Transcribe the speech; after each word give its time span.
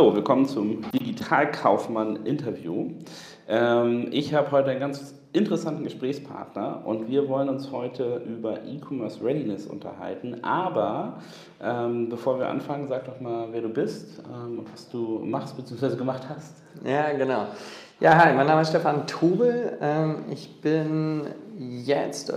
Hallo, 0.00 0.14
willkommen 0.14 0.46
zum 0.46 0.80
Digitalkaufmann-Interview. 0.92 2.92
Ähm, 3.46 4.08
ich 4.12 4.32
habe 4.32 4.50
heute 4.50 4.70
einen 4.70 4.80
ganz 4.80 5.14
interessanten 5.34 5.84
Gesprächspartner 5.84 6.80
und 6.86 7.10
wir 7.10 7.28
wollen 7.28 7.50
uns 7.50 7.70
heute 7.70 8.22
über 8.26 8.64
E-Commerce 8.64 9.22
Readiness 9.22 9.66
unterhalten. 9.66 10.42
Aber 10.42 11.18
ähm, 11.62 12.08
bevor 12.08 12.38
wir 12.38 12.48
anfangen, 12.48 12.88
sag 12.88 13.04
doch 13.04 13.20
mal, 13.20 13.48
wer 13.50 13.60
du 13.60 13.68
bist 13.68 14.22
ähm, 14.24 14.60
und 14.60 14.72
was 14.72 14.88
du 14.88 15.20
machst 15.22 15.54
bzw. 15.58 15.96
gemacht 15.96 16.22
hast. 16.30 16.62
Ja, 16.82 17.12
genau. 17.12 17.48
Ja, 18.00 18.16
hi, 18.16 18.34
mein 18.34 18.46
Name 18.46 18.62
ist 18.62 18.70
Stefan 18.70 19.06
Tobel. 19.06 19.76
Ähm, 19.82 20.24
ich 20.30 20.62
bin 20.62 21.26
jetzt 21.58 22.30
äh, 22.30 22.32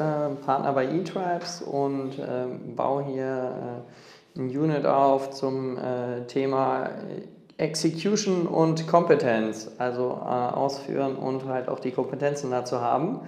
Partner 0.45 0.73
bei 0.73 0.87
eTribes 0.87 1.61
und 1.61 2.17
baue 2.75 3.05
hier 3.05 3.83
äh, 4.35 4.39
ein 4.41 4.49
Unit 4.49 4.85
auf 4.85 5.29
zum 5.29 5.77
äh, 5.77 6.25
Thema 6.27 6.89
Execution 7.57 8.47
und 8.47 8.87
Kompetenz, 8.87 9.69
also 9.77 10.19
äh, 10.21 10.27
ausführen 10.27 11.15
und 11.15 11.45
halt 11.45 11.69
auch 11.69 11.79
die 11.79 11.91
Kompetenzen 11.91 12.51
dazu 12.51 12.81
haben. 12.81 13.21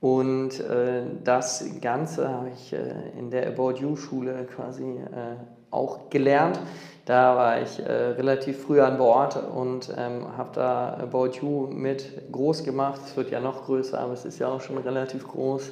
Und 0.00 0.58
äh, 0.58 1.02
das 1.22 1.64
Ganze 1.80 2.28
habe 2.28 2.50
ich 2.52 2.72
äh, 2.72 2.78
in 3.16 3.30
der 3.30 3.46
About 3.46 3.74
You 3.74 3.94
Schule 3.94 4.46
quasi 4.52 4.82
äh, 4.82 5.36
auch 5.70 6.10
gelernt. 6.10 6.58
Da 7.04 7.36
war 7.36 7.62
ich 7.62 7.78
äh, 7.78 7.92
relativ 7.92 8.62
früh 8.62 8.80
an 8.80 8.98
Bord 8.98 9.36
und 9.36 9.92
ähm, 9.96 10.26
habe 10.36 10.50
da 10.54 10.98
About 11.00 11.38
You 11.40 11.68
mit 11.68 12.32
groß 12.32 12.64
gemacht. 12.64 13.00
Es 13.06 13.16
wird 13.16 13.30
ja 13.30 13.40
noch 13.40 13.64
größer, 13.64 13.98
aber 13.98 14.12
es 14.12 14.24
ist 14.24 14.40
ja 14.40 14.48
auch 14.48 14.60
schon 14.60 14.78
relativ 14.78 15.26
groß. 15.26 15.70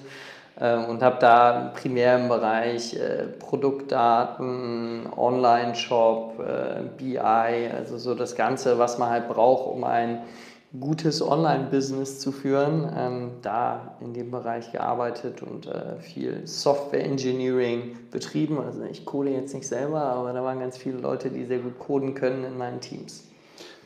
Ähm, 0.58 0.86
und 0.86 1.02
habe 1.02 1.18
da 1.20 1.72
primär 1.74 2.16
im 2.18 2.28
Bereich 2.28 2.94
äh, 2.94 3.26
Produktdaten, 3.38 5.06
Online-Shop, 5.16 6.38
äh, 6.40 6.82
BI, 6.96 7.18
also 7.18 7.98
so 7.98 8.14
das 8.14 8.34
Ganze, 8.34 8.78
was 8.78 8.98
man 8.98 9.10
halt 9.10 9.28
braucht, 9.28 9.66
um 9.66 9.84
ein 9.84 10.22
gutes 10.78 11.20
Online-Business 11.20 12.20
zu 12.20 12.30
führen, 12.30 12.88
ähm, 12.96 13.30
da 13.42 13.96
in 14.00 14.14
dem 14.14 14.30
Bereich 14.30 14.70
gearbeitet 14.70 15.42
und 15.42 15.66
äh, 15.66 15.98
viel 15.98 16.46
Software-Engineering 16.46 17.96
betrieben. 18.10 18.60
Also 18.60 18.82
ich 18.84 19.04
code 19.04 19.30
jetzt 19.30 19.52
nicht 19.52 19.66
selber, 19.66 20.02
aber 20.02 20.32
da 20.32 20.44
waren 20.44 20.60
ganz 20.60 20.76
viele 20.76 20.98
Leute, 20.98 21.30
die 21.30 21.44
sehr 21.44 21.58
gut 21.58 21.78
coden 21.80 22.14
können 22.14 22.44
in 22.44 22.56
meinen 22.56 22.80
Teams. 22.80 23.29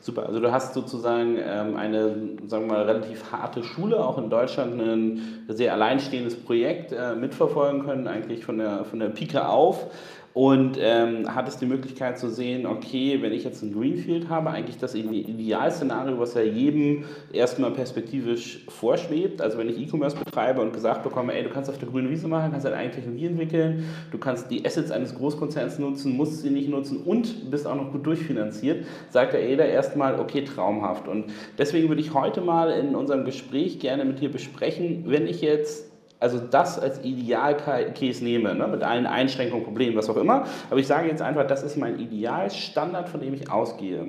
Super, 0.05 0.27
also 0.27 0.39
du 0.39 0.53
hast 0.53 0.75
sozusagen 0.75 1.39
ähm, 1.39 1.77
eine, 1.77 2.11
sagen 2.47 2.67
wir 2.67 2.75
mal, 2.75 2.83
relativ 2.83 3.33
harte 3.33 3.65
Schule, 3.65 4.05
auch 4.05 4.19
in 4.19 4.29
Deutschland 4.29 4.79
ein 4.79 5.47
sehr 5.49 5.73
alleinstehendes 5.73 6.37
Projekt 6.37 6.93
äh, 6.93 7.15
mitverfolgen 7.15 7.87
können, 7.87 8.07
eigentlich 8.07 8.45
von 8.45 8.59
der, 8.59 8.85
von 8.85 8.99
der 8.99 9.09
Pike 9.09 9.49
auf 9.49 9.87
und 10.35 10.77
ähm, 10.81 11.33
hattest 11.33 11.61
die 11.61 11.67
Möglichkeit 11.67 12.19
zu 12.19 12.29
sehen, 12.29 12.67
okay, 12.67 13.23
wenn 13.23 13.33
ich 13.33 13.45
jetzt 13.45 13.63
ein 13.63 13.73
Greenfield 13.73 14.29
habe, 14.29 14.51
eigentlich 14.51 14.77
das 14.77 14.97
Idealszenario, 14.97 16.19
was 16.19 16.35
ja 16.35 16.43
jedem 16.43 17.05
erstmal 17.33 17.71
perspektivisch 17.71 18.67
vorschwebt. 18.69 19.41
Also 19.41 19.59
wenn 19.59 19.69
ich 19.69 19.79
E-Commerce 19.79 20.17
betreibe 20.17 20.61
und 20.61 20.73
gesagt 20.73 21.05
bekomme, 21.05 21.33
ey, 21.35 21.45
du 21.45 21.51
kannst 21.51 21.71
auf 21.71 21.79
der 21.79 21.89
grünen 21.89 22.11
Wiese 22.11 22.27
machen, 22.27 22.51
kannst 22.51 22.67
deine 22.67 22.77
eigene 22.77 22.97
Technologie 22.97 23.27
entwickeln, 23.27 23.85
du 24.11 24.19
kannst 24.19 24.51
die 24.51 24.67
Assets 24.67 24.91
eines 24.91 25.15
Großkonzerns 25.15 25.79
nutzen, 25.79 26.17
musst 26.17 26.43
sie 26.43 26.51
nicht 26.51 26.69
nutzen 26.69 27.03
und 27.05 27.53
bist 27.53 27.65
auch 27.65 27.77
noch 27.77 27.93
gut 27.93 28.05
durchfinanziert, 28.05 28.87
sagt 29.11 29.35
der 29.35 29.49
jeder 29.49 29.67
erstmal, 29.67 30.19
okay, 30.19 30.43
traumhaft. 30.43 31.07
Und 31.07 31.27
deswegen 31.59 31.89
würde 31.89 32.01
ich 32.01 32.13
heute 32.13 32.41
mal 32.41 32.73
in 32.73 32.97
unserem 32.97 33.25
Gespräch 33.25 33.79
gerne 33.79 34.05
mit 34.05 34.21
dir 34.21 34.33
besprechen, 34.33 35.05
wenn 35.07 35.29
ich 35.29 35.43
jetzt 35.43 35.94
also 36.25 36.39
das 36.39 36.79
als 36.79 37.05
Idealcase 37.05 38.25
nehme, 38.25 38.55
ne, 38.55 38.67
mit 38.67 38.83
allen 38.83 39.05
Einschränkungen, 39.05 39.63
Problemen, 39.63 39.95
was 39.95 40.09
auch 40.09 40.17
immer. 40.17 40.45
Aber 40.71 40.81
ich 40.81 40.87
sage 40.87 41.07
jetzt 41.07 41.21
einfach, 41.21 41.47
das 41.47 41.63
ist 41.63 41.77
mein 41.77 41.99
Idealstandard, 41.99 43.11
von 43.11 43.21
dem 43.21 43.35
ich 43.35 43.51
ausgehe. 43.51 44.07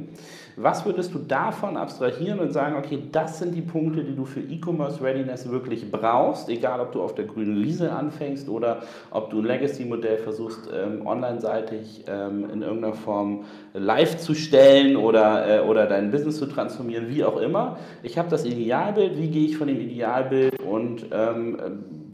Was 0.58 0.86
würdest 0.86 1.14
du 1.14 1.20
davon 1.20 1.76
abstrahieren 1.76 2.40
und 2.40 2.54
sagen, 2.54 2.78
okay, 2.78 3.00
das 3.12 3.40
sind 3.40 3.54
die 3.54 3.62
Punkte, 3.62 4.06
die 4.06 4.16
du 4.16 4.24
für 4.24 4.40
E-Commerce 4.40 5.04
Readiness 5.04 5.50
wirklich 5.50 5.92
brauchst, 5.92 6.48
egal 6.48 6.80
ob 6.80 6.94
du 6.94 7.02
auf 7.02 7.14
der 7.14 7.26
grünen 7.26 7.62
Wiese 7.62 7.92
anfängst 7.92 8.48
oder 8.48 8.84
ob 9.12 9.30
du 9.30 9.40
ein 9.40 9.46
Legacy-Modell 9.46 10.20
versuchst, 10.20 10.70
ähm, 10.74 11.06
online-seitig 11.06 12.06
ähm, 12.08 12.50
in 12.50 12.62
irgendeiner 12.62 12.94
Form 12.94 13.44
live 13.74 14.18
zu 14.18 14.34
stellen 14.34 14.96
oder, 14.96 15.58
äh, 15.58 15.68
oder 15.68 15.88
dein 15.88 16.12
Business 16.12 16.38
zu 16.38 16.46
transformieren, 16.46 17.10
wie 17.10 17.26
auch 17.26 17.36
immer. 17.36 17.78
Ich 18.02 18.18
habe 18.18 18.30
das 18.30 18.46
Idealbild, 18.46 19.18
wie 19.18 19.28
gehe 19.28 19.46
ich 19.48 19.58
von 19.58 19.68
dem 19.68 19.82
Idealbild 19.82 20.62
und 20.62 21.08
ähm, 21.12 21.58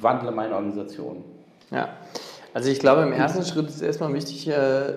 wandle 0.02 0.32
meine 0.32 0.56
Organisation? 0.56 1.24
Ja, 1.72 1.90
also 2.54 2.70
ich 2.70 2.80
glaube, 2.80 3.02
im 3.04 3.14
ersten 3.14 3.44
Schritt 3.44 3.70
ist 3.70 3.82
erstmal 3.82 4.14
wichtig, 4.14 4.48
äh, 4.48 4.96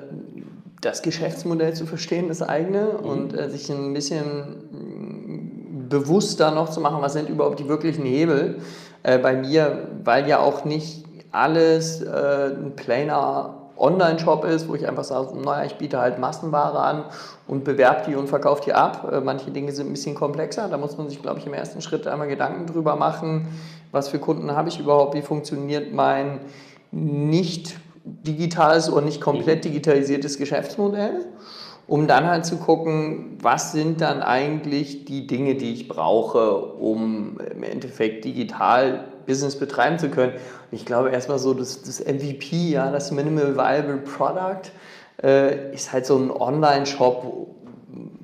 das 0.80 1.02
Geschäftsmodell 1.02 1.74
zu 1.74 1.86
verstehen, 1.86 2.28
das 2.28 2.42
eigene, 2.42 2.98
mhm. 3.00 3.08
und 3.08 3.38
äh, 3.38 3.48
sich 3.48 3.70
ein 3.70 3.94
bisschen 3.94 5.86
bewusster 5.88 6.50
noch 6.50 6.70
zu 6.70 6.80
machen, 6.80 7.00
was 7.00 7.12
sind 7.12 7.28
überhaupt 7.28 7.60
die 7.60 7.68
wirklichen 7.68 8.04
Hebel 8.04 8.58
äh, 9.02 9.18
bei 9.18 9.34
mir, 9.34 9.88
weil 10.02 10.28
ja 10.28 10.40
auch 10.40 10.64
nicht 10.64 11.04
alles 11.30 12.00
ein 12.06 12.76
planer 12.76 13.56
Online-Shop 13.76 14.44
ist, 14.44 14.68
wo 14.68 14.76
ich 14.76 14.86
einfach 14.86 15.02
sage, 15.02 15.36
naja, 15.36 15.64
ich 15.64 15.74
biete 15.74 15.98
halt 15.98 16.20
Massenware 16.20 16.78
an 16.78 17.04
und 17.48 17.64
bewerbe 17.64 18.02
die 18.06 18.14
und 18.14 18.28
verkaufe 18.28 18.62
die 18.64 18.72
ab. 18.72 19.20
Manche 19.24 19.50
Dinge 19.50 19.72
sind 19.72 19.88
ein 19.88 19.92
bisschen 19.92 20.14
komplexer, 20.14 20.68
da 20.68 20.76
muss 20.76 20.96
man 20.96 21.08
sich, 21.08 21.20
glaube 21.20 21.40
ich, 21.40 21.46
im 21.48 21.54
ersten 21.54 21.82
Schritt 21.82 22.06
einmal 22.06 22.28
Gedanken 22.28 22.66
drüber 22.66 22.94
machen, 22.94 23.48
was 23.94 24.08
für 24.08 24.18
Kunden 24.18 24.52
habe 24.52 24.68
ich 24.68 24.78
überhaupt, 24.78 25.14
wie 25.14 25.22
funktioniert 25.22 25.92
mein 25.92 26.40
nicht 26.90 27.76
digitales 28.04 28.90
oder 28.90 29.04
nicht 29.04 29.20
komplett 29.20 29.64
digitalisiertes 29.64 30.36
Geschäftsmodell, 30.36 31.26
um 31.86 32.06
dann 32.06 32.26
halt 32.26 32.44
zu 32.44 32.56
gucken, 32.56 33.38
was 33.40 33.72
sind 33.72 34.00
dann 34.00 34.22
eigentlich 34.22 35.04
die 35.04 35.26
Dinge, 35.26 35.54
die 35.54 35.72
ich 35.72 35.88
brauche, 35.88 36.56
um 36.56 37.38
im 37.54 37.62
Endeffekt 37.62 38.24
digital 38.24 39.04
Business 39.26 39.58
betreiben 39.58 39.98
zu 39.98 40.10
können. 40.10 40.34
Ich 40.70 40.84
glaube 40.84 41.10
erstmal 41.10 41.38
so, 41.38 41.54
das, 41.54 41.82
das 41.82 42.00
MVP, 42.00 42.70
ja, 42.70 42.90
das 42.90 43.10
Minimal 43.10 43.56
Viable 43.56 43.98
Product, 43.98 44.70
äh, 45.22 45.72
ist 45.72 45.92
halt 45.92 46.04
so 46.04 46.16
ein 46.16 46.30
Online-Shop 46.30 47.48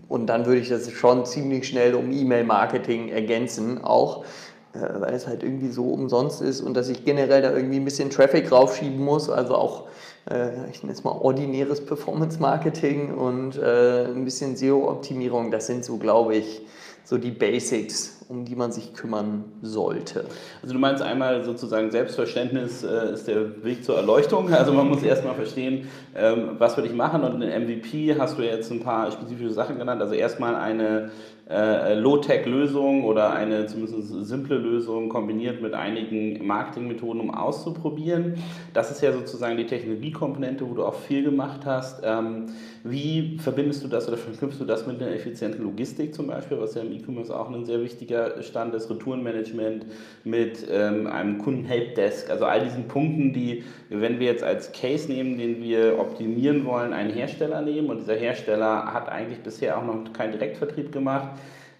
und 0.08 0.26
dann 0.26 0.44
würde 0.44 0.60
ich 0.60 0.68
das 0.68 0.90
schon 0.90 1.24
ziemlich 1.24 1.68
schnell 1.68 1.94
um 1.94 2.10
E-Mail-Marketing 2.12 3.08
ergänzen 3.08 3.82
auch 3.82 4.24
weil 4.72 5.14
es 5.14 5.26
halt 5.26 5.42
irgendwie 5.42 5.68
so 5.68 5.84
umsonst 5.84 6.42
ist 6.42 6.60
und 6.60 6.74
dass 6.74 6.88
ich 6.88 7.04
generell 7.04 7.42
da 7.42 7.52
irgendwie 7.52 7.76
ein 7.76 7.84
bisschen 7.84 8.10
Traffic 8.10 8.52
raufschieben 8.52 9.04
muss, 9.04 9.28
also 9.28 9.54
auch, 9.56 9.88
äh, 10.30 10.70
ich 10.70 10.82
nenne 10.82 10.92
es 10.92 11.02
mal 11.02 11.12
ordinäres 11.12 11.84
Performance-Marketing 11.84 13.14
und 13.14 13.58
äh, 13.58 14.04
ein 14.04 14.24
bisschen 14.24 14.56
SEO-Optimierung, 14.56 15.50
das 15.50 15.66
sind 15.66 15.84
so, 15.84 15.96
glaube 15.96 16.36
ich, 16.36 16.62
so 17.04 17.18
die 17.18 17.32
Basics, 17.32 18.24
um 18.28 18.44
die 18.44 18.54
man 18.54 18.70
sich 18.70 18.94
kümmern 18.94 19.44
sollte. 19.62 20.26
Also 20.62 20.74
du 20.74 20.78
meinst 20.78 21.02
einmal 21.02 21.44
sozusagen 21.44 21.90
Selbstverständnis 21.90 22.84
äh, 22.84 23.14
ist 23.14 23.26
der 23.26 23.64
Weg 23.64 23.84
zur 23.84 23.96
Erleuchtung. 23.96 24.48
Also 24.60 24.72
man 24.72 24.88
muss 24.88 25.02
erstmal 25.02 25.34
verstehen, 25.34 25.88
ähm, 26.14 26.50
was 26.58 26.76
würde 26.76 26.88
ich 26.88 26.94
machen 26.94 27.24
und 27.24 27.42
in 27.42 27.64
MVP 27.64 28.14
hast 28.18 28.38
du 28.38 28.42
jetzt 28.42 28.70
ein 28.70 28.80
paar 28.80 29.10
spezifische 29.10 29.50
Sachen 29.50 29.78
genannt. 29.78 30.02
Also 30.02 30.14
erstmal 30.14 30.54
eine 30.54 31.10
äh, 31.50 31.94
Low-Tech-Lösung 31.94 33.04
oder 33.04 33.32
eine 33.32 33.66
zumindest 33.66 34.26
simple 34.26 34.56
Lösung 34.56 35.08
kombiniert 35.08 35.60
mit 35.60 35.74
einigen 35.74 36.46
Marketingmethoden, 36.46 37.20
um 37.20 37.34
auszuprobieren. 37.34 38.34
Das 38.72 38.90
ist 38.90 39.02
ja 39.02 39.12
sozusagen 39.12 39.56
die 39.56 39.66
Technologiekomponente, 39.66 40.68
wo 40.68 40.74
du 40.74 40.84
auch 40.84 40.94
viel 40.94 41.24
gemacht 41.24 41.62
hast. 41.64 42.02
Ähm, 42.04 42.46
wie 42.84 43.38
verbindest 43.38 43.82
du 43.84 43.88
das 43.88 44.08
oder 44.08 44.16
verknüpfst 44.16 44.60
du 44.60 44.64
das 44.64 44.86
mit 44.86 45.02
einer 45.02 45.12
effizienten 45.12 45.64
Logistik 45.64 46.14
zum 46.14 46.28
Beispiel, 46.28 46.58
was 46.60 46.74
ja 46.74 46.82
im 46.82 46.92
E-Commerce 46.92 47.36
auch 47.36 47.50
ein 47.50 47.64
sehr 47.64 47.82
wichtiger 47.82 48.40
Stand 48.42 48.74
ist, 48.74 48.88
Retourenmanagement 48.88 49.86
mit 50.24 50.66
ähm, 50.70 51.06
einem 51.06 51.38
Kunden-Helpdesk, 51.38 52.30
also 52.30 52.44
all 52.44 52.62
diesen 52.62 52.88
Punkten, 52.88 53.32
die, 53.32 53.64
wenn 53.88 54.20
wir 54.20 54.26
jetzt 54.28 54.44
als 54.44 54.72
Case 54.72 55.10
nehmen, 55.10 55.36
den 55.36 55.62
wir 55.62 55.98
optimieren 55.98 56.64
wollen, 56.64 56.92
einen 56.92 57.12
Hersteller 57.12 57.60
nehmen 57.60 57.90
und 57.90 58.00
dieser 58.00 58.14
Hersteller 58.14 58.94
hat 58.94 59.08
eigentlich 59.08 59.40
bisher 59.40 59.76
auch 59.76 59.84
noch 59.84 60.12
keinen 60.12 60.32
Direktvertrieb 60.32 60.92
gemacht, 60.92 61.28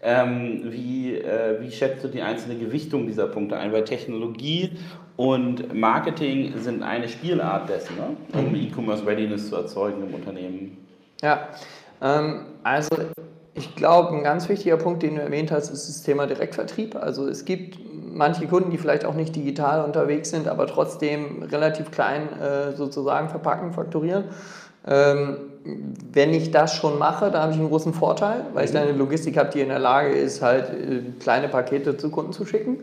ähm, 0.03 0.63
wie, 0.65 1.17
äh, 1.17 1.61
wie 1.61 1.71
schätzt 1.71 2.03
du 2.05 2.09
die 2.09 2.23
einzelne 2.23 2.57
Gewichtung 2.57 3.07
dieser 3.07 3.27
Punkte 3.27 3.57
ein? 3.57 3.73
Weil 3.73 3.85
Technologie 3.85 4.71
und 5.17 5.75
Marketing 5.75 6.55
sind 6.59 6.83
eine 6.83 7.09
Spielart 7.09 7.69
dessen, 7.69 7.97
ne? 7.97 8.17
um 8.33 8.51
mhm. 8.51 8.55
E-Commerce 8.55 9.07
Readiness 9.07 9.49
zu 9.51 9.57
erzeugen 9.57 10.03
im 10.03 10.15
Unternehmen. 10.15 10.79
Ja, 11.21 11.49
ähm, 12.01 12.47
also 12.63 12.97
ich 13.55 13.77
glaube, 13.77 14.17
ein 14.17 14.23
ganz 14.23 14.49
wichtiger 14.49 14.79
Punkt, 14.79 15.03
den 15.03 15.17
du 15.17 15.21
erwähnt 15.21 15.51
hast, 15.51 15.71
ist 15.71 15.89
das 15.89 16.03
Thema 16.03 16.27
Direktvertrieb. 16.27 16.97
Also 16.97 17.29
es 17.29 17.45
gibt 17.45 17.79
manche 18.13 18.47
Kunden, 18.47 18.71
die 18.71 18.79
vielleicht 18.79 19.05
auch 19.05 19.15
nicht 19.15 19.37
digital 19.37 19.85
unterwegs 19.85 20.31
sind, 20.31 20.49
aber 20.49 20.67
trotzdem 20.67 21.43
relativ 21.43 21.91
klein 21.91 22.29
äh, 22.41 22.73
sozusagen 22.73 23.29
verpacken, 23.29 23.73
fakturieren. 23.73 24.25
Ähm, 24.87 25.37
wenn 26.13 26.33
ich 26.33 26.51
das 26.51 26.75
schon 26.75 26.99
mache, 26.99 27.31
da 27.31 27.43
habe 27.43 27.53
ich 27.53 27.59
einen 27.59 27.69
großen 27.69 27.93
Vorteil, 27.93 28.47
weil 28.55 28.65
ich 28.65 28.73
dann 28.73 28.85
eine 28.85 28.97
Logistik 28.97 29.37
habe, 29.37 29.51
die 29.51 29.61
in 29.61 29.69
der 29.69 29.79
Lage 29.79 30.11
ist, 30.11 30.41
halt 30.41 30.71
äh, 30.71 31.03
kleine 31.21 31.49
Pakete 31.49 31.97
zu 31.97 32.11
Kunden 32.11 32.33
zu 32.33 32.47
schicken. 32.47 32.79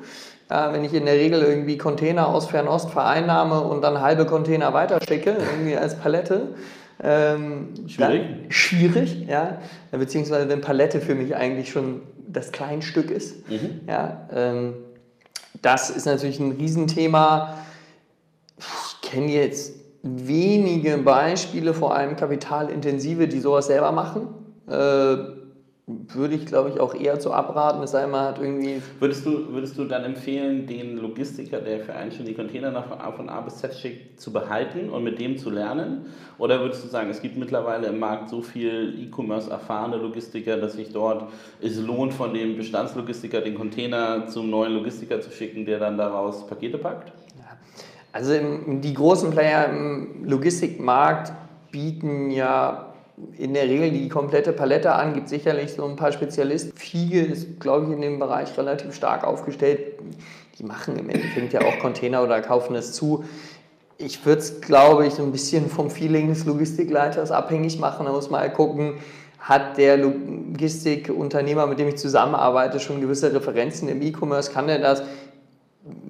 Ja, 0.49 0.71
wenn 0.71 0.85
ich 0.85 0.93
in 0.93 1.05
der 1.05 1.15
Regel 1.15 1.41
irgendwie 1.41 1.77
Container 1.77 2.27
aus 2.27 2.45
Fernost 2.47 2.91
vereinnahme 2.91 3.61
und 3.61 3.81
dann 3.81 3.99
halbe 3.99 4.25
Container 4.25 4.73
weiterschicke, 4.73 5.35
irgendwie 5.51 5.75
als 5.75 5.97
Palette, 5.97 6.53
Ähm, 7.03 7.75
schwierig. 7.87 8.21
Dann, 8.21 8.51
schwierig, 8.51 9.27
ja. 9.27 9.59
Beziehungsweise 9.91 10.49
wenn 10.49 10.61
Palette 10.61 10.99
für 10.99 11.13
mich 11.13 11.35
eigentlich 11.35 11.69
schon 11.69 12.01
das 12.27 12.51
Kleinstück 12.51 13.11
ist. 13.11 13.47
Mhm. 13.49 13.81
Ja, 13.87 14.27
ähm, 14.33 14.73
das 15.61 15.91
ist 15.91 16.05
natürlich 16.05 16.39
ein 16.39 16.53
Riesenthema. 16.53 17.57
Ich 18.57 19.09
kenne 19.09 19.31
jetzt 19.31 19.73
wenige 20.03 20.97
Beispiele, 20.97 21.73
vor 21.73 21.95
allem 21.95 22.15
kapitalintensive, 22.15 23.27
die 23.27 23.39
sowas 23.39 23.67
selber 23.67 23.91
machen. 23.91 24.27
Äh, 24.67 25.37
würde 25.87 26.35
ich, 26.35 26.45
glaube 26.45 26.69
ich, 26.69 26.81
auch 26.81 26.93
eher 26.93 27.17
zu 27.17 27.31
abraten, 27.31 27.81
es 27.81 27.91
sei 27.91 28.01
denn, 28.01 28.11
man 28.11 28.25
hat 28.25 28.39
irgendwie... 28.39 28.81
Würdest 28.99 29.25
du, 29.25 29.53
würdest 29.53 29.77
du 29.77 29.85
dann 29.85 30.03
empfehlen, 30.03 30.67
den 30.67 30.97
Logistiker, 30.97 31.59
der 31.59 31.79
für 31.79 31.93
einen 31.93 32.11
schon 32.11 32.25
die 32.25 32.33
Container 32.33 32.71
nach, 32.71 33.15
von 33.15 33.29
A 33.29 33.39
bis 33.39 33.55
Z 33.59 33.73
schickt, 33.73 34.19
zu 34.19 34.33
behalten 34.33 34.89
und 34.89 35.05
mit 35.05 35.17
dem 35.17 35.37
zu 35.37 35.49
lernen? 35.49 36.07
Oder 36.39 36.59
würdest 36.59 36.83
du 36.83 36.89
sagen, 36.89 37.09
es 37.09 37.21
gibt 37.21 37.37
mittlerweile 37.37 37.87
im 37.87 37.99
Markt 37.99 38.29
so 38.29 38.41
viel 38.41 38.95
E-Commerce 39.01 39.49
erfahrene 39.49 39.95
Logistiker, 39.95 40.57
dass 40.57 40.73
sich 40.73 40.91
dort 40.91 41.29
es 41.61 41.79
lohnt, 41.79 42.13
von 42.13 42.33
dem 42.33 42.57
Bestandslogistiker 42.57 43.39
den 43.39 43.55
Container 43.55 44.27
zum 44.27 44.49
neuen 44.49 44.73
Logistiker 44.73 45.21
zu 45.21 45.31
schicken, 45.31 45.65
der 45.65 45.79
dann 45.79 45.97
daraus 45.97 46.45
Pakete 46.47 46.79
packt? 46.79 47.13
Also 48.11 48.33
die 48.67 48.93
großen 48.93 49.31
Player 49.31 49.69
im 49.69 50.25
Logistikmarkt 50.25 51.33
bieten 51.71 52.31
ja 52.31 52.93
in 53.37 53.53
der 53.53 53.63
Regel 53.63 53.91
die 53.91 54.09
komplette 54.09 54.53
Palette 54.53 54.93
an, 54.93 55.13
gibt 55.13 55.29
sicherlich 55.29 55.73
so 55.73 55.85
ein 55.85 55.95
paar 55.95 56.11
Spezialisten. 56.11 56.77
Fiege 56.77 57.21
ist, 57.21 57.59
glaube 57.59 57.87
ich, 57.87 57.91
in 57.93 58.01
dem 58.01 58.19
Bereich 58.19 58.55
relativ 58.57 58.93
stark 58.93 59.23
aufgestellt. 59.23 59.79
Die 60.59 60.63
machen 60.63 60.97
im 60.97 61.09
Endeffekt 61.09 61.53
ja 61.53 61.61
auch 61.61 61.79
Container 61.79 62.23
oder 62.23 62.41
kaufen 62.41 62.75
es 62.75 62.93
zu. 62.93 63.23
Ich 63.97 64.23
würde 64.25 64.41
es, 64.41 64.61
glaube 64.61 65.07
ich, 65.07 65.15
so 65.15 65.23
ein 65.23 65.31
bisschen 65.31 65.69
vom 65.69 65.89
Feeling 65.89 66.29
des 66.29 66.45
Logistikleiters 66.45 67.31
abhängig 67.31 67.79
machen. 67.79 68.05
Da 68.05 68.11
muss 68.11 68.29
man 68.29 68.41
mal 68.41 68.53
gucken, 68.53 68.93
hat 69.39 69.77
der 69.77 69.97
Logistikunternehmer, 69.97 71.65
mit 71.65 71.79
dem 71.79 71.87
ich 71.87 71.97
zusammenarbeite, 71.97 72.79
schon 72.79 73.01
gewisse 73.01 73.33
Referenzen 73.33 73.89
im 73.89 74.01
E-Commerce? 74.01 74.51
Kann 74.51 74.69
er 74.69 74.79
das? 74.79 75.01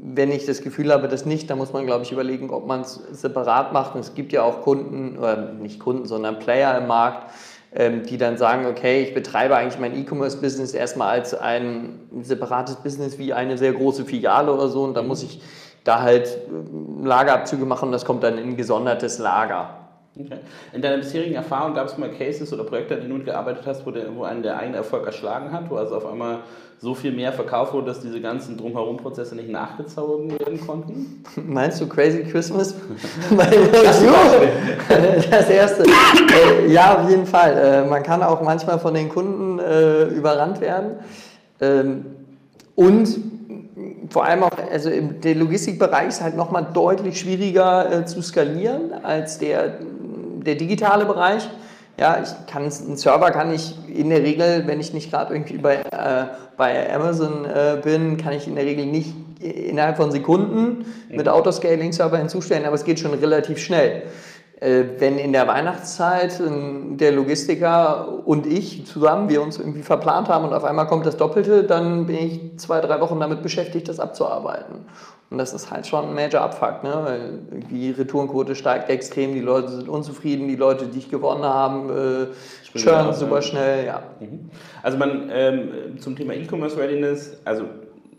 Wenn 0.01 0.31
ich 0.31 0.45
das 0.45 0.61
Gefühl 0.61 0.91
habe, 0.91 1.07
das 1.07 1.25
nicht, 1.25 1.49
dann 1.49 1.57
muss 1.57 1.73
man, 1.73 1.85
glaube 1.85 2.03
ich, 2.03 2.11
überlegen, 2.11 2.49
ob 2.49 2.65
man 2.67 2.81
es 2.81 2.95
separat 3.11 3.73
macht. 3.73 3.95
Und 3.95 4.01
es 4.01 4.13
gibt 4.13 4.31
ja 4.31 4.43
auch 4.43 4.61
Kunden, 4.61 5.17
oder 5.17 5.37
nicht 5.37 5.79
Kunden, 5.79 6.05
sondern 6.05 6.39
Player 6.39 6.77
im 6.77 6.87
Markt, 6.87 7.31
ähm, 7.73 8.03
die 8.03 8.17
dann 8.17 8.37
sagen, 8.37 8.65
okay, 8.65 9.03
ich 9.03 9.13
betreibe 9.13 9.55
eigentlich 9.55 9.79
mein 9.79 9.95
E-Commerce-Business 9.95 10.73
erstmal 10.73 11.09
als 11.09 11.33
ein 11.33 11.99
separates 12.21 12.77
Business 12.77 13.17
wie 13.17 13.33
eine 13.33 13.57
sehr 13.57 13.73
große 13.73 14.05
Filiale 14.05 14.53
oder 14.53 14.69
so. 14.69 14.83
Und 14.83 14.95
dann 14.95 15.07
muss 15.07 15.23
ich 15.23 15.41
da 15.83 16.01
halt 16.01 16.37
ähm, 16.49 17.05
Lagerabzüge 17.05 17.65
machen 17.65 17.87
und 17.87 17.91
das 17.91 18.05
kommt 18.05 18.23
dann 18.23 18.37
in 18.37 18.49
ein 18.49 18.57
gesondertes 18.57 19.19
Lager. 19.19 19.76
Okay. 20.19 20.39
In 20.73 20.81
deiner 20.81 20.97
bisherigen 20.97 21.35
Erfahrung 21.35 21.73
gab 21.73 21.87
es 21.87 21.97
mal 21.97 22.09
Cases 22.09 22.51
oder 22.51 22.63
Projekte, 22.63 22.95
an 22.95 23.01
denen 23.01 23.11
du 23.11 23.17
mitgearbeitet 23.17 23.63
hast, 23.65 23.85
wo, 23.85 23.91
der, 23.91 24.15
wo 24.15 24.23
einen 24.23 24.43
der 24.43 24.57
eigene 24.57 24.77
Erfolg 24.77 25.05
erschlagen 25.05 25.51
hat, 25.51 25.69
wo 25.69 25.75
also 25.75 25.95
auf 25.95 26.05
einmal 26.05 26.39
so 26.79 26.93
viel 26.93 27.11
mehr 27.11 27.33
verkauft 27.33 27.73
wurde, 27.73 27.87
dass 27.87 28.01
diese 28.01 28.21
ganzen 28.21 28.55
Drumherum-Prozesse 28.57 29.35
nicht 29.35 29.49
nachgezogen 29.49 30.31
werden 30.39 30.59
konnten? 30.65 31.23
Meinst 31.35 31.81
du 31.81 31.87
Crazy 31.87 32.23
Christmas? 32.23 32.75
das 35.31 35.49
erste. 35.49 35.83
Äh, 35.83 36.71
ja, 36.71 36.99
auf 36.99 37.09
jeden 37.09 37.25
Fall. 37.25 37.57
Äh, 37.57 37.89
man 37.89 38.03
kann 38.03 38.21
auch 38.21 38.41
manchmal 38.41 38.77
von 38.79 38.93
den 38.93 39.09
Kunden 39.09 39.59
äh, 39.59 40.03
überrannt 40.05 40.61
werden. 40.61 40.99
Ähm, 41.59 42.05
und 42.75 43.17
vor 44.09 44.25
allem 44.25 44.43
auch, 44.43 44.51
also 44.71 44.89
der 44.89 45.35
Logistikbereich 45.35 46.09
ist 46.09 46.21
halt 46.21 46.37
nochmal 46.37 46.67
deutlich 46.73 47.19
schwieriger 47.19 47.91
äh, 47.91 48.05
zu 48.05 48.21
skalieren 48.21 48.93
als 49.03 49.39
der, 49.39 49.79
der 50.43 50.55
digitale 50.55 51.05
Bereich. 51.05 51.47
Ja, 51.99 52.21
ich 52.21 52.29
kann 52.51 52.63
einen 52.63 52.97
Server 52.97 53.31
kann 53.31 53.51
ich 53.51 53.75
in 53.87 54.09
der 54.09 54.21
Regel, 54.21 54.63
wenn 54.67 54.79
ich 54.79 54.93
nicht 54.93 55.09
gerade 55.09 55.33
irgendwie 55.33 55.57
bei, 55.57 55.77
äh, 55.77 56.25
bei 56.55 56.93
Amazon 56.93 57.45
äh, 57.45 57.79
bin, 57.83 58.17
kann 58.17 58.33
ich 58.33 58.47
in 58.47 58.55
der 58.55 58.65
Regel 58.65 58.85
nicht 58.85 59.13
innerhalb 59.39 59.97
von 59.97 60.11
Sekunden 60.11 60.85
mit 61.09 61.27
Autoscaling-Server 61.27 62.17
hinzustellen, 62.17 62.65
aber 62.65 62.75
es 62.75 62.83
geht 62.83 62.99
schon 62.99 63.13
relativ 63.13 63.57
schnell. 63.57 64.03
Äh, 64.59 64.85
wenn 64.97 65.19
in 65.19 65.33
der 65.33 65.47
Weihnachtszeit 65.47 66.41
der 66.41 67.11
Logistiker 67.11 68.25
und 68.25 68.47
ich 68.47 68.87
zusammen, 68.87 69.29
wir 69.29 69.41
uns 69.43 69.59
irgendwie 69.59 69.83
verplant 69.83 70.29
haben 70.29 70.45
und 70.45 70.53
auf 70.53 70.63
einmal 70.63 70.87
kommt 70.87 71.05
das 71.05 71.15
Doppelte, 71.15 71.63
dann 71.63 72.07
bin 72.07 72.15
ich 72.15 72.57
zwei, 72.57 72.81
drei 72.81 72.99
Wochen 72.99 73.19
damit 73.19 73.43
beschäftigt, 73.43 73.87
das 73.87 73.99
abzuarbeiten. 73.99 74.85
Und 75.29 75.37
das 75.37 75.53
ist 75.53 75.69
halt 75.69 75.85
schon 75.85 76.05
ein 76.05 76.15
Major 76.15 76.41
Abfuck, 76.41 76.83
ne? 76.83 77.01
weil 77.03 77.61
die 77.69 77.91
Retourenquote 77.91 78.55
steigt 78.55 78.89
extrem, 78.89 79.33
die 79.33 79.41
Leute 79.41 79.69
sind 79.69 79.89
unzufrieden, 79.89 80.47
die 80.47 80.55
Leute, 80.55 80.87
die 80.87 80.99
ich 80.99 81.11
gewonnen 81.11 81.43
haben, 81.43 81.89
äh, 81.89 82.77
churnen 82.77 83.13
super 83.13 83.41
schnell. 83.41 83.85
Ja. 83.85 84.03
Mhm. 84.19 84.49
Also 84.81 84.97
man 84.97 85.29
ähm, 85.31 85.99
zum 85.99 86.15
Thema 86.15 86.33
E-Commerce 86.33 86.77
Readiness, 86.77 87.37
also 87.45 87.65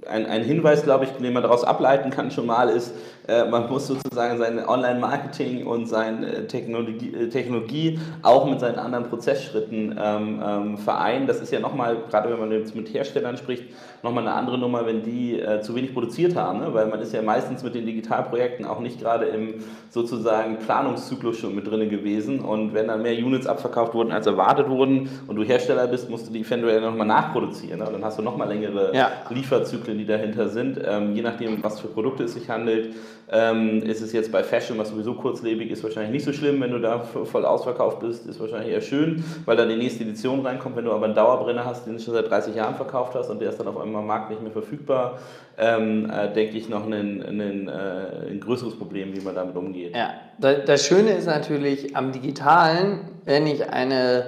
ein, 0.07 0.27
ein 0.27 0.45
Hinweis, 0.45 0.85
glaube 0.85 1.05
ich, 1.05 1.11
den 1.13 1.33
man 1.33 1.43
daraus 1.43 1.65
ableiten 1.65 2.11
kann 2.11 2.31
schon 2.31 2.47
mal, 2.47 2.69
ist, 2.69 2.89
äh, 2.91 3.18
man 3.51 3.69
muss 3.69 3.87
sozusagen 3.87 4.39
sein 4.39 4.67
Online-Marketing 4.67 5.67
und 5.67 5.87
seine 5.87 6.47
Technologie, 6.47 7.13
äh, 7.15 7.29
Technologie 7.29 7.99
auch 8.23 8.49
mit 8.49 8.61
seinen 8.61 8.79
anderen 8.79 9.05
Prozessschritten 9.05 9.99
ähm, 10.03 10.43
ähm, 10.45 10.79
vereinen. 10.79 11.27
Das 11.27 11.41
ist 11.41 11.53
ja 11.53 11.61
nochmal, 11.61 11.99
gerade 12.09 12.31
wenn 12.31 12.41
man 12.41 12.51
jetzt 12.53 12.75
mit 12.75 12.93
Herstellern 12.93 13.37
spricht, 13.37 13.65
nochmal 14.03 14.27
eine 14.27 14.35
andere 14.35 14.59
Nummer, 14.59 14.87
wenn 14.87 15.03
die 15.03 15.41
äh, 15.41 15.61
zu 15.61 15.75
wenig 15.75 15.93
produziert 15.93 16.37
haben, 16.37 16.61
ne? 16.61 16.73
weil 16.73 16.87
man 16.87 17.01
ist 17.01 17.13
ja 17.13 17.23
meistens 17.23 17.63
mit 17.63 17.75
den 17.75 17.85
Digitalprojekten 17.87 18.65
auch 18.65 18.81
nicht 18.81 19.01
gerade 19.01 19.27
im 19.27 19.55
sozusagen 19.91 20.59
Planungszyklus 20.59 21.39
schon 21.39 21.55
mit 21.55 21.67
drin 21.67 21.89
gewesen 21.91 22.41
und 22.41 22.75
wenn 22.75 22.89
dann 22.89 23.03
mehr 23.03 23.15
Units 23.15 23.47
abverkauft 23.47 23.95
wurden, 23.95 24.13
als 24.13 24.27
erwartet 24.27 24.69
wurden 24.69 25.09
und 25.27 25.37
du 25.37 25.43
Hersteller 25.43 25.87
bist, 25.87 26.09
musst 26.09 26.29
du 26.29 26.33
die 26.33 26.41
eventuell 26.41 26.81
nochmal 26.81 27.07
nachproduzieren. 27.07 27.81
Ne? 27.81 27.89
Dann 27.91 28.05
hast 28.05 28.19
du 28.19 28.23
nochmal 28.23 28.49
längere 28.49 28.95
ja. 28.95 29.11
Lieferzyklen, 29.31 29.99
die 29.99 30.07
dahinter 30.07 30.49
sind, 30.49 30.81
ähm, 30.85 31.15
je 31.15 31.23
nachdem, 31.23 31.63
was 31.63 31.81
für 31.81 31.89
Produkte 31.89 32.25
es 32.25 32.35
sich 32.35 32.49
handelt. 32.49 32.95
Ähm, 33.31 33.83
ist 33.83 34.01
es 34.01 34.13
jetzt 34.13 34.33
bei 34.33 34.43
Fashion, 34.43 34.79
was 34.79 34.89
sowieso 34.89 35.15
kurzlebig 35.15 35.71
ist, 35.71 35.83
wahrscheinlich 35.83 36.13
nicht 36.13 36.25
so 36.25 36.33
schlimm, 36.33 36.61
wenn 36.63 36.71
du 36.71 36.79
da 36.79 37.01
voll 37.01 37.45
ausverkauft 37.45 38.01
bist, 38.01 38.27
ist 38.27 38.41
wahrscheinlich 38.41 38.73
eher 38.73 38.81
schön, 38.81 39.23
weil 39.45 39.57
dann 39.57 39.69
die 39.69 39.77
nächste 39.77 40.05
Edition 40.05 40.41
reinkommt. 40.47 40.77
Wenn 40.77 40.87
du 40.87 40.93
aber 40.93 41.05
einen 41.05 41.15
Dauerbrenner 41.15 41.65
hast, 41.65 41.87
den 41.87 41.95
du 41.95 42.03
schon 42.03 42.15
seit 42.15 42.31
30 42.31 42.55
Jahren 42.55 42.75
verkauft 42.75 43.15
hast 43.15 43.29
und 43.29 43.41
der 43.41 43.51
ist 43.51 43.61
dann 43.61 43.69
auf 43.69 43.77
einmal 43.77 44.01
am 44.01 44.07
Markt 44.07 44.31
nicht 44.31 44.43
mehr 44.43 44.51
verfügbar, 44.51 45.19
ähm, 45.59 46.11
äh, 46.11 46.33
denke 46.33 46.57
ich, 46.57 46.71
noch 46.71 46.87
ein, 46.87 47.23
ein, 47.23 47.69
äh, 47.69 48.31
ein, 48.31 48.41
größeres 48.41 48.79
Problem, 48.79 49.15
wie 49.15 49.21
man 49.21 49.35
damit 49.35 49.57
umgeht. 49.57 49.95
Ja, 49.95 50.15
das 50.39 50.87
Schöne 50.87 51.11
ist 51.11 51.27
natürlich 51.27 51.95
am 51.97 52.13
Digitalen, 52.13 53.01
wenn 53.25 53.47
ich 53.47 53.69
eine 53.69 54.25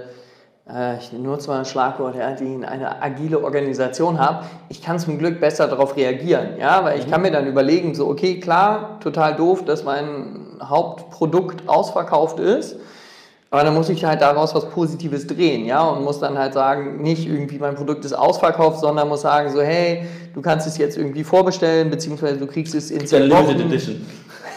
ich 1.00 1.12
nutze 1.12 1.48
mal 1.48 1.60
ein 1.60 1.64
Schlagwort, 1.64 2.14
ja, 2.16 2.32
die 2.32 2.64
eine 2.64 3.02
agile 3.02 3.42
Organisation 3.42 4.18
habe, 4.18 4.44
ich 4.68 4.82
kann 4.82 4.98
zum 4.98 5.18
Glück 5.18 5.40
besser 5.40 5.66
darauf 5.66 5.96
reagieren, 5.96 6.58
ja, 6.58 6.84
weil 6.84 6.98
ich 6.98 7.06
mhm. 7.06 7.10
kann 7.10 7.22
mir 7.22 7.30
dann 7.30 7.46
überlegen, 7.46 7.94
so, 7.94 8.08
okay, 8.08 8.38
klar, 8.38 8.98
total 9.00 9.34
doof, 9.34 9.64
dass 9.64 9.84
mein 9.84 10.58
Hauptprodukt 10.62 11.68
ausverkauft 11.68 12.38
ist, 12.38 12.76
aber 13.50 13.64
dann 13.64 13.74
muss 13.74 13.88
ich 13.88 14.04
halt 14.04 14.20
daraus 14.20 14.54
was 14.54 14.68
Positives 14.70 15.26
drehen, 15.26 15.64
ja, 15.66 15.82
und 15.82 16.04
muss 16.04 16.20
dann 16.20 16.38
halt 16.38 16.54
sagen, 16.54 17.02
nicht 17.02 17.26
irgendwie 17.26 17.58
mein 17.58 17.74
Produkt 17.74 18.04
ist 18.04 18.12
ausverkauft, 18.12 18.80
sondern 18.80 19.08
muss 19.08 19.22
sagen 19.22 19.50
so, 19.50 19.60
hey, 19.60 20.04
du 20.34 20.40
kannst 20.40 20.66
es 20.66 20.78
jetzt 20.78 20.96
irgendwie 20.96 21.24
vorbestellen, 21.24 21.90
beziehungsweise 21.90 22.38
du 22.38 22.46
kriegst 22.46 22.74
es 22.74 22.90
in 22.90 23.06
zehn 23.06 23.28
Wochen. 23.30 23.48
Limited 23.48 23.66
Edition. 23.66 24.06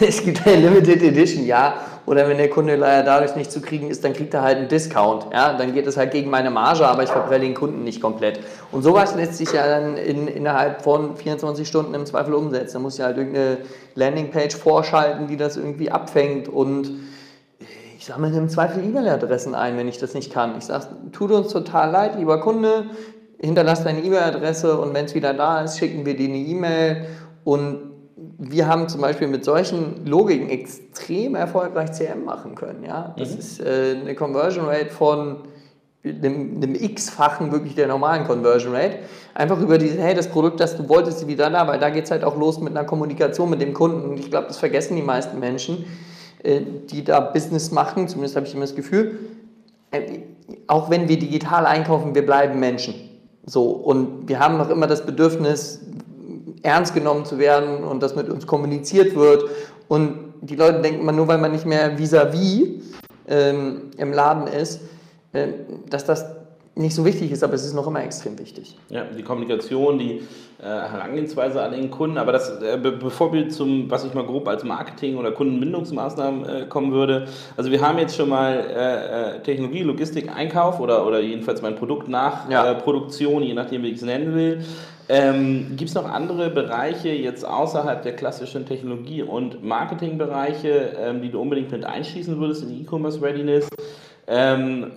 Es 0.08 0.24
gibt 0.24 0.46
eine 0.46 0.68
Limited 0.68 1.02
Edition, 1.02 1.46
ja. 1.46 1.76
Oder 2.06 2.28
wenn 2.28 2.38
der 2.38 2.50
Kunde 2.50 2.76
leider 2.76 3.04
dadurch 3.04 3.36
nicht 3.36 3.52
zu 3.52 3.62
kriegen 3.62 3.90
ist, 3.90 4.04
dann 4.04 4.12
kriegt 4.12 4.34
er 4.34 4.42
halt 4.42 4.58
einen 4.58 4.68
Discount. 4.68 5.28
Ja? 5.32 5.58
Dann 5.58 5.74
geht 5.74 5.88
es 5.88 5.96
halt 5.96 6.12
gegen 6.12 6.30
meine 6.30 6.52
Marge, 6.52 6.86
aber 6.86 7.04
ich 7.04 7.10
verprelle 7.10 7.46
den 7.46 7.54
Kunden 7.54 7.84
nicht 7.86 8.02
komplett. 8.02 8.42
Und 8.72 8.84
sowas 8.84 9.16
lässt 9.16 9.36
sich 9.36 9.54
ja 9.54 9.66
dann 9.66 9.96
in, 9.96 10.28
innerhalb 10.28 10.82
von 10.82 11.16
24 11.16 11.66
Stunden 11.66 11.94
im 11.94 12.06
Zweifel 12.06 12.34
umsetzen. 12.34 12.74
Da 12.74 12.80
muss 12.80 13.00
ich 13.00 13.06
halt 13.06 13.18
irgendeine 13.18 13.60
Landingpage 13.96 14.56
vorschalten, 14.56 15.28
die 15.28 15.38
das 15.38 15.56
irgendwie 15.56 15.92
abfängt 15.92 16.50
und 16.50 16.92
ich 17.98 18.08
sammle 18.08 18.38
im 18.38 18.50
Zweifel 18.50 18.84
E-Mail-Adressen 18.84 19.56
ein, 19.56 19.78
wenn 19.78 19.88
ich 19.88 19.98
das 19.98 20.14
nicht 20.14 20.34
kann. 20.34 20.58
Ich 20.58 20.66
sage, 20.66 20.88
tut 21.14 21.32
uns 21.32 21.54
total 21.54 21.90
leid, 21.90 22.18
lieber 22.18 22.42
Kunde, 22.42 22.88
hinterlass 23.40 23.86
deine 23.86 24.02
E-Mail-Adresse 24.02 24.78
und 24.78 24.94
wenn 24.94 25.06
es 25.06 25.16
wieder 25.16 25.34
da 25.34 25.62
ist, 25.62 25.80
schicken 25.80 26.06
wir 26.06 26.18
dir 26.18 26.28
eine 26.28 26.38
E-Mail 26.38 27.06
und 27.46 27.93
wir 28.38 28.68
haben 28.68 28.90
zum 28.90 29.02
Beispiel 29.02 29.28
mit 29.28 29.46
solchen 29.46 30.06
Logiken 30.06 30.50
extrem 30.50 31.36
erfolgreich 31.36 31.92
CM 31.94 32.26
machen 32.26 32.56
können. 32.56 32.84
Ja? 32.84 33.14
Das 33.18 33.32
mhm. 33.32 33.40
ist 33.40 33.60
äh, 33.60 33.96
eine 34.02 34.16
Conversion 34.16 34.66
Rate 34.66 34.90
von 34.90 35.38
einem, 36.04 36.58
einem 36.58 36.76
X-fachen 36.76 37.52
wirklich 37.52 37.76
der 37.76 37.88
normalen 37.88 38.26
Conversion 38.26 38.76
Rate. 38.76 39.00
Einfach 39.34 39.60
über 39.60 39.78
diese, 39.78 40.02
hey, 40.02 40.14
das 40.14 40.28
Produkt, 40.28 40.60
das 40.60 40.76
du 40.76 40.88
wolltest, 40.90 41.22
ist 41.22 41.28
wieder 41.28 41.50
da, 41.50 41.68
weil 41.68 41.80
da 41.80 41.90
geht 41.90 42.06
es 42.06 42.12
halt 42.12 42.24
auch 42.24 42.38
los 42.38 42.60
mit 42.60 42.76
einer 42.76 42.86
Kommunikation 42.86 43.50
mit 43.50 43.62
dem 43.62 43.74
Kunden. 43.74 44.10
Und 44.10 44.20
ich 44.20 44.30
glaube, 44.30 44.48
das 44.48 44.58
vergessen 44.58 44.96
die 44.96 45.02
meisten 45.02 45.40
Menschen, 45.40 45.86
äh, 46.44 46.62
die 46.90 47.04
da 47.04 47.20
Business 47.20 47.72
machen, 47.72 48.08
zumindest 48.08 48.36
habe 48.36 48.46
ich 48.46 48.54
immer 48.54 48.66
das 48.66 48.76
Gefühl, 48.76 49.20
äh, 49.92 50.20
auch 50.68 50.90
wenn 50.90 51.08
wir 51.08 51.18
digital 51.18 51.66
einkaufen, 51.66 52.14
wir 52.16 52.26
bleiben 52.26 52.60
Menschen. 52.60 52.96
So, 53.46 53.72
und 53.72 54.28
wir 54.28 54.40
haben 54.40 54.58
noch 54.58 54.70
immer 54.70 54.88
das 54.88 55.06
Bedürfnis, 55.06 55.82
ernst 56.64 56.94
genommen 56.94 57.26
zu 57.26 57.38
werden 57.38 57.84
und 57.84 58.02
dass 58.02 58.16
mit 58.16 58.30
uns 58.30 58.48
kommuniziert 58.48 59.16
wird. 59.16 59.44
Und 59.88 60.34
die 60.42 60.56
Leute 60.56 60.82
denken, 60.82 61.06
man, 61.06 61.16
nur 61.16 61.28
weil 61.28 61.38
man 61.38 61.52
nicht 61.52 61.66
mehr 61.66 61.98
vis-à-vis 61.98 62.34
-vis 62.34 62.82
ähm, 63.28 63.92
im 63.98 64.12
Laden 64.12 64.48
ist, 64.48 64.82
äh, 65.34 65.48
dass 65.90 66.06
das 66.06 66.26
nicht 66.76 66.96
so 66.96 67.06
wichtig 67.06 67.32
ist, 67.32 67.44
aber 67.44 67.54
es 67.54 67.66
ist 67.66 67.76
noch 67.76 67.86
immer 67.86 68.04
extrem 68.04 68.38
wichtig. 68.40 68.76
Ja, 68.90 69.04
die 69.04 69.22
Kommunikation, 69.22 70.00
die 70.00 70.24
äh, 70.60 70.64
Herangehensweise 70.64 71.62
an 71.62 71.72
den 71.72 71.92
Kunden, 71.92 72.18
aber 72.18 72.32
das, 72.32 72.50
äh, 72.62 72.80
be 72.82 72.94
bevor 72.94 73.32
wir 73.32 73.48
zum, 73.50 73.92
was 73.92 74.04
ich 74.06 74.14
mal 74.16 74.26
grob 74.26 74.48
als 74.48 74.64
Marketing- 74.64 75.18
oder 75.18 75.32
Kundenbindungsmaßnahmen 75.32 76.46
äh, 76.46 76.66
kommen 76.68 76.92
würde, 76.92 77.28
also 77.58 77.70
wir 77.70 77.80
haben 77.80 78.00
jetzt 78.00 78.16
schon 78.16 78.30
mal 78.30 78.54
äh, 78.54 79.36
äh, 79.36 79.40
Technologie, 79.42 79.84
Logistik, 79.84 80.36
Einkauf 80.36 80.80
oder, 80.80 81.06
oder 81.06 81.20
jedenfalls 81.20 81.62
mein 81.62 81.76
Produkt 81.76 82.08
nach 82.08 82.50
ja. 82.50 82.72
Äh, 82.72 82.76
Produktion, 82.76 83.44
je 83.44 83.54
nachdem, 83.54 83.84
wie 83.84 83.90
ich 83.90 83.98
es 83.98 84.04
nennen 84.04 84.34
will. 84.34 84.64
Ähm, 85.10 85.76
Gibt 85.76 85.90
es 85.90 85.96
noch 85.96 86.06
andere 86.06 86.50
Bereiche 86.50 87.10
jetzt 87.10 87.46
außerhalb 87.46 88.04
der 88.04 88.16
klassischen 88.16 88.66
Technologie- 88.66 89.24
und 89.24 89.64
Marketingbereiche, 89.64 90.94
ähm, 90.98 91.22
die 91.22 91.30
du 91.30 91.42
unbedingt 91.42 91.72
mit 91.72 91.86
einschließen 91.86 92.40
würdest 92.40 92.64
in 92.64 92.82
E-Commerce 92.82 93.22
Readiness? 93.22 93.68
Ähm, 94.26 94.92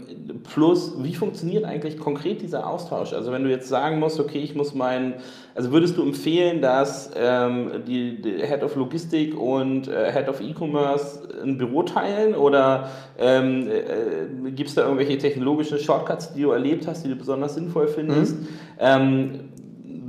plus, 0.54 0.92
wie 1.02 1.12
funktioniert 1.12 1.64
eigentlich 1.64 1.98
konkret 1.98 2.42
dieser 2.42 2.64
Austausch? 2.64 3.12
Also 3.12 3.32
wenn 3.32 3.42
du 3.42 3.50
jetzt 3.50 3.68
sagen 3.68 3.98
musst, 3.98 4.20
okay, 4.20 4.38
ich 4.38 4.54
muss 4.54 4.72
meinen, 4.72 5.14
also 5.56 5.72
würdest 5.72 5.96
du 5.96 6.02
empfehlen, 6.02 6.62
dass 6.62 7.10
ähm, 7.16 7.82
die, 7.88 8.22
die, 8.22 8.46
Head 8.46 8.62
of 8.62 8.76
Logistik 8.76 9.36
und 9.36 9.88
äh, 9.88 10.12
Head 10.12 10.28
of 10.28 10.40
E-Commerce 10.40 11.28
ein 11.42 11.58
Büro 11.58 11.82
teilen 11.82 12.36
oder 12.36 12.88
ähm, 13.18 13.68
äh, 13.68 14.50
gibt 14.52 14.68
es 14.68 14.76
da 14.76 14.82
irgendwelche 14.82 15.18
technologischen 15.18 15.80
Shortcuts, 15.80 16.32
die 16.32 16.42
du 16.42 16.52
erlebt 16.52 16.86
hast, 16.86 17.04
die 17.04 17.08
du 17.08 17.16
besonders 17.16 17.56
sinnvoll 17.56 17.88
findest? 17.88 18.40
Mhm. 18.80 19.45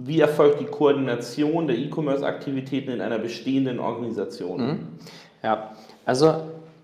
Wie 0.08 0.22
erfolgt 0.22 0.62
die 0.62 0.66
Koordination 0.66 1.68
der 1.68 1.78
E-Commerce-Aktivitäten 1.78 2.92
in 2.92 3.02
einer 3.02 3.20
bestehenden 3.20 3.80
Organisation? 3.80 4.62
Mhm. 4.62 4.80
Ja, 5.44 5.72
also 6.06 6.34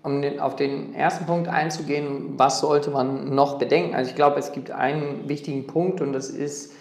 um 0.02 0.20
den, 0.20 0.38
auf 0.38 0.56
den 0.56 0.94
ersten 0.94 1.24
Punkt 1.24 1.48
einzugehen, 1.48 2.34
was 2.36 2.60
sollte 2.60 2.90
man 2.90 3.34
noch 3.34 3.58
bedenken? 3.58 3.94
Also 3.94 4.10
ich 4.10 4.16
glaube, 4.16 4.38
es 4.38 4.52
gibt 4.52 4.70
einen 4.70 5.26
wichtigen 5.26 5.66
Punkt 5.66 6.02
und 6.02 6.12
das 6.12 6.28
ist, 6.28 6.72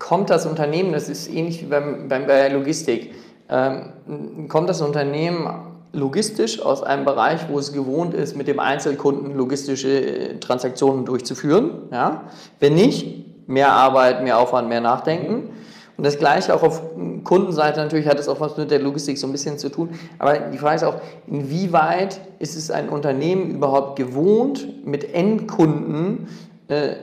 kommt 0.00 0.28
das 0.28 0.44
Unternehmen, 0.44 0.92
das 0.92 1.08
ist 1.08 1.28
ähnlich 1.32 1.62
wie 1.62 1.66
beim, 1.66 2.08
beim, 2.08 2.26
bei 2.26 2.48
Logistik, 2.48 3.14
ähm, 3.48 4.48
kommt 4.48 4.68
das 4.68 4.82
Unternehmen 4.82 5.48
logistisch 5.92 6.60
aus 6.60 6.82
einem 6.82 7.04
Bereich, 7.04 7.48
wo 7.48 7.60
es 7.60 7.72
gewohnt 7.72 8.14
ist, 8.14 8.36
mit 8.36 8.48
dem 8.48 8.58
Einzelkunden 8.58 9.36
logistische 9.36 9.88
äh, 9.88 10.40
Transaktionen 10.40 11.04
durchzuführen? 11.04 11.82
Ja? 11.92 12.24
Wenn 12.58 12.74
nicht, 12.74 13.31
mehr 13.46 13.72
Arbeit, 13.72 14.22
mehr 14.22 14.38
Aufwand, 14.38 14.68
mehr 14.68 14.80
Nachdenken. 14.80 15.50
Und 15.96 16.06
das 16.06 16.18
Gleiche 16.18 16.54
auch 16.54 16.62
auf 16.62 16.82
Kundenseite 17.22 17.80
natürlich 17.80 18.08
hat 18.08 18.18
es 18.18 18.28
auch 18.28 18.40
was 18.40 18.56
mit 18.56 18.70
der 18.70 18.80
Logistik 18.80 19.18
so 19.18 19.26
ein 19.26 19.32
bisschen 19.32 19.58
zu 19.58 19.68
tun. 19.68 19.90
Aber 20.18 20.38
die 20.38 20.58
Frage 20.58 20.76
ist 20.76 20.84
auch, 20.84 21.00
inwieweit 21.26 22.20
ist 22.38 22.56
es 22.56 22.70
ein 22.70 22.88
Unternehmen 22.88 23.50
überhaupt 23.50 23.96
gewohnt, 23.96 24.84
mit 24.86 25.14
Endkunden 25.14 26.28
äh, 26.68 26.94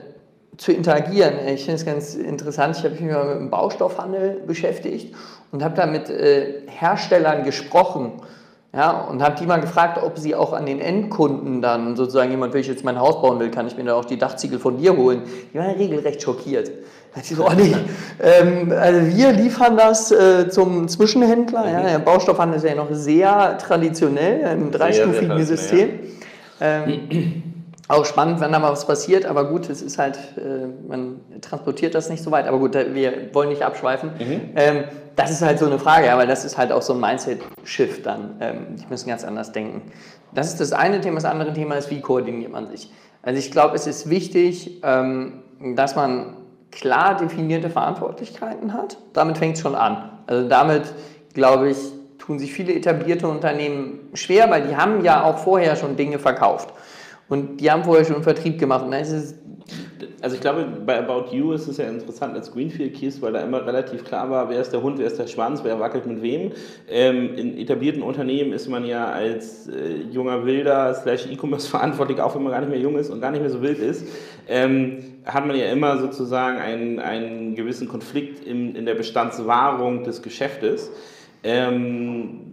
zu 0.56 0.72
interagieren? 0.72 1.34
Ich 1.46 1.64
finde 1.64 1.76
es 1.76 1.86
ganz 1.86 2.14
interessant. 2.14 2.76
Ich 2.76 2.84
habe 2.84 2.94
mich 2.94 3.02
mal 3.02 3.24
mit 3.26 3.36
dem 3.36 3.50
Baustoffhandel 3.50 4.42
beschäftigt 4.46 5.14
und 5.52 5.62
habe 5.64 5.74
da 5.74 5.86
mit 5.86 6.10
äh, 6.10 6.62
Herstellern 6.66 7.44
gesprochen. 7.44 8.20
Ja, 8.72 9.00
und 9.00 9.20
habe 9.20 9.34
die 9.40 9.46
mal 9.46 9.60
gefragt, 9.60 10.00
ob 10.00 10.16
sie 10.16 10.36
auch 10.36 10.52
an 10.52 10.64
den 10.64 10.80
Endkunden 10.80 11.60
dann 11.60 11.96
sozusagen 11.96 12.30
jemand, 12.30 12.54
wenn 12.54 12.60
ich 12.60 12.68
jetzt 12.68 12.84
mein 12.84 13.00
Haus 13.00 13.20
bauen 13.20 13.40
will, 13.40 13.50
kann 13.50 13.66
ich 13.66 13.76
mir 13.76 13.82
da 13.82 13.94
auch 13.94 14.04
die 14.04 14.16
Dachziegel 14.16 14.60
von 14.60 14.78
dir 14.78 14.96
holen. 14.96 15.22
Die 15.52 15.58
waren 15.58 15.72
regelrecht 15.72 16.22
schockiert. 16.22 16.70
Ich 17.16 17.34
so, 17.34 17.44
oh 17.44 17.50
nee. 17.56 17.74
ähm, 18.22 18.72
also 18.72 19.16
wir 19.16 19.32
liefern 19.32 19.76
das 19.76 20.12
äh, 20.12 20.48
zum 20.48 20.86
Zwischenhändler. 20.86 21.64
Mhm. 21.64 21.72
Ja, 21.72 21.82
der 21.82 21.98
Baustoffhandel 21.98 22.58
ist 22.58 22.64
ja 22.64 22.76
noch 22.76 22.92
sehr 22.92 23.58
traditionell, 23.58 24.52
im 24.52 24.70
dreistufigen 24.70 25.44
System. 25.44 25.88
Ähm, 26.60 27.42
auch 27.88 28.04
spannend, 28.04 28.40
wenn 28.40 28.52
da 28.52 28.60
mal 28.60 28.70
was 28.70 28.86
passiert, 28.86 29.26
aber 29.26 29.48
gut, 29.48 29.68
es 29.68 29.82
ist 29.82 29.98
halt, 29.98 30.16
äh, 30.36 30.68
man 30.88 31.20
transportiert 31.40 31.96
das 31.96 32.08
nicht 32.08 32.22
so 32.22 32.30
weit. 32.30 32.46
Aber 32.46 32.60
gut, 32.60 32.74
wir 32.74 33.12
wollen 33.32 33.48
nicht 33.48 33.62
abschweifen. 33.62 34.10
Mhm. 34.16 34.40
Ähm, 34.54 34.84
das 35.16 35.30
ist 35.30 35.42
halt 35.42 35.58
so 35.58 35.66
eine 35.66 35.78
Frage, 35.78 36.12
aber 36.12 36.26
das 36.26 36.44
ist 36.44 36.56
halt 36.56 36.72
auch 36.72 36.82
so 36.82 36.94
ein 36.94 37.00
Mindset-Shift 37.00 38.06
dann. 38.06 38.36
Ähm, 38.40 38.66
die 38.76 38.86
müssen 38.88 39.08
ganz 39.08 39.24
anders 39.24 39.52
denken. 39.52 39.82
Das 40.32 40.48
ist 40.48 40.60
das 40.60 40.72
eine 40.72 41.00
Thema. 41.00 41.16
Das 41.16 41.24
andere 41.24 41.52
Thema 41.52 41.76
ist, 41.76 41.90
wie 41.90 42.00
koordiniert 42.00 42.52
man 42.52 42.68
sich? 42.68 42.90
Also 43.22 43.38
ich 43.38 43.50
glaube, 43.50 43.74
es 43.74 43.86
ist 43.86 44.08
wichtig, 44.08 44.80
ähm, 44.82 45.42
dass 45.74 45.96
man 45.96 46.36
klar 46.70 47.16
definierte 47.16 47.68
Verantwortlichkeiten 47.68 48.72
hat. 48.72 48.96
Damit 49.12 49.38
fängt 49.38 49.56
es 49.56 49.62
schon 49.62 49.74
an. 49.74 50.10
Also 50.26 50.48
damit, 50.48 50.84
glaube 51.34 51.70
ich, 51.70 51.78
tun 52.18 52.38
sich 52.38 52.52
viele 52.52 52.72
etablierte 52.72 53.26
Unternehmen 53.28 54.10
schwer, 54.14 54.50
weil 54.50 54.68
die 54.68 54.76
haben 54.76 55.04
ja 55.04 55.24
auch 55.24 55.38
vorher 55.38 55.76
schon 55.76 55.96
Dinge 55.96 56.18
verkauft. 56.18 56.72
Und 57.28 57.58
die 57.60 57.70
haben 57.70 57.84
vorher 57.84 58.04
schon 58.04 58.22
Vertrieb 58.22 58.58
gemacht. 58.58 58.84
Und 58.84 58.92
dann 58.92 59.00
ist 59.00 59.12
es 59.12 59.34
also 60.20 60.34
ich 60.36 60.40
glaube, 60.40 60.66
bei 60.84 60.98
About 60.98 61.34
You 61.34 61.52
ist 61.52 61.68
es 61.68 61.76
ja 61.76 61.88
interessant 61.88 62.34
als 62.34 62.52
Greenfield 62.52 62.94
Keys, 62.94 63.20
weil 63.22 63.32
da 63.32 63.40
immer 63.40 63.66
relativ 63.66 64.04
klar 64.04 64.30
war, 64.30 64.48
wer 64.48 64.60
ist 64.60 64.72
der 64.72 64.82
Hund, 64.82 64.98
wer 64.98 65.06
ist 65.06 65.18
der 65.18 65.26
Schwanz, 65.26 65.62
wer 65.64 65.78
wackelt 65.80 66.06
mit 66.06 66.22
wem. 66.22 66.52
Ähm, 66.88 67.34
in 67.34 67.58
etablierten 67.58 68.02
Unternehmen 68.02 68.52
ist 68.52 68.68
man 68.68 68.84
ja 68.84 69.06
als 69.06 69.68
äh, 69.68 70.02
junger 70.10 70.44
Wilder 70.44 70.94
slash 70.94 71.26
E-Commerce 71.30 71.68
verantwortlich, 71.68 72.20
auch 72.20 72.34
wenn 72.34 72.42
man 72.42 72.52
gar 72.52 72.60
nicht 72.60 72.70
mehr 72.70 72.80
jung 72.80 72.96
ist 72.96 73.10
und 73.10 73.20
gar 73.20 73.30
nicht 73.30 73.40
mehr 73.40 73.50
so 73.50 73.62
wild 73.62 73.78
ist, 73.78 74.06
ähm, 74.48 74.98
hat 75.24 75.46
man 75.46 75.56
ja 75.56 75.66
immer 75.66 75.98
sozusagen 75.98 76.58
einen, 76.58 76.98
einen 76.98 77.54
gewissen 77.54 77.88
Konflikt 77.88 78.44
in, 78.44 78.74
in 78.74 78.86
der 78.86 78.94
Bestandswahrung 78.94 80.04
des 80.04 80.22
Geschäftes. 80.22 80.90
Ähm, 81.42 82.49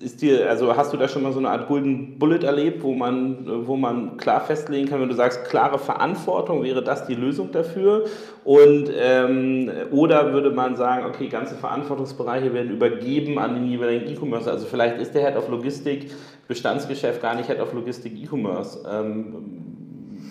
ist 0.00 0.22
dir, 0.22 0.48
also 0.48 0.74
hast 0.76 0.92
du 0.92 0.96
da 0.96 1.08
schon 1.08 1.22
mal 1.22 1.32
so 1.32 1.38
eine 1.38 1.50
Art 1.50 1.68
Golden 1.68 2.18
Bullet 2.18 2.42
erlebt, 2.42 2.82
wo 2.82 2.94
man, 2.94 3.66
wo 3.66 3.76
man 3.76 4.16
klar 4.16 4.40
festlegen 4.40 4.88
kann, 4.88 5.00
wenn 5.00 5.10
du 5.10 5.14
sagst, 5.14 5.44
klare 5.44 5.78
Verantwortung, 5.78 6.62
wäre 6.62 6.82
das 6.82 7.06
die 7.06 7.14
Lösung 7.14 7.52
dafür? 7.52 8.06
Und 8.44 8.90
ähm, 8.98 9.70
oder 9.90 10.32
würde 10.32 10.50
man 10.50 10.76
sagen, 10.76 11.04
okay, 11.04 11.28
ganze 11.28 11.54
Verantwortungsbereiche 11.54 12.52
werden 12.54 12.70
übergeben 12.70 13.38
an 13.38 13.54
den 13.54 13.66
jeweiligen 13.68 14.10
E-Commerce? 14.10 14.50
Also 14.50 14.66
vielleicht 14.66 14.98
ist 14.98 15.14
der 15.14 15.22
Head 15.22 15.36
of 15.36 15.48
Logistik 15.48 16.10
Bestandsgeschäft 16.48 17.20
gar 17.20 17.34
nicht 17.34 17.48
Head 17.48 17.60
of 17.60 17.72
Logistik 17.74 18.14
E-Commerce. 18.16 18.82
Ähm, 18.90 19.34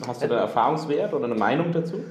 hast 0.08 0.24
du 0.24 0.28
da 0.28 0.40
Erfahrungswert 0.40 1.14
oder 1.14 1.26
eine 1.26 1.36
Meinung 1.36 1.72
dazu? 1.72 2.04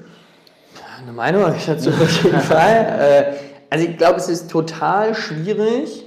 Eine 1.01 1.11
Meinung 1.11 1.43
habe 1.43 1.57
ich 1.57 1.65
dazu 1.65 1.89
auf 1.89 2.23
jeden 2.23 2.39
Fall. 2.39 2.99
Äh, 2.99 3.33
also 3.69 3.85
ich 3.85 3.97
glaube, 3.97 4.15
es 4.15 4.29
ist 4.29 4.49
total 4.49 5.13
schwierig 5.13 6.05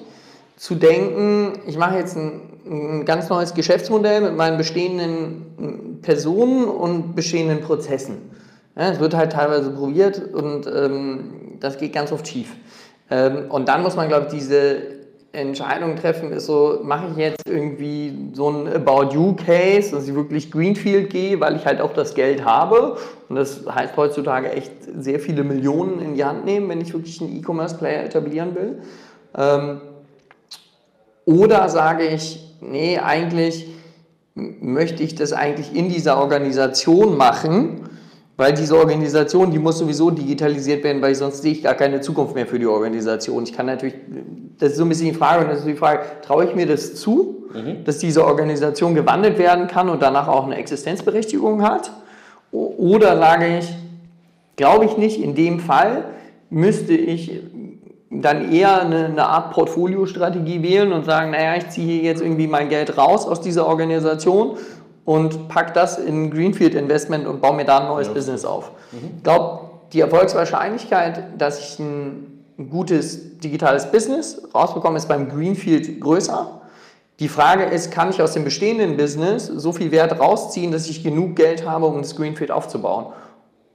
zu 0.63 0.77
denken, 0.77 1.59
ich 1.67 1.77
mache 1.77 1.97
jetzt 1.97 2.17
ein, 2.17 2.41
ein, 2.65 3.05
ganz 3.05 3.29
neues 3.29 3.53
Geschäftsmodell 3.53 4.21
mit 4.21 4.37
meinen 4.37 4.59
bestehenden 4.59 5.99
Personen 6.03 6.67
und 6.67 7.17
bestehenden 7.17 7.63
Prozessen. 7.63 8.31
Ja, 8.77 8.93
es 8.93 9.01
wird 9.01 9.17
halt 9.17 9.33
teilweise 9.33 9.71
probiert 9.71 10.23
und 10.33 10.69
ähm, 10.69 11.57
das 11.59 11.79
geht 11.79 11.93
ganz 11.93 12.13
oft 12.13 12.29
schief. 12.29 12.55
Ähm, 13.11 13.51
und 13.51 13.67
dann 13.67 13.83
muss 13.83 13.97
man, 13.97 14.07
glaube 14.07 14.27
ich, 14.27 14.35
diese 14.35 14.77
Entscheidung 15.33 15.97
treffen, 15.97 16.31
ist 16.31 16.47
so, 16.47 16.79
mache 16.85 17.09
ich 17.11 17.17
jetzt 17.17 17.49
irgendwie 17.49 18.31
so 18.33 18.49
ein 18.51 18.69
About 18.69 19.13
You 19.13 19.35
Case, 19.35 19.91
dass 19.91 20.07
ich 20.07 20.15
wirklich 20.15 20.53
Greenfield 20.53 21.11
gehe, 21.11 21.41
weil 21.41 21.57
ich 21.57 21.67
halt 21.67 21.81
auch 21.81 21.93
das 21.93 22.15
Geld 22.15 22.45
habe. 22.45 22.99
Und 23.29 23.35
das 23.35 23.67
heißt 23.69 23.97
heutzutage 23.97 24.53
echt 24.53 24.71
sehr 24.97 25.19
viele 25.19 25.43
Millionen 25.43 26.01
in 26.01 26.15
die 26.15 26.25
Hand 26.25 26.45
nehmen, 26.45 26.69
wenn 26.69 26.81
ich 26.81 26.95
wirklich 26.95 27.21
einen 27.21 27.37
E-Commerce-Player 27.37 28.05
etablieren 28.05 28.55
will. 28.55 28.83
Ähm, 29.37 29.81
oder 31.25 31.69
sage 31.69 32.07
ich, 32.07 32.57
nee, 32.61 32.99
eigentlich 32.99 33.69
möchte 34.35 35.03
ich 35.03 35.15
das 35.15 35.33
eigentlich 35.33 35.75
in 35.75 35.89
dieser 35.89 36.19
Organisation 36.19 37.17
machen, 37.17 37.83
weil 38.37 38.55
diese 38.55 38.77
Organisation, 38.77 39.51
die 39.51 39.59
muss 39.59 39.79
sowieso 39.79 40.11
digitalisiert 40.11 40.83
werden, 40.85 41.03
weil 41.03 41.15
sonst 41.15 41.43
sehe 41.43 41.53
ich 41.53 41.63
gar 41.63 41.75
keine 41.75 42.01
Zukunft 42.01 42.35
mehr 42.35 42.47
für 42.47 42.59
die 42.59 42.67
Organisation. 42.67 43.45
Ich 43.45 43.53
kann 43.53 43.67
natürlich, 43.67 43.95
das 44.59 44.71
ist 44.73 44.79
so 44.79 44.85
ein 44.85 44.89
bisschen 44.89 45.09
die 45.09 45.15
Frage, 45.15 45.45
und 45.45 45.51
das 45.51 45.61
ist 45.61 45.67
die 45.67 45.75
Frage, 45.75 46.03
traue 46.23 46.47
ich 46.47 46.55
mir 46.55 46.67
das 46.67 46.95
zu, 46.95 47.45
mhm. 47.53 47.85
dass 47.85 47.99
diese 47.99 48.25
Organisation 48.25 48.95
gewandelt 48.95 49.39
werden 49.39 49.67
kann 49.67 49.89
und 49.89 50.01
danach 50.03 50.29
auch 50.29 50.47
eine 50.47 50.57
Existenzberechtigung 50.57 51.63
hat? 51.63 51.93
Oder 52.51 53.17
sage 53.17 53.59
ich, 53.59 53.69
glaube 54.57 54.87
ich 54.87 54.97
nicht, 54.97 55.21
in 55.21 55.35
dem 55.35 55.61
Fall 55.61 56.05
müsste 56.51 56.95
ich 56.95 57.41
dann 58.21 58.53
eher 58.53 58.83
eine, 58.83 59.07
eine 59.07 59.27
Art 59.27 59.53
Portfoliostrategie 59.53 60.63
wählen 60.63 60.93
und 60.93 61.05
sagen, 61.05 61.31
naja, 61.31 61.57
ich 61.57 61.71
ziehe 61.71 62.03
jetzt 62.03 62.21
irgendwie 62.21 62.47
mein 62.47 62.69
Geld 62.69 62.99
raus 62.99 63.27
aus 63.27 63.41
dieser 63.41 63.67
Organisation 63.67 64.59
und 65.05 65.49
pack 65.49 65.73
das 65.75 65.99
in 65.99 66.31
Greenfield 66.31 66.75
Investment 66.75 67.27
und 67.27 67.41
baue 67.41 67.57
mir 67.57 67.65
da 67.65 67.79
ein 67.79 67.87
neues 67.87 68.09
ja. 68.09 68.13
Business 68.13 68.45
auf. 68.45 68.73
Mhm. 68.93 69.11
Ich 69.17 69.23
glaube, 69.23 69.71
die 69.93 70.01
Erfolgswahrscheinlichkeit, 70.01 71.25
dass 71.39 71.59
ich 71.59 71.79
ein, 71.79 72.45
ein 72.59 72.71
gutes 72.71 73.39
digitales 73.39 73.91
Business 73.91 74.43
rausbekomme, 74.55 74.99
ist 74.99 75.09
beim 75.09 75.29
Greenfield 75.29 76.01
größer. 76.01 76.61
Die 77.19 77.29
Frage 77.29 77.65
ist, 77.65 77.91
kann 77.91 78.11
ich 78.11 78.21
aus 78.21 78.33
dem 78.33 78.45
bestehenden 78.45 78.97
Business 78.97 79.47
so 79.47 79.73
viel 79.73 79.91
Wert 79.91 80.19
rausziehen, 80.19 80.73
dass 80.73 80.89
ich 80.89 81.03
genug 81.03 81.37
Geld 81.37 81.69
habe, 81.69 81.87
um 81.87 82.03
das 82.03 82.17
Greenfield 82.17 82.51
aufzubauen? 82.51 83.07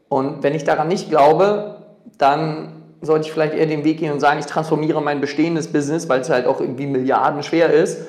Und 0.10 0.44
wenn 0.44 0.54
ich 0.54 0.64
daran 0.64 0.88
nicht 0.88 1.10
glaube, 1.10 1.78
dann 2.18 2.77
sollte 3.02 3.28
ich 3.28 3.32
vielleicht 3.32 3.54
eher 3.54 3.66
den 3.66 3.84
Weg 3.84 4.00
gehen 4.00 4.12
und 4.12 4.20
sagen, 4.20 4.40
ich 4.40 4.46
transformiere 4.46 5.02
mein 5.02 5.22
bestehendes 5.22 5.72
Business, 5.72 6.10
weil 6.10 6.22
es 6.22 6.30
halt 6.30 6.48
auch 6.48 6.60
irgendwie 6.60 6.88
milliardenschwer 6.88 7.72
ist 7.72 8.08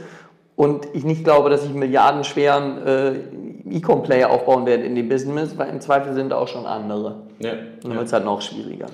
und 0.57 0.87
ich 0.93 1.05
nicht 1.05 1.25
glaube, 1.25 1.51
dass 1.51 1.65
ich 1.65 1.73
milliardenschweren 1.73 2.87
äh, 2.87 3.77
E-Com-Player 3.77 4.31
aufbauen 4.31 4.67
werde 4.67 4.85
in 4.85 4.95
dem 4.95 5.09
Business, 5.09 5.57
weil 5.57 5.69
im 5.69 5.81
Zweifel 5.81 6.15
sind 6.15 6.33
auch 6.33 6.49
schon 6.49 6.67
andere. 6.67 7.17
Ja. 7.39 7.53
Und 7.53 7.85
dann 7.85 7.97
wird 7.97 8.07
es 8.07 8.13
halt 8.13 8.25
noch 8.25 8.41
schwieriger. 8.41 8.87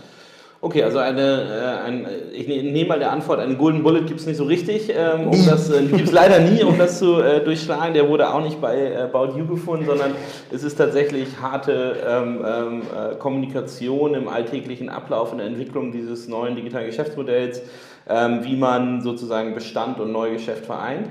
Okay, 0.65 0.83
also 0.83 0.97
eine, 0.97 1.21
äh, 1.21 1.87
ein, 1.87 2.07
ich 2.33 2.49
ne-, 2.49 2.63
nehme 2.63 2.89
mal 2.89 2.99
der 2.99 3.13
Antwort, 3.13 3.39
einen 3.39 3.59
Golden 3.59 3.83
Bullet 3.83 4.01
gibt 4.07 4.21
es 4.21 4.27
nicht 4.27 4.39
so 4.39 4.45
richtig, 4.45 4.91
ähm, 4.97 5.29
um 5.29 5.47
das 5.47 5.69
äh, 5.69 5.83
gibt 5.83 6.07
es 6.07 6.13
leider 6.21 6.39
nie, 6.39 6.65
um 6.65 6.79
das 6.79 7.01
zu 7.01 7.21
äh, 7.21 7.45
durchschlagen. 7.45 7.93
Der 7.93 8.09
wurde 8.09 8.33
auch 8.33 8.43
nicht 8.43 8.63
bei 8.63 8.75
äh, 8.75 8.97
About 8.97 9.39
You 9.39 9.47
gefunden, 9.47 9.85
sondern 9.85 10.13
es 10.51 10.65
ist 10.65 10.77
tatsächlich 10.77 11.29
harte 11.39 11.97
ähm, 12.09 12.43
ähm, 12.47 12.83
äh, 12.83 13.15
Kommunikation 13.17 14.15
im 14.15 14.27
alltäglichen 14.27 14.89
Ablauf 14.89 15.33
in 15.33 15.39
der 15.39 15.49
Entwicklung 15.49 15.93
dieses 15.93 16.29
neuen 16.29 16.57
digitalen 16.57 16.87
Geschäftsmodells, 16.87 17.61
ähm, 18.09 18.43
wie 18.45 18.57
man 18.57 19.03
sozusagen 19.03 19.53
Bestand 19.53 20.01
und 20.01 20.13
Neugeschäft 20.13 20.65
vereint. 20.65 21.11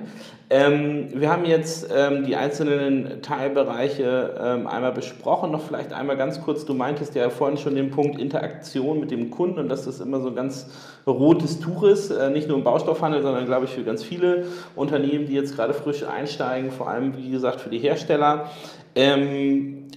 Ähm, 0.54 1.08
wir 1.12 1.32
haben 1.32 1.46
jetzt 1.46 1.90
ähm, 1.92 2.26
die 2.26 2.36
einzelnen 2.36 3.24
Teilbereiche 3.24 4.36
ähm, 4.40 4.68
einmal 4.68 4.92
besprochen. 4.92 5.50
Noch 5.50 5.64
vielleicht 5.64 5.94
einmal 5.94 6.16
ganz 6.16 6.42
kurz, 6.42 6.64
du 6.64 6.76
meintest 6.76 7.16
ja 7.16 7.32
vorhin 7.32 7.58
schon 7.58 7.74
den 7.74 7.90
Punkt 7.90 8.20
Interaktion 8.20 9.00
mit 9.00 9.10
dem 9.10 9.32
Kunden 9.32 9.58
und 9.58 9.68
dass 9.68 9.86
das 9.86 10.00
immer 10.00 10.22
so 10.22 10.28
ein 10.28 10.36
ganz 10.36 10.68
rotes 11.08 11.60
Tuch 11.60 11.82
ist, 11.82 12.12
äh, 12.12 12.30
nicht 12.30 12.48
nur 12.48 12.58
im 12.58 12.64
Baustoffhandel, 12.64 13.24
sondern 13.24 13.48
glaube 13.48 13.66
ich 13.66 13.72
für 13.72 13.84
ganz 13.84 14.04
viele 14.04 14.46
Unternehmen, 14.76 15.26
die 15.26 15.34
jetzt 15.34 15.56
gerade 15.56 15.74
frisch 15.74 16.04
einsteigen, 16.04 16.70
vor 16.70 16.88
allem 16.88 17.18
wie 17.18 17.32
gesagt 17.32 17.60
für 17.60 17.72
die 17.72 17.80
Hersteller. 17.80 18.52
Ähm, 18.94 19.88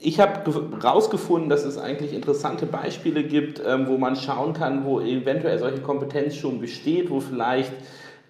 ich 0.00 0.20
habe 0.20 0.50
herausgefunden, 0.80 1.50
dass 1.50 1.66
es 1.66 1.76
eigentlich 1.76 2.14
interessante 2.14 2.64
Beispiele 2.64 3.24
gibt, 3.24 3.60
ähm, 3.66 3.88
wo 3.88 3.98
man 3.98 4.16
schauen 4.16 4.54
kann, 4.54 4.86
wo 4.86 5.00
eventuell 5.00 5.58
solche 5.58 5.82
Kompetenz 5.82 6.34
schon 6.34 6.62
besteht, 6.62 7.10
wo 7.10 7.20
vielleicht 7.20 7.72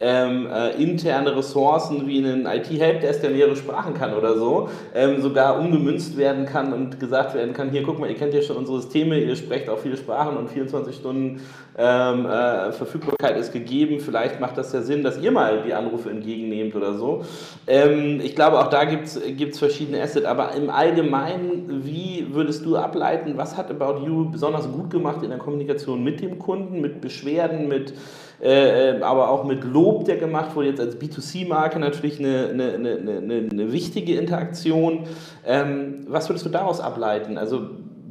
ähm, 0.01 0.47
äh, 0.53 0.71
interne 0.83 1.35
Ressourcen 1.35 2.07
wie 2.07 2.19
einen 2.19 2.47
IT-Helpdesk, 2.47 3.23
der 3.23 3.31
mehrere 3.31 3.57
Sprachen 3.57 3.95
kann 3.95 4.15
oder 4.15 4.37
so, 4.37 4.69
ähm, 4.95 5.23
sogar 5.23 5.59
umgemünzt 5.59 6.17
werden 6.19 6.45
kann 6.45 6.73
und 6.73 7.01
gesagt 7.01 7.35
werden 7.35 7.55
kann, 7.55 7.71
hier 7.71 7.83
guck 7.83 7.99
mal, 7.99 8.11
ihr 8.11 8.17
kennt 8.17 8.35
ja 8.35 8.43
schon 8.43 8.57
unsere 8.57 8.81
Systeme, 8.81 9.19
ihr 9.19 9.37
sprecht 9.37 9.69
auch 9.71 9.79
viele 9.79 9.97
Sprachen 9.97 10.37
und 10.37 10.51
24 10.51 10.95
Stunden 10.95 11.41
ähm, 11.79 12.27
äh, 12.27 12.73
Verfügbarkeit 12.73 13.39
ist 13.39 13.53
gegeben, 13.53 14.01
vielleicht 14.01 14.39
macht 14.41 14.59
das 14.59 14.73
ja 14.73 14.83
Sinn, 14.83 15.03
dass 15.03 15.19
ihr 15.19 15.31
mal 15.31 15.63
die 15.67 15.73
Anrufe 15.73 16.11
entgegennehmt 16.11 16.75
oder 16.75 16.95
so. 16.95 17.25
Ähm, 17.67 18.21
ich 18.23 18.35
glaube, 18.35 18.59
auch 18.59 18.69
da 18.69 18.85
gibt 18.85 19.07
es 19.07 19.59
verschiedene 19.59 20.03
Assets, 20.03 20.27
aber 20.27 20.53
im 20.55 20.69
Allgemeinen, 20.69 21.85
wie 21.85 22.27
würdest 22.33 22.67
du 22.67 22.77
ableiten, 22.77 23.35
was 23.37 23.57
hat 23.57 23.71
About 23.71 24.05
You 24.07 24.31
besonders 24.31 24.71
gut 24.71 24.91
gemacht 24.91 25.23
in 25.23 25.31
der 25.31 25.39
Kommunikation 25.39 26.05
mit 26.05 26.21
dem 26.21 26.39
Kunden, 26.39 26.81
mit 26.81 27.01
Beschwerden, 27.01 27.69
mit 27.69 27.95
äh, 28.43 28.91
äh, 28.91 29.03
aber 29.03 29.31
auch 29.31 29.45
mit 29.45 29.65
Lob, 29.65 30.05
der 30.05 30.17
gemacht 30.17 30.55
wurde, 30.55 30.69
jetzt 30.69 30.81
als 30.81 31.01
B2C-Marke 31.01 31.79
natürlich 31.79 32.19
eine, 32.19 32.49
eine, 32.51 32.75
eine, 32.75 33.49
eine, 33.51 33.73
wichtige 33.73 34.19
Interaktion. 34.19 35.05
Ähm, 35.47 36.05
was 36.09 36.29
würdest 36.29 36.45
du 36.45 36.51
daraus 36.51 36.81
ableiten? 36.81 37.39
Also 37.39 37.63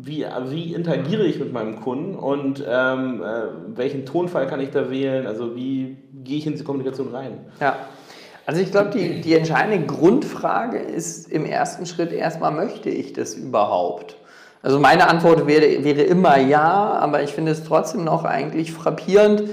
wie, 0.01 0.25
wie 0.49 0.73
interagiere 0.73 1.23
ich 1.23 1.39
mit 1.39 1.53
meinem 1.53 1.79
Kunden 1.81 2.15
und 2.15 2.63
ähm, 2.67 3.21
äh, 3.21 3.77
welchen 3.77 4.05
Tonfall 4.05 4.47
kann 4.47 4.59
ich 4.59 4.71
da 4.71 4.89
wählen? 4.89 5.27
Also 5.27 5.55
wie 5.55 5.97
gehe 6.23 6.37
ich 6.39 6.45
in 6.45 6.53
diese 6.53 6.63
Kommunikation 6.63 7.13
rein? 7.13 7.39
Ja. 7.59 7.75
Also 8.47 8.61
ich 8.61 8.71
glaube, 8.71 8.91
die, 8.91 9.21
die 9.21 9.33
entscheidende 9.33 9.85
Grundfrage 9.85 10.77
ist 10.77 11.31
im 11.31 11.45
ersten 11.45 11.85
Schritt 11.85 12.11
erstmal, 12.11 12.51
möchte 12.51 12.89
ich 12.89 13.13
das 13.13 13.33
überhaupt? 13.33 14.17
Also 14.61 14.79
meine 14.79 15.07
Antwort 15.07 15.45
wäre, 15.45 15.83
wäre 15.83 16.01
immer 16.01 16.37
ja, 16.37 16.93
aber 16.99 17.21
ich 17.21 17.31
finde 17.31 17.51
es 17.51 17.63
trotzdem 17.63 18.03
noch 18.03 18.23
eigentlich 18.23 18.71
frappierend, 18.71 19.43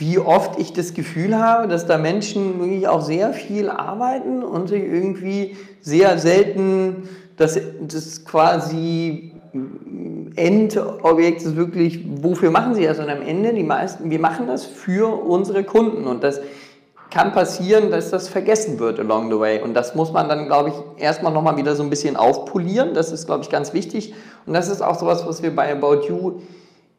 wie 0.00 0.18
oft 0.18 0.58
ich 0.58 0.72
das 0.72 0.94
Gefühl 0.94 1.38
habe, 1.38 1.68
dass 1.68 1.86
da 1.86 1.98
Menschen 1.98 2.58
wirklich 2.58 2.88
auch 2.88 3.02
sehr 3.02 3.32
viel 3.32 3.68
arbeiten 3.68 4.42
und 4.42 4.68
sich 4.68 4.82
irgendwie 4.82 5.56
sehr 5.80 6.18
selten 6.18 7.08
das, 7.36 7.58
das 7.80 8.24
quasi 8.24 9.32
Endobjekt 10.36 11.42
ist 11.42 11.56
wirklich, 11.56 12.04
wofür 12.22 12.50
machen 12.50 12.74
sie 12.74 12.84
das? 12.84 12.98
Und 12.98 13.10
am 13.10 13.22
Ende, 13.22 13.52
die 13.52 13.62
meisten, 13.62 14.10
wir 14.10 14.20
machen 14.20 14.46
das 14.46 14.64
für 14.64 15.22
unsere 15.24 15.64
Kunden 15.64 16.06
und 16.06 16.22
das 16.22 16.40
kann 17.10 17.32
passieren, 17.32 17.90
dass 17.90 18.10
das 18.10 18.28
vergessen 18.28 18.78
wird 18.78 19.00
along 19.00 19.30
the 19.30 19.38
way. 19.38 19.60
Und 19.60 19.74
das 19.74 19.94
muss 19.94 20.12
man 20.12 20.28
dann, 20.28 20.46
glaube 20.46 20.70
ich, 20.70 21.02
erstmal 21.02 21.32
nochmal 21.32 21.56
wieder 21.56 21.74
so 21.74 21.82
ein 21.82 21.90
bisschen 21.90 22.16
aufpolieren. 22.16 22.94
Das 22.94 23.10
ist, 23.10 23.26
glaube 23.26 23.42
ich, 23.42 23.50
ganz 23.50 23.72
wichtig. 23.72 24.14
Und 24.46 24.54
das 24.54 24.68
ist 24.68 24.80
auch 24.80 24.98
sowas, 24.98 25.26
was 25.26 25.42
wir 25.42 25.54
bei 25.54 25.72
About 25.72 26.06
You 26.08 26.40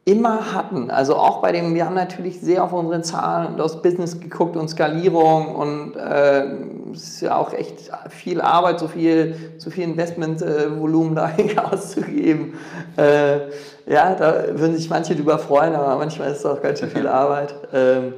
immer 0.03 0.53
hatten. 0.53 0.89
Also 0.89 1.15
auch 1.15 1.41
bei 1.41 1.51
dem, 1.51 1.75
wir 1.75 1.85
haben 1.85 1.93
natürlich 1.93 2.41
sehr 2.41 2.63
auf 2.63 2.73
unsere 2.73 3.01
Zahlen 3.03 3.53
und 3.53 3.61
aufs 3.61 3.81
Business 3.81 4.19
geguckt 4.19 4.57
und 4.57 4.67
Skalierung 4.67 5.55
und 5.55 5.95
äh, 5.95 6.43
es 6.91 7.03
ist 7.03 7.21
ja 7.21 7.37
auch 7.37 7.53
echt 7.53 7.91
viel 8.09 8.41
Arbeit, 8.41 8.79
so 8.79 8.87
viel, 8.87 9.35
so 9.57 9.69
viel 9.69 9.83
Investmentvolumen 9.83 11.15
äh, 11.17 11.53
da 11.55 11.65
auszugeben. 11.65 12.55
Äh, 12.97 13.51
ja, 13.85 14.15
da 14.15 14.57
würden 14.59 14.75
sich 14.75 14.89
manche 14.89 15.15
drüber 15.15 15.37
freuen, 15.37 15.75
aber 15.75 15.95
manchmal 15.97 16.31
ist 16.31 16.39
es 16.39 16.45
auch 16.45 16.61
ganz 16.61 16.79
schön 16.79 16.89
viel 16.89 17.07
Arbeit. 17.07 17.53
Ähm, 17.71 18.13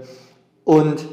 und 0.63 1.05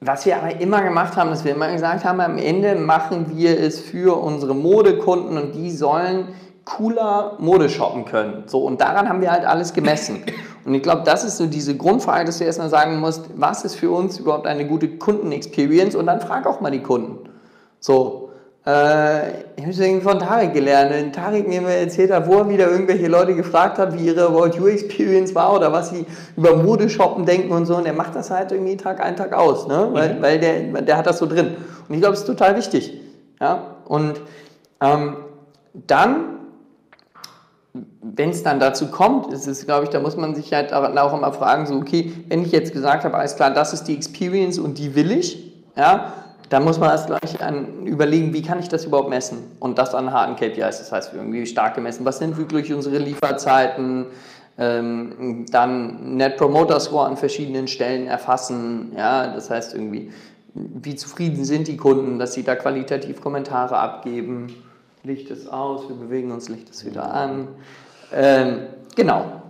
was 0.00 0.24
wir 0.24 0.36
aber 0.36 0.60
immer 0.60 0.82
gemacht 0.82 1.16
haben, 1.16 1.28
dass 1.28 1.44
wir 1.44 1.52
immer 1.52 1.70
gesagt 1.72 2.04
haben, 2.04 2.20
am 2.20 2.38
Ende 2.38 2.74
machen 2.76 3.36
wir 3.36 3.58
es 3.58 3.80
für 3.80 4.16
unsere 4.16 4.54
Modekunden 4.54 5.36
und 5.36 5.54
die 5.54 5.70
sollen 5.72 6.28
cooler 6.68 7.36
Mode 7.38 7.70
shoppen 7.70 8.04
können. 8.04 8.44
So, 8.46 8.60
und 8.60 8.80
daran 8.80 9.08
haben 9.08 9.22
wir 9.22 9.30
halt 9.30 9.46
alles 9.46 9.72
gemessen. 9.72 10.22
Und 10.64 10.74
ich 10.74 10.82
glaube, 10.82 11.02
das 11.04 11.24
ist 11.24 11.38
so 11.38 11.46
diese 11.46 11.76
Grundfrage, 11.76 12.26
dass 12.26 12.38
du 12.38 12.44
erstmal 12.44 12.68
sagen 12.68 12.98
musst, 12.98 13.24
was 13.36 13.64
ist 13.64 13.76
für 13.76 13.90
uns 13.90 14.18
überhaupt 14.18 14.46
eine 14.46 14.66
gute 14.66 14.98
Kundenexperience? 14.98 15.94
Und 15.94 16.06
dann 16.06 16.20
frag 16.20 16.46
auch 16.46 16.60
mal 16.60 16.70
die 16.70 16.82
Kunden. 16.82 17.30
So, 17.80 18.28
äh, 18.66 19.30
ich 19.56 19.62
habe 19.62 19.70
es 19.70 20.02
von 20.02 20.18
Tarek 20.18 20.52
gelernt. 20.52 20.90
Wenn 20.90 21.10
Tarek 21.10 21.48
mir 21.48 21.62
erzählt 21.62 22.10
hat, 22.10 22.28
wo 22.28 22.34
er 22.34 22.48
wieder 22.50 22.70
irgendwelche 22.70 23.06
Leute 23.08 23.34
gefragt 23.34 23.78
hat, 23.78 23.96
wie 23.96 24.04
ihre 24.04 24.26
About 24.26 24.58
You 24.58 24.66
Experience 24.66 25.34
war 25.34 25.54
oder 25.54 25.72
was 25.72 25.88
sie 25.88 26.04
über 26.36 26.54
Modeshoppen 26.54 27.24
denken 27.24 27.50
und 27.50 27.64
so. 27.64 27.76
Und 27.76 27.84
der 27.84 27.94
macht 27.94 28.14
das 28.14 28.30
halt 28.30 28.52
irgendwie 28.52 28.76
Tag 28.76 29.00
ein, 29.02 29.16
Tag 29.16 29.32
aus, 29.32 29.66
ne? 29.68 29.88
weil, 29.92 30.14
mhm. 30.16 30.22
weil 30.22 30.38
der, 30.38 30.82
der 30.82 30.98
hat 30.98 31.06
das 31.06 31.18
so 31.18 31.24
drin. 31.24 31.56
Und 31.88 31.94
ich 31.94 32.00
glaube, 32.02 32.12
es 32.12 32.20
ist 32.20 32.26
total 32.26 32.56
wichtig. 32.56 33.00
Ja? 33.40 33.76
Und 33.86 34.20
ähm, 34.82 35.16
dann 35.72 36.37
wenn 38.16 38.30
es 38.30 38.42
dann 38.42 38.60
dazu 38.60 38.88
kommt, 38.88 39.32
ist 39.32 39.46
es, 39.46 39.66
glaube 39.66 39.84
ich, 39.84 39.90
da 39.90 40.00
muss 40.00 40.16
man 40.16 40.34
sich 40.34 40.52
halt 40.52 40.72
auch 40.72 41.14
immer 41.14 41.32
fragen, 41.32 41.66
so, 41.66 41.74
okay, 41.74 42.12
wenn 42.28 42.42
ich 42.42 42.52
jetzt 42.52 42.72
gesagt 42.72 43.04
habe, 43.04 43.16
alles 43.16 43.36
klar, 43.36 43.52
das 43.52 43.72
ist 43.72 43.84
die 43.84 43.94
Experience 43.94 44.58
und 44.58 44.78
die 44.78 44.94
will 44.94 45.10
ich, 45.10 45.52
ja, 45.76 46.12
dann 46.48 46.64
muss 46.64 46.78
man 46.78 46.90
erst 46.90 47.08
gleich 47.08 47.42
an, 47.42 47.84
überlegen, 47.84 48.32
wie 48.32 48.42
kann 48.42 48.58
ich 48.58 48.68
das 48.68 48.84
überhaupt 48.86 49.10
messen? 49.10 49.38
Und 49.60 49.78
das 49.78 49.94
an 49.94 50.12
harten 50.12 50.36
KPIs, 50.36 50.78
das 50.78 50.92
heißt, 50.92 51.12
irgendwie 51.12 51.44
stark 51.44 51.74
gemessen. 51.74 52.06
Was 52.06 52.18
sind 52.18 52.38
wirklich 52.38 52.72
unsere 52.72 52.98
Lieferzeiten? 52.98 54.06
Ähm, 54.56 55.46
dann 55.52 56.16
Net 56.16 56.36
Promoter 56.36 56.80
Score 56.80 57.06
an 57.06 57.16
verschiedenen 57.16 57.68
Stellen 57.68 58.08
erfassen, 58.08 58.92
ja, 58.96 59.28
das 59.28 59.50
heißt 59.50 59.74
irgendwie, 59.74 60.10
wie 60.54 60.96
zufrieden 60.96 61.44
sind 61.44 61.68
die 61.68 61.76
Kunden, 61.76 62.18
dass 62.18 62.32
sie 62.32 62.42
da 62.42 62.56
qualitativ 62.56 63.20
Kommentare 63.20 63.78
abgeben 63.78 64.48
Licht 65.04 65.30
ist 65.30 65.50
aus, 65.50 65.88
wir 65.88 65.96
bewegen 65.96 66.32
uns, 66.32 66.48
Licht 66.48 66.68
ist 66.70 66.84
wieder 66.84 67.12
an. 67.12 67.48
Ähm, 68.12 68.68
genau. 68.94 69.42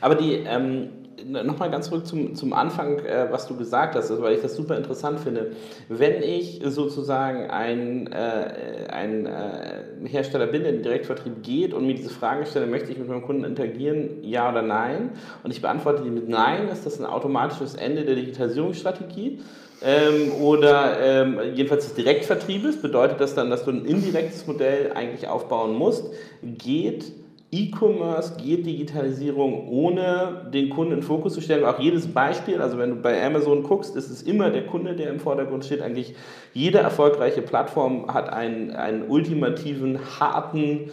Aber 0.00 0.14
die, 0.14 0.34
ähm, 0.34 0.90
nochmal 1.24 1.70
ganz 1.70 1.88
zurück 1.88 2.06
zum, 2.06 2.34
zum 2.34 2.52
Anfang, 2.52 2.98
äh, 3.00 3.26
was 3.30 3.46
du 3.46 3.56
gesagt 3.56 3.94
hast, 3.94 4.10
weil 4.20 4.34
ich 4.34 4.42
das 4.42 4.56
super 4.56 4.76
interessant 4.76 5.20
finde. 5.20 5.52
Wenn 5.88 6.22
ich 6.22 6.60
sozusagen 6.64 7.50
ein, 7.50 8.10
äh, 8.12 8.86
ein 8.90 9.26
äh, 9.26 10.08
Hersteller 10.08 10.46
bin, 10.46 10.62
der 10.62 10.70
in 10.70 10.76
den 10.78 10.84
Direktvertrieb 10.84 11.42
geht 11.42 11.74
und 11.74 11.86
mir 11.86 11.94
diese 11.94 12.10
Frage 12.10 12.46
stelle, 12.46 12.66
möchte 12.66 12.92
ich 12.92 12.98
mit 12.98 13.08
meinem 13.08 13.22
Kunden 13.22 13.44
interagieren, 13.44 14.22
ja 14.22 14.50
oder 14.50 14.62
nein? 14.62 15.10
Und 15.42 15.50
ich 15.50 15.60
beantworte 15.60 16.02
die 16.02 16.10
mit 16.10 16.28
Nein, 16.28 16.68
ist 16.68 16.86
das 16.86 16.98
ein 16.98 17.06
automatisches 17.06 17.74
Ende 17.74 18.04
der 18.04 18.14
Digitalisierungsstrategie? 18.14 19.40
ähm, 19.80 20.32
oder 20.40 20.98
ähm, 21.00 21.38
jedenfalls 21.54 21.84
des 21.84 21.94
Direktvertriebes, 21.94 22.82
bedeutet 22.82 23.20
das 23.20 23.34
dann, 23.34 23.50
dass 23.50 23.64
du 23.64 23.70
ein 23.70 23.84
indirektes 23.84 24.46
Modell 24.46 24.92
eigentlich 24.94 25.28
aufbauen 25.28 25.74
musst. 25.74 26.06
Geht 26.42 27.12
E-Commerce, 27.50 28.36
geht 28.36 28.66
Digitalisierung 28.66 29.68
ohne 29.68 30.50
den 30.52 30.68
Kunden 30.68 30.92
in 30.92 31.02
Fokus 31.02 31.32
zu 31.32 31.40
stellen? 31.40 31.64
Auch 31.64 31.78
jedes 31.78 32.06
Beispiel, 32.06 32.60
also 32.60 32.76
wenn 32.76 32.90
du 32.90 32.96
bei 32.96 33.24
Amazon 33.24 33.62
guckst, 33.62 33.96
ist 33.96 34.10
es 34.10 34.22
immer 34.22 34.50
der 34.50 34.66
Kunde, 34.66 34.94
der 34.94 35.08
im 35.08 35.18
Vordergrund 35.18 35.64
steht. 35.64 35.80
Eigentlich 35.80 36.14
jede 36.52 36.78
erfolgreiche 36.78 37.40
Plattform 37.40 38.12
hat 38.12 38.30
einen, 38.30 38.72
einen 38.72 39.08
ultimativen, 39.08 39.98
harten 40.20 40.90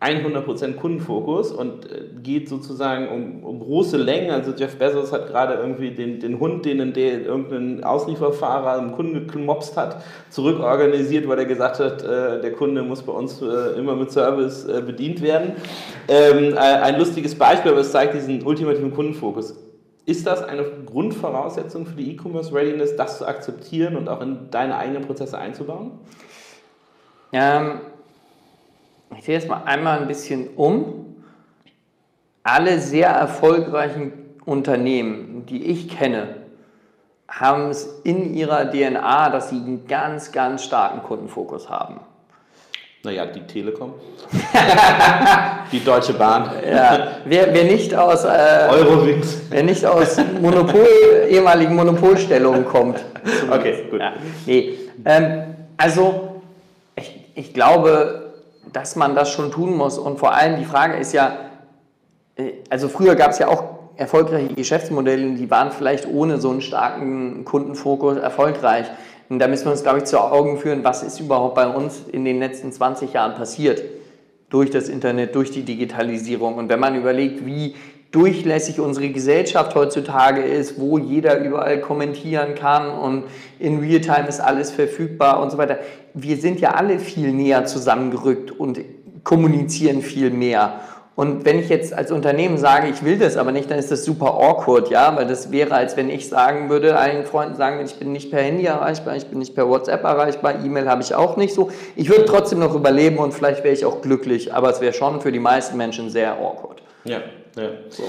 100% 0.00 0.76
Kundenfokus 0.76 1.52
und 1.52 1.84
äh, 1.84 2.04
geht 2.22 2.48
sozusagen 2.48 3.08
um, 3.08 3.44
um, 3.44 3.60
große 3.60 3.98
Längen. 3.98 4.30
Also 4.30 4.52
Jeff 4.52 4.78
Bezos 4.78 5.12
hat 5.12 5.26
gerade 5.26 5.54
irgendwie 5.54 5.90
den, 5.90 6.20
den 6.20 6.40
Hund, 6.40 6.64
den 6.64 6.94
der 6.94 7.22
irgendein 7.22 7.84
Auslieferfahrer 7.84 8.78
im 8.78 8.92
Kunden 8.92 9.26
gemobst 9.26 9.76
hat, 9.76 10.02
zurückorganisiert, 10.30 11.28
weil 11.28 11.40
er 11.40 11.44
gesagt 11.44 11.80
hat, 11.80 12.02
äh, 12.02 12.40
der 12.40 12.52
Kunde 12.52 12.82
muss 12.82 13.02
bei 13.02 13.12
uns 13.12 13.42
äh, 13.42 13.78
immer 13.78 13.94
mit 13.94 14.10
Service 14.10 14.64
äh, 14.64 14.80
bedient 14.80 15.20
werden. 15.20 15.52
Ähm, 16.08 16.56
ein 16.56 16.98
lustiges 16.98 17.34
Beispiel, 17.34 17.72
aber 17.72 17.82
es 17.82 17.92
zeigt 17.92 18.14
diesen 18.14 18.42
ultimativen 18.42 18.94
Kundenfokus 18.94 19.54
Ist 20.06 20.26
das 20.26 20.42
eine 20.42 20.64
Grundvoraussetzung 20.86 21.84
für 21.84 21.96
die 21.96 22.12
E-Commerce 22.12 22.54
Readiness, 22.54 22.96
das 22.96 23.18
zu 23.18 23.26
akzeptieren 23.26 23.96
und 23.96 24.08
auch 24.08 24.22
in 24.22 24.50
deine 24.50 24.78
eigenen 24.78 25.02
Prozesse 25.02 25.36
einzubauen? 25.36 25.92
Ähm, 27.32 27.80
ich 29.18 29.24
sehe 29.24 29.34
jetzt 29.34 29.48
mal 29.48 29.62
einmal 29.64 30.00
ein 30.00 30.08
bisschen 30.08 30.48
um. 30.56 31.16
Alle 32.42 32.78
sehr 32.78 33.08
erfolgreichen 33.08 34.12
Unternehmen, 34.44 35.44
die 35.46 35.64
ich 35.66 35.88
kenne, 35.88 36.36
haben 37.28 37.70
es 37.70 38.00
in 38.02 38.34
ihrer 38.34 38.70
DNA, 38.70 39.30
dass 39.30 39.50
sie 39.50 39.56
einen 39.56 39.86
ganz, 39.86 40.32
ganz 40.32 40.64
starken 40.64 41.02
Kundenfokus 41.02 41.68
haben. 41.68 42.00
Naja, 43.02 43.24
die 43.24 43.40
Telekom. 43.40 43.94
die 45.72 45.82
Deutsche 45.82 46.12
Bahn. 46.12 46.50
Ja, 46.68 47.12
wer, 47.24 47.54
wer 47.54 47.64
nicht 47.64 47.94
aus, 47.94 48.24
äh, 48.24 48.68
Eurowings. 48.68 49.40
Wer 49.48 49.62
nicht 49.62 49.86
aus 49.86 50.18
Monopol, 50.38 51.26
ehemaligen 51.28 51.74
Monopolstellungen 51.74 52.66
kommt. 52.66 53.02
Okay, 53.50 53.86
gut. 53.90 54.00
Ja, 54.00 54.12
nee. 54.44 54.74
Ähm, 55.06 55.54
also, 55.78 56.42
ich, 56.94 57.24
ich 57.34 57.54
glaube, 57.54 58.19
dass 58.72 58.96
man 58.96 59.14
das 59.14 59.30
schon 59.30 59.50
tun 59.50 59.76
muss. 59.76 59.98
Und 59.98 60.18
vor 60.18 60.34
allem 60.34 60.58
die 60.58 60.64
Frage 60.64 60.96
ist 60.96 61.12
ja, 61.12 61.38
äh, 62.36 62.52
also 62.68 62.88
früher 62.88 63.14
gab 63.14 63.30
es 63.30 63.38
ja 63.38 63.48
auch 63.48 63.64
erfolgreiche 63.96 64.54
Geschäftsmodelle, 64.54 65.34
die 65.34 65.50
waren 65.50 65.72
vielleicht 65.72 66.08
ohne 66.08 66.40
so 66.40 66.50
einen 66.50 66.62
starken 66.62 67.44
Kundenfokus 67.44 68.16
erfolgreich. 68.16 68.86
Und 69.28 69.38
da 69.38 69.46
müssen 69.46 69.66
wir 69.66 69.72
uns, 69.72 69.82
glaube 69.82 69.98
ich, 69.98 70.04
zu 70.04 70.18
Augen 70.18 70.58
führen, 70.58 70.82
was 70.82 71.02
ist 71.02 71.20
überhaupt 71.20 71.54
bei 71.54 71.68
uns 71.68 72.02
in 72.10 72.24
den 72.24 72.40
letzten 72.40 72.72
20 72.72 73.12
Jahren 73.12 73.34
passiert 73.34 73.82
durch 74.48 74.70
das 74.70 74.88
Internet, 74.88 75.34
durch 75.34 75.50
die 75.50 75.62
Digitalisierung. 75.62 76.56
Und 76.56 76.68
wenn 76.68 76.80
man 76.80 76.96
überlegt, 76.96 77.46
wie 77.46 77.76
durchlässig 78.10 78.80
unsere 78.80 79.10
Gesellschaft 79.10 79.74
heutzutage 79.74 80.42
ist, 80.42 80.80
wo 80.80 80.98
jeder 80.98 81.38
überall 81.38 81.80
kommentieren 81.80 82.54
kann 82.56 82.90
und 82.90 83.24
in 83.58 83.78
Realtime 83.78 84.26
ist 84.26 84.40
alles 84.40 84.72
verfügbar 84.72 85.40
und 85.40 85.50
so 85.50 85.58
weiter. 85.58 85.78
Wir 86.14 86.36
sind 86.36 86.60
ja 86.60 86.72
alle 86.72 86.98
viel 86.98 87.32
näher 87.32 87.64
zusammengerückt 87.64 88.50
und 88.50 88.80
kommunizieren 89.24 90.02
viel 90.02 90.30
mehr. 90.30 90.80
Und 91.16 91.44
wenn 91.44 91.58
ich 91.58 91.68
jetzt 91.68 91.92
als 91.92 92.12
Unternehmen 92.12 92.56
sage, 92.56 92.88
ich 92.88 93.04
will 93.04 93.18
das 93.18 93.36
aber 93.36 93.52
nicht, 93.52 93.70
dann 93.70 93.78
ist 93.78 93.90
das 93.90 94.04
super 94.04 94.34
awkward, 94.40 94.88
ja, 94.88 95.14
weil 95.16 95.26
das 95.26 95.50
wäre, 95.50 95.74
als 95.74 95.96
wenn 95.96 96.08
ich 96.08 96.28
sagen 96.28 96.70
würde, 96.70 96.96
allen 96.96 97.26
Freunden 97.26 97.56
sagen, 97.56 97.84
ich 97.84 97.96
bin 97.96 98.12
nicht 98.12 98.30
per 98.30 98.40
Handy 98.40 98.64
erreichbar, 98.64 99.16
ich 99.16 99.26
bin 99.26 99.38
nicht 99.38 99.54
per 99.54 99.68
WhatsApp 99.68 100.02
erreichbar, 100.02 100.64
E-Mail 100.64 100.88
habe 100.88 101.02
ich 101.02 101.14
auch 101.14 101.36
nicht 101.36 101.52
so. 101.52 101.70
Ich 101.94 102.08
würde 102.08 102.24
trotzdem 102.24 102.60
noch 102.60 102.74
überleben 102.74 103.18
und 103.18 103.34
vielleicht 103.34 103.64
wäre 103.64 103.74
ich 103.74 103.84
auch 103.84 104.00
glücklich, 104.00 104.54
aber 104.54 104.70
es 104.70 104.80
wäre 104.80 104.94
schon 104.94 105.20
für 105.20 105.30
die 105.30 105.40
meisten 105.40 105.76
Menschen 105.76 106.08
sehr 106.08 106.38
awkward. 106.38 106.82
Ja, 107.04 107.18
ja. 107.56 107.68
So 107.90 108.04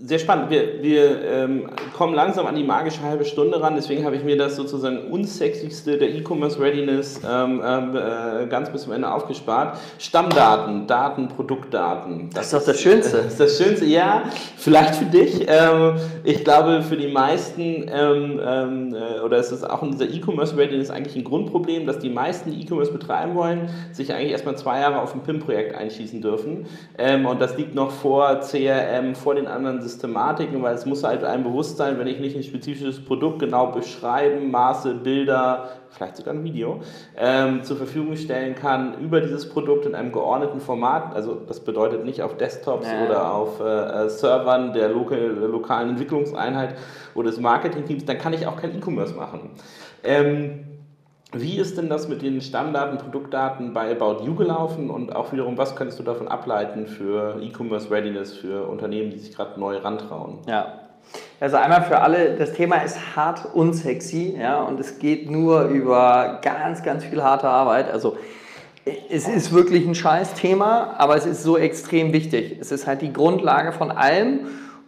sehr 0.00 0.18
spannend. 0.20 0.50
Wir, 0.50 0.80
wir 0.80 1.24
ähm, 1.24 1.70
kommen 1.96 2.14
langsam 2.14 2.46
an 2.46 2.54
die 2.54 2.62
magische 2.62 3.02
halbe 3.02 3.24
Stunde 3.24 3.60
ran, 3.60 3.74
deswegen 3.74 4.04
habe 4.04 4.14
ich 4.14 4.22
mir 4.22 4.36
das 4.36 4.54
sozusagen 4.54 5.10
unsexigste 5.10 5.98
der 5.98 6.14
E-Commerce 6.14 6.60
Readiness 6.60 7.20
ähm, 7.28 7.60
ähm, 7.64 7.96
äh, 7.96 8.46
ganz 8.46 8.70
bis 8.70 8.82
zum 8.82 8.92
Ende 8.92 9.10
aufgespart. 9.10 9.76
Stammdaten, 9.98 10.86
Daten, 10.86 11.28
Produktdaten. 11.28 12.30
Das, 12.30 12.50
das 12.50 12.62
ist 12.62 12.68
doch 12.68 12.72
das 12.72 12.80
Schönste. 12.80 13.16
Das 13.16 13.26
ist 13.32 13.40
das 13.40 13.58
Schönste, 13.58 13.84
ja. 13.86 14.22
Vielleicht 14.56 14.94
für 14.94 15.06
dich. 15.06 15.46
Ähm, 15.48 15.96
ich 16.22 16.44
glaube, 16.44 16.82
für 16.82 16.96
die 16.96 17.08
meisten, 17.08 17.90
ähm, 17.92 18.40
ähm, 18.44 18.94
äh, 18.94 19.20
oder 19.20 19.38
es 19.38 19.50
ist 19.50 19.68
auch 19.68 19.82
in 19.82 19.90
dieser 19.90 20.08
E-Commerce 20.08 20.56
Readiness 20.56 20.90
eigentlich 20.90 21.16
ein 21.16 21.24
Grundproblem, 21.24 21.86
dass 21.86 21.98
die 21.98 22.10
meisten, 22.10 22.52
die 22.52 22.62
E-Commerce 22.62 22.92
betreiben 22.92 23.34
wollen, 23.34 23.68
sich 23.90 24.14
eigentlich 24.14 24.32
erstmal 24.32 24.56
zwei 24.56 24.80
Jahre 24.80 25.00
auf 25.00 25.14
ein 25.14 25.22
PIM-Projekt 25.22 25.74
einschießen 25.74 26.20
dürfen. 26.20 26.66
und 26.98 27.40
das 27.40 27.56
liegt 27.56 27.74
noch 27.74 27.90
vor 27.90 28.40
CRM, 28.40 29.14
vor 29.14 29.34
den 29.34 29.46
anderen 29.46 29.80
Systematiken, 29.88 30.62
weil 30.62 30.74
es 30.74 30.86
muss 30.86 31.02
halt 31.02 31.24
einem 31.24 31.44
bewusst 31.44 31.76
sein, 31.76 31.98
wenn 31.98 32.06
ich 32.06 32.20
nicht 32.20 32.36
ein 32.36 32.42
spezifisches 32.42 33.04
Produkt 33.04 33.40
genau 33.40 33.72
beschreiben, 33.72 34.50
Maße, 34.50 34.94
Bilder, 34.94 35.70
vielleicht 35.90 36.16
sogar 36.16 36.34
ein 36.34 36.44
Video, 36.44 36.80
ähm, 37.16 37.64
zur 37.64 37.76
Verfügung 37.76 38.16
stellen 38.16 38.54
kann 38.54 39.00
über 39.00 39.20
dieses 39.20 39.48
Produkt 39.48 39.86
in 39.86 39.94
einem 39.94 40.12
geordneten 40.12 40.60
Format. 40.60 41.14
Also 41.14 41.34
das 41.34 41.60
bedeutet 41.60 42.04
nicht 42.04 42.22
auf 42.22 42.36
Desktops 42.36 42.86
ja. 42.86 43.06
oder 43.06 43.32
auf 43.32 43.60
äh, 43.60 43.64
äh 44.04 44.08
Servern 44.08 44.72
der 44.72 44.90
lokal, 44.90 45.28
lokalen 45.28 45.90
Entwicklungseinheit 45.90 46.76
oder 47.14 47.30
des 47.30 47.40
Marketingteams, 47.40 48.04
dann 48.04 48.18
kann 48.18 48.32
ich 48.32 48.46
auch 48.46 48.56
kein 48.56 48.76
E-Commerce 48.76 49.14
machen. 49.14 49.50
Ähm, 50.04 50.77
wie 51.32 51.58
ist 51.58 51.76
denn 51.76 51.90
das 51.90 52.08
mit 52.08 52.22
den 52.22 52.40
Stammdaten, 52.40 52.98
Produktdaten 52.98 53.74
bei 53.74 53.90
About 53.90 54.24
You 54.24 54.34
gelaufen 54.34 54.88
und 54.88 55.14
auch 55.14 55.32
wiederum, 55.32 55.58
was 55.58 55.76
könntest 55.76 55.98
du 55.98 56.02
davon 56.02 56.26
ableiten 56.26 56.86
für 56.86 57.40
E-Commerce 57.42 57.90
Readiness 57.90 58.32
für 58.34 58.66
Unternehmen, 58.66 59.10
die 59.10 59.18
sich 59.18 59.34
gerade 59.34 59.60
neu 59.60 59.76
rantrauen? 59.76 60.38
Ja, 60.46 60.88
also 61.40 61.56
einmal 61.56 61.82
für 61.82 62.00
alle, 62.00 62.34
das 62.36 62.52
Thema 62.52 62.76
ist 62.76 63.14
hart 63.14 63.54
und 63.54 63.74
sexy, 63.74 64.36
ja, 64.40 64.62
und 64.62 64.80
es 64.80 64.98
geht 64.98 65.30
nur 65.30 65.64
über 65.64 66.40
ganz, 66.42 66.82
ganz 66.82 67.04
viel 67.04 67.22
harte 67.22 67.48
Arbeit. 67.48 67.90
Also 67.90 68.16
es 69.10 69.28
ist 69.28 69.52
wirklich 69.52 69.86
ein 69.86 69.94
scheiß 69.94 70.34
Thema, 70.34 70.94
aber 70.98 71.16
es 71.16 71.26
ist 71.26 71.42
so 71.42 71.58
extrem 71.58 72.12
wichtig. 72.12 72.56
Es 72.60 72.72
ist 72.72 72.86
halt 72.86 73.02
die 73.02 73.12
Grundlage 73.12 73.72
von 73.72 73.90
allem 73.90 74.46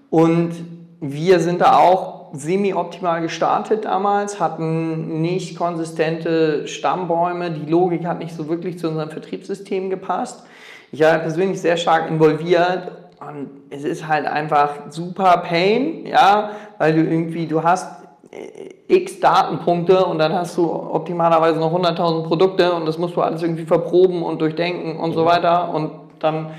und 0.08 0.52
wir 1.00 1.40
sind 1.40 1.60
da 1.60 1.76
auch 1.76 2.19
semi-optimal 2.32 3.20
gestartet 3.20 3.84
damals, 3.84 4.40
hatten 4.40 5.20
nicht 5.20 5.56
konsistente 5.56 6.66
Stammbäume, 6.68 7.50
die 7.50 7.70
Logik 7.70 8.06
hat 8.06 8.18
nicht 8.18 8.34
so 8.34 8.48
wirklich 8.48 8.78
zu 8.78 8.88
unserem 8.88 9.10
Vertriebssystem 9.10 9.90
gepasst. 9.90 10.44
Ich 10.92 11.00
war 11.00 11.18
persönlich 11.18 11.60
sehr 11.60 11.76
stark 11.76 12.08
involviert 12.08 12.92
und 13.20 13.50
es 13.70 13.84
ist 13.84 14.08
halt 14.08 14.26
einfach 14.26 14.90
super 14.90 15.38
Pain, 15.46 16.06
ja, 16.06 16.50
weil 16.78 16.94
du 16.94 17.00
irgendwie, 17.00 17.46
du 17.46 17.62
hast 17.62 17.88
äh, 18.30 18.94
x 18.94 19.20
Datenpunkte 19.20 20.04
und 20.04 20.18
dann 20.18 20.32
hast 20.32 20.56
du 20.56 20.70
optimalerweise 20.72 21.60
noch 21.60 21.72
100.000 21.72 22.24
Produkte 22.24 22.72
und 22.72 22.86
das 22.86 22.98
musst 22.98 23.16
du 23.16 23.22
alles 23.22 23.42
irgendwie 23.42 23.66
verproben 23.66 24.22
und 24.22 24.40
durchdenken 24.40 24.98
und 24.98 25.12
so 25.12 25.24
weiter 25.24 25.72
und 25.72 25.92
dann 26.18 26.50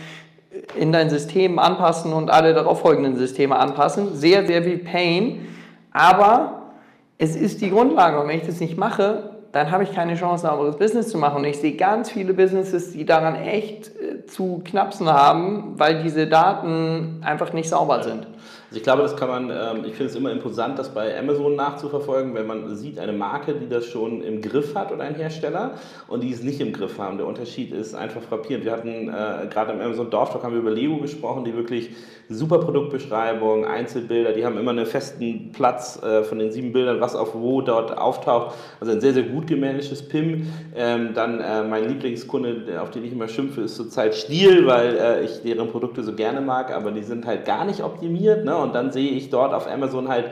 in 0.77 0.91
dein 0.91 1.09
System 1.09 1.59
anpassen 1.59 2.13
und 2.13 2.29
alle 2.29 2.53
darauf 2.53 2.81
folgenden 2.81 3.15
Systeme 3.15 3.57
anpassen. 3.57 4.15
Sehr, 4.15 4.45
sehr 4.45 4.63
viel 4.63 4.79
Pain. 4.79 5.47
Aber 5.91 6.63
es 7.17 7.35
ist 7.35 7.61
die 7.61 7.69
Grundlage 7.69 8.19
und 8.19 8.27
wenn 8.27 8.39
ich 8.39 8.47
das 8.47 8.59
nicht 8.59 8.77
mache, 8.77 9.31
dann 9.51 9.69
habe 9.69 9.83
ich 9.83 9.91
keine 9.91 10.15
Chance, 10.15 10.43
sauberes 10.43 10.77
Business 10.77 11.09
zu 11.09 11.17
machen. 11.17 11.37
Und 11.37 11.45
ich 11.45 11.57
sehe 11.57 11.75
ganz 11.75 12.09
viele 12.09 12.33
Businesses, 12.33 12.93
die 12.93 13.05
daran 13.05 13.35
echt 13.35 13.87
äh, 13.87 14.25
zu 14.25 14.61
knapsen 14.63 15.09
haben, 15.09 15.73
weil 15.77 16.03
diese 16.03 16.27
Daten 16.27 17.21
einfach 17.21 17.51
nicht 17.53 17.69
sauber 17.69 18.01
sind. 18.03 18.27
Also 18.71 18.77
ich 18.77 18.83
glaube, 18.83 19.01
das 19.01 19.17
kann 19.17 19.27
man, 19.27 19.49
ähm, 19.49 19.83
ich 19.83 19.95
finde 19.95 20.05
es 20.05 20.15
immer 20.15 20.31
imposant, 20.31 20.79
das 20.79 20.93
bei 20.93 21.19
Amazon 21.19 21.57
nachzuverfolgen, 21.57 22.33
wenn 22.33 22.47
man 22.47 22.73
sieht, 22.77 22.99
eine 22.99 23.11
Marke, 23.11 23.53
die 23.53 23.67
das 23.67 23.85
schon 23.85 24.23
im 24.23 24.41
Griff 24.41 24.75
hat 24.75 24.93
oder 24.93 25.03
ein 25.03 25.15
Hersteller 25.15 25.71
und 26.07 26.23
die 26.23 26.31
es 26.31 26.41
nicht 26.41 26.61
im 26.61 26.71
Griff 26.71 26.97
haben. 26.97 27.17
Der 27.17 27.27
Unterschied 27.27 27.73
ist 27.73 27.93
einfach 27.93 28.21
frappierend. 28.21 28.63
Wir 28.63 28.71
hatten 28.71 29.09
äh, 29.09 29.47
gerade 29.49 29.73
im 29.73 29.81
Amazon 29.81 30.09
Dorftalk 30.09 30.45
haben 30.45 30.53
wir 30.53 30.61
über 30.61 30.71
Lego 30.71 30.97
gesprochen, 30.99 31.43
die 31.43 31.53
wirklich 31.53 31.89
super 32.33 32.59
Produktbeschreibung, 32.59 33.65
Einzelbilder, 33.65 34.33
die 34.33 34.45
haben 34.45 34.57
immer 34.57 34.71
einen 34.71 34.85
festen 34.85 35.51
Platz 35.51 36.01
äh, 36.01 36.23
von 36.23 36.39
den 36.39 36.51
sieben 36.51 36.71
Bildern, 36.73 37.01
was 37.01 37.15
auf 37.15 37.33
wo 37.35 37.61
dort 37.61 37.97
auftaucht. 37.97 38.55
Also 38.79 38.93
ein 38.93 39.01
sehr, 39.01 39.13
sehr 39.13 39.23
gut 39.23 39.47
gemanagtes 39.47 40.07
PIM. 40.07 40.47
Ähm, 40.75 41.13
dann 41.13 41.39
äh, 41.39 41.63
mein 41.63 41.87
Lieblingskunde, 41.87 42.81
auf 42.81 42.91
den 42.91 43.03
ich 43.05 43.11
immer 43.11 43.27
schimpfe, 43.27 43.61
ist 43.61 43.75
zurzeit 43.75 44.15
Stiel, 44.15 44.65
weil 44.65 44.97
äh, 44.97 45.23
ich 45.23 45.41
deren 45.41 45.69
Produkte 45.69 46.03
so 46.03 46.13
gerne 46.13 46.41
mag, 46.41 46.73
aber 46.75 46.91
die 46.91 47.03
sind 47.03 47.25
halt 47.25 47.45
gar 47.45 47.65
nicht 47.65 47.83
optimiert. 47.83 48.45
Ne? 48.45 48.55
Und 48.55 48.73
dann 48.73 48.91
sehe 48.91 49.11
ich 49.11 49.29
dort 49.29 49.53
auf 49.53 49.67
Amazon 49.67 50.07
halt 50.07 50.31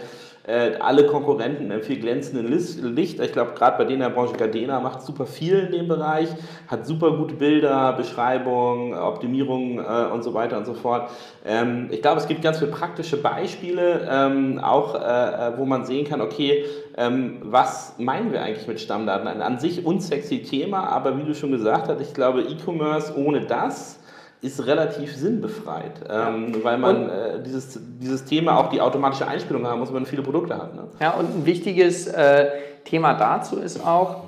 äh, 0.50 0.78
alle 0.80 1.06
Konkurrenten 1.06 1.70
im 1.70 1.82
viel 1.84 2.00
glänzenden 2.00 2.48
Licht. 2.48 3.20
Ich 3.20 3.32
glaube, 3.32 3.52
gerade 3.54 3.78
bei 3.78 3.86
denen 3.86 4.00
der 4.00 4.10
Branche 4.10 4.34
Gardena 4.36 4.80
macht 4.80 5.04
super 5.04 5.26
viel 5.28 5.60
in 5.60 5.72
dem 5.72 5.88
Bereich, 5.88 6.30
hat 6.68 6.88
super 6.88 7.12
gute 7.12 7.36
Bilder, 7.36 7.94
Beschreibung, 7.94 8.98
Optimierung 8.98 9.80
äh, 9.80 10.12
und 10.12 10.24
so 10.24 10.34
weiter 10.34 10.58
und 10.58 10.66
so 10.66 10.74
fort. 10.74 11.12
Ähm, 11.46 11.88
ich 11.92 12.02
glaube, 12.02 12.20
es 12.20 12.28
gibt 12.28 12.42
ganz 12.42 12.58
viele 12.58 12.72
praktische 12.72 13.18
Beispiele, 13.18 14.08
ähm, 14.10 14.60
auch 14.60 14.96
äh, 14.96 14.98
äh 14.98 15.58
wo 15.58 15.66
man 15.66 15.86
sehen 15.86 16.08
kann, 16.08 16.20
okay, 16.20 16.66
ähm, 16.98 17.38
was 17.44 17.96
meinen 18.00 18.32
wir 18.32 18.42
eigentlich 18.42 18.68
mit 18.68 18.80
Stammdaten? 18.80 19.28
Ein 19.28 19.42
an 19.42 19.60
sich 19.60 19.86
unsexy 19.86 20.42
Thema, 20.42 20.88
aber 20.88 21.18
wie 21.18 21.24
du 21.24 21.36
schon 21.36 21.52
gesagt 21.52 21.90
hast, 21.90 22.02
ich 22.02 22.14
glaube, 22.14 22.42
E-Commerce 22.42 23.16
ohne 23.16 23.42
das 23.42 23.99
ist 24.42 24.66
relativ 24.66 25.16
sinnbefreit, 25.16 25.92
ähm, 26.10 26.56
weil 26.64 26.78
man 26.78 27.10
äh, 27.10 27.44
dieses, 27.46 27.78
dieses 28.02 28.24
Thema 28.24 28.58
auch 28.58 28.70
die 28.70 28.80
automatische 28.80 29.28
Einspielung 29.28 29.68
haben 29.68 29.80
muss, 29.80 29.90
wenn 29.90 29.96
man 29.96 30.06
viele 30.06 30.22
Produkte 30.22 30.56
hat. 30.56 30.76
Ne? 30.76 30.84
Ja, 31.02 31.12
und 31.12 31.26
ein 31.26 31.46
wichtiges 31.46 32.08
äh, 32.08 32.48
Thema 32.86 33.16
dazu 33.16 33.58
ist 33.58 33.86
auch, 33.86 34.24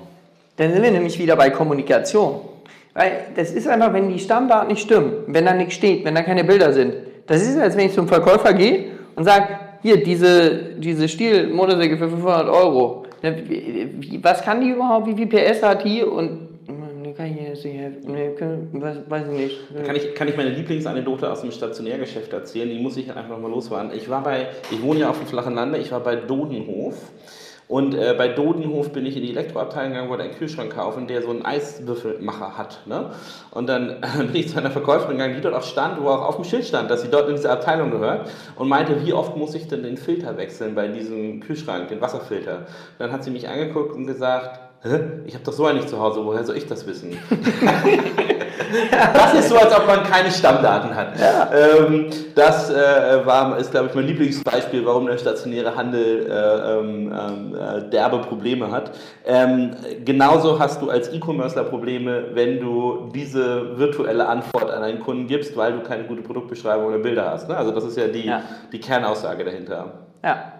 dann 0.56 0.72
sind 0.72 0.82
wir 0.82 0.90
nämlich 0.90 1.18
wieder 1.18 1.34
bei 1.34 1.48
Kommunikation. 1.48 2.42
Weil 2.92 3.28
das 3.34 3.52
ist 3.52 3.66
einfach, 3.66 3.92
wenn 3.94 4.10
die 4.10 4.18
Stammdaten 4.18 4.68
nicht 4.68 4.82
stimmen, 4.82 5.12
wenn 5.28 5.46
da 5.46 5.54
nichts 5.54 5.74
steht, 5.74 6.04
wenn 6.04 6.14
da 6.14 6.22
keine 6.22 6.44
Bilder 6.44 6.74
sind. 6.74 6.94
Das 7.26 7.40
ist, 7.40 7.58
als 7.58 7.74
wenn 7.76 7.86
ich 7.86 7.94
zum 7.94 8.06
Verkäufer 8.06 8.52
gehe 8.52 8.90
und 9.16 9.24
sage, 9.24 9.46
hier, 9.80 10.02
diese, 10.02 10.74
diese 10.76 11.08
Stiel-Motorsäge 11.08 11.96
für 11.96 12.10
500 12.10 12.48
Euro. 12.48 13.06
Was 14.20 14.42
kann 14.42 14.60
die 14.60 14.70
überhaupt? 14.70 15.06
Wie 15.06 15.14
viel 15.14 15.26
PS 15.26 15.62
hat 15.62 15.84
die? 15.84 16.02
Und 16.02 16.51
kann 17.14 17.26
ich 17.26 17.40
jetzt 17.40 17.64
nicht 17.64 17.76
helfen. 17.76 18.00
Nee, 18.12 18.30
kann, 18.34 18.68
weiß, 18.72 18.98
weiß 19.08 19.28
ich 19.28 19.38
nicht. 19.38 19.58
Da 19.74 19.82
kann 19.82 19.96
ich, 19.96 20.14
kann 20.14 20.28
ich 20.28 20.36
meine 20.36 20.50
Lieblingsanekdote 20.50 21.30
aus 21.30 21.40
dem 21.40 21.50
Stationärgeschäft 21.50 22.32
erzählen, 22.32 22.68
die 22.68 22.78
muss 22.78 22.96
ich 22.96 23.14
einfach 23.14 23.38
mal 23.38 23.50
loswerden. 23.50 23.92
Ich 23.94 24.08
war 24.08 24.22
bei, 24.22 24.48
ich 24.70 24.82
wohne 24.82 25.00
ja 25.00 25.10
auf 25.10 25.18
dem 25.18 25.26
flachen 25.26 25.54
Lande, 25.54 25.78
ich 25.78 25.92
war 25.92 26.00
bei 26.00 26.16
Dodenhof. 26.16 26.96
Und 27.72 27.94
äh, 27.94 28.14
bei 28.18 28.28
Dodenhof 28.28 28.92
bin 28.92 29.06
ich 29.06 29.16
in 29.16 29.22
die 29.22 29.30
Elektroabteilung 29.30 29.92
gegangen, 29.92 30.10
wollte 30.10 30.24
einen 30.24 30.34
Kühlschrank 30.34 30.74
kaufen, 30.74 31.06
der 31.06 31.22
so 31.22 31.30
einen 31.30 31.42
Eiswürfelmacher 31.42 32.58
hat. 32.58 32.86
Ne? 32.86 33.12
Und 33.50 33.66
dann 33.66 33.90
äh, 34.02 34.24
bin 34.24 34.36
ich 34.36 34.50
zu 34.50 34.58
einer 34.58 34.70
Verkäuferin 34.70 35.16
gegangen, 35.16 35.36
die 35.36 35.40
dort 35.40 35.54
auch 35.54 35.62
stand, 35.62 36.02
wo 36.02 36.08
auch 36.08 36.20
auf 36.20 36.36
dem 36.36 36.44
Schild 36.44 36.66
stand, 36.66 36.90
dass 36.90 37.00
sie 37.00 37.08
dort 37.08 37.30
in 37.30 37.36
diese 37.36 37.50
Abteilung 37.50 37.90
gehört 37.90 38.28
und 38.56 38.68
meinte, 38.68 39.06
wie 39.06 39.14
oft 39.14 39.38
muss 39.38 39.54
ich 39.54 39.68
denn 39.68 39.82
den 39.82 39.96
Filter 39.96 40.36
wechseln 40.36 40.74
bei 40.74 40.88
diesem 40.88 41.40
Kühlschrank, 41.40 41.88
den 41.88 42.02
Wasserfilter. 42.02 42.66
Dann 42.98 43.10
hat 43.10 43.24
sie 43.24 43.30
mich 43.30 43.48
angeguckt 43.48 43.94
und 43.94 44.06
gesagt, 44.06 44.60
Hä? 44.84 44.98
Ich 45.26 45.34
habe 45.34 45.44
doch 45.44 45.52
so 45.52 45.64
einen 45.66 45.78
nicht 45.78 45.88
zu 45.88 46.00
Hause, 46.00 46.24
woher 46.24 46.42
soll 46.44 46.56
ich 46.56 46.66
das 46.66 46.84
wissen? 46.88 47.16
das 49.14 49.34
ist 49.34 49.48
so, 49.48 49.56
als 49.56 49.72
ob 49.76 49.86
man 49.86 50.02
keine 50.02 50.28
Stammdaten 50.28 50.92
hat. 50.96 51.20
Ja. 51.20 51.50
Ähm, 51.52 52.10
das 52.34 52.68
äh, 52.68 53.24
war, 53.24 53.56
ist, 53.58 53.70
glaube 53.70 53.88
ich, 53.88 53.94
mein 53.94 54.06
Lieblingsbeispiel, 54.06 54.84
warum 54.84 55.06
der 55.06 55.18
stationäre 55.18 55.76
Handel 55.76 56.26
äh, 56.28 56.78
ähm, 56.78 57.12
äh, 57.12 57.90
derbe 57.90 58.18
Probleme 58.18 58.72
hat. 58.72 58.90
Ähm, 59.24 59.76
genauso 60.04 60.58
hast 60.58 60.82
du 60.82 60.90
als 60.90 61.12
E-Commercer 61.12 61.62
Probleme, 61.62 62.34
wenn 62.34 62.58
du 62.58 63.08
diese 63.14 63.78
virtuelle 63.78 64.26
Antwort 64.26 64.68
an 64.68 64.82
einen 64.82 64.98
Kunden 64.98 65.28
gibst, 65.28 65.56
weil 65.56 65.74
du 65.74 65.82
keine 65.82 66.04
gute 66.04 66.22
Produktbeschreibung 66.22 66.86
oder 66.86 66.98
Bilder 66.98 67.30
hast. 67.30 67.48
Ne? 67.48 67.56
Also 67.56 67.70
das 67.70 67.84
ist 67.84 67.96
ja 67.96 68.08
die, 68.08 68.26
ja. 68.26 68.42
die 68.72 68.80
Kernaussage 68.80 69.44
dahinter. 69.44 69.92
Ja. 70.24 70.51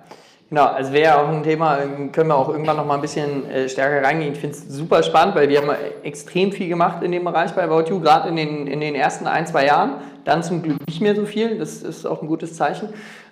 Genau, 0.52 0.66
also 0.66 0.92
wäre 0.92 1.18
auch 1.18 1.28
ein 1.28 1.42
Thema, 1.42 1.78
können 2.12 2.28
wir 2.28 2.36
auch 2.36 2.50
irgendwann 2.50 2.76
noch 2.76 2.84
mal 2.84 2.96
ein 2.96 3.00
bisschen 3.00 3.48
äh, 3.50 3.70
stärker 3.70 4.06
reingehen. 4.06 4.34
Ich 4.34 4.38
finde 4.38 4.54
es 4.54 4.68
super 4.68 5.02
spannend, 5.02 5.34
weil 5.34 5.48
wir 5.48 5.62
haben 5.62 5.70
extrem 6.02 6.52
viel 6.52 6.68
gemacht 6.68 7.02
in 7.02 7.10
dem 7.10 7.24
Bereich 7.24 7.52
bei 7.52 7.62
About 7.62 7.88
You, 7.88 8.00
gerade 8.00 8.28
in 8.28 8.36
den, 8.36 8.66
in 8.66 8.80
den 8.80 8.94
ersten 8.94 9.26
ein, 9.26 9.46
zwei 9.46 9.64
Jahren. 9.64 9.94
Dann 10.26 10.42
zum 10.42 10.62
Glück 10.62 10.86
nicht 10.86 11.00
mehr 11.00 11.16
so 11.16 11.24
viel, 11.24 11.56
das 11.56 11.82
ist 11.82 12.04
auch 12.04 12.20
ein 12.20 12.28
gutes 12.28 12.54
Zeichen. 12.54 12.90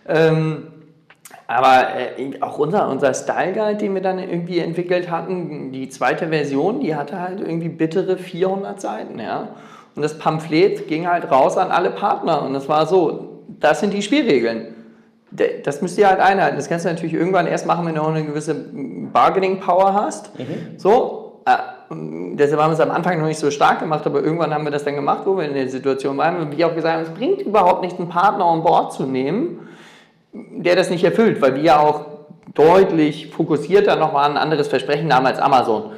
Ähm, 0.08 0.68
aber 1.46 1.88
äh, 2.16 2.40
auch 2.40 2.56
unser, 2.56 2.88
unser 2.88 3.12
Style 3.12 3.52
Guide, 3.52 3.76
den 3.76 3.92
wir 3.92 4.00
dann 4.00 4.18
irgendwie 4.18 4.60
entwickelt 4.60 5.10
hatten, 5.10 5.72
die 5.72 5.90
zweite 5.90 6.28
Version, 6.28 6.80
die 6.80 6.96
hatte 6.96 7.20
halt 7.20 7.40
irgendwie 7.40 7.68
bittere 7.68 8.16
400 8.16 8.80
Seiten, 8.80 9.18
ja. 9.18 9.56
Und 9.94 10.00
das 10.00 10.18
Pamphlet 10.18 10.88
ging 10.88 11.06
halt 11.06 11.30
raus 11.30 11.58
an 11.58 11.70
alle 11.70 11.90
Partner 11.90 12.40
und 12.40 12.54
das 12.54 12.66
war 12.66 12.86
so, 12.86 13.42
das 13.46 13.80
sind 13.80 13.92
die 13.92 14.00
Spielregeln 14.00 14.79
das 15.30 15.80
müsst 15.80 15.96
ihr 15.98 16.08
halt 16.08 16.20
einhalten. 16.20 16.56
Das 16.56 16.68
kannst 16.68 16.84
du 16.84 16.88
natürlich 16.88 17.14
irgendwann 17.14 17.46
erst 17.46 17.66
machen, 17.66 17.86
wenn 17.86 17.94
du 17.94 18.02
auch 18.02 18.08
eine 18.08 18.24
gewisse 18.24 18.54
Bargaining-Power 19.12 19.94
hast. 19.94 20.38
Mhm. 20.38 20.78
So, 20.78 21.40
äh, 21.46 21.52
deshalb 21.90 22.60
haben 22.60 22.70
wir 22.70 22.74
es 22.74 22.80
am 22.80 22.90
Anfang 22.90 23.18
noch 23.18 23.26
nicht 23.26 23.38
so 23.38 23.50
stark 23.50 23.80
gemacht, 23.80 24.06
aber 24.06 24.22
irgendwann 24.22 24.52
haben 24.52 24.64
wir 24.64 24.70
das 24.70 24.84
dann 24.84 24.94
gemacht, 24.96 25.22
wo 25.24 25.36
wir 25.36 25.44
in 25.44 25.54
der 25.54 25.68
Situation 25.68 26.16
waren. 26.16 26.50
Wie 26.50 26.56
ich 26.56 26.64
auch 26.64 26.74
gesagt 26.74 26.94
habe, 26.94 27.04
es 27.04 27.14
bringt 27.14 27.42
überhaupt 27.42 27.82
nicht, 27.82 27.98
einen 27.98 28.08
Partner 28.08 28.44
an 28.44 28.62
Bord 28.62 28.92
zu 28.92 29.04
nehmen, 29.04 29.68
der 30.32 30.76
das 30.76 30.90
nicht 30.90 31.04
erfüllt, 31.04 31.40
weil 31.40 31.54
wir 31.54 31.62
ja 31.62 31.80
auch 31.80 32.06
deutlich 32.54 33.28
fokussierter 33.28 33.96
nochmal 33.96 34.30
ein 34.30 34.36
anderes 34.36 34.68
Versprechen 34.68 35.14
haben 35.14 35.26
als 35.26 35.38
Amazon. 35.38 35.92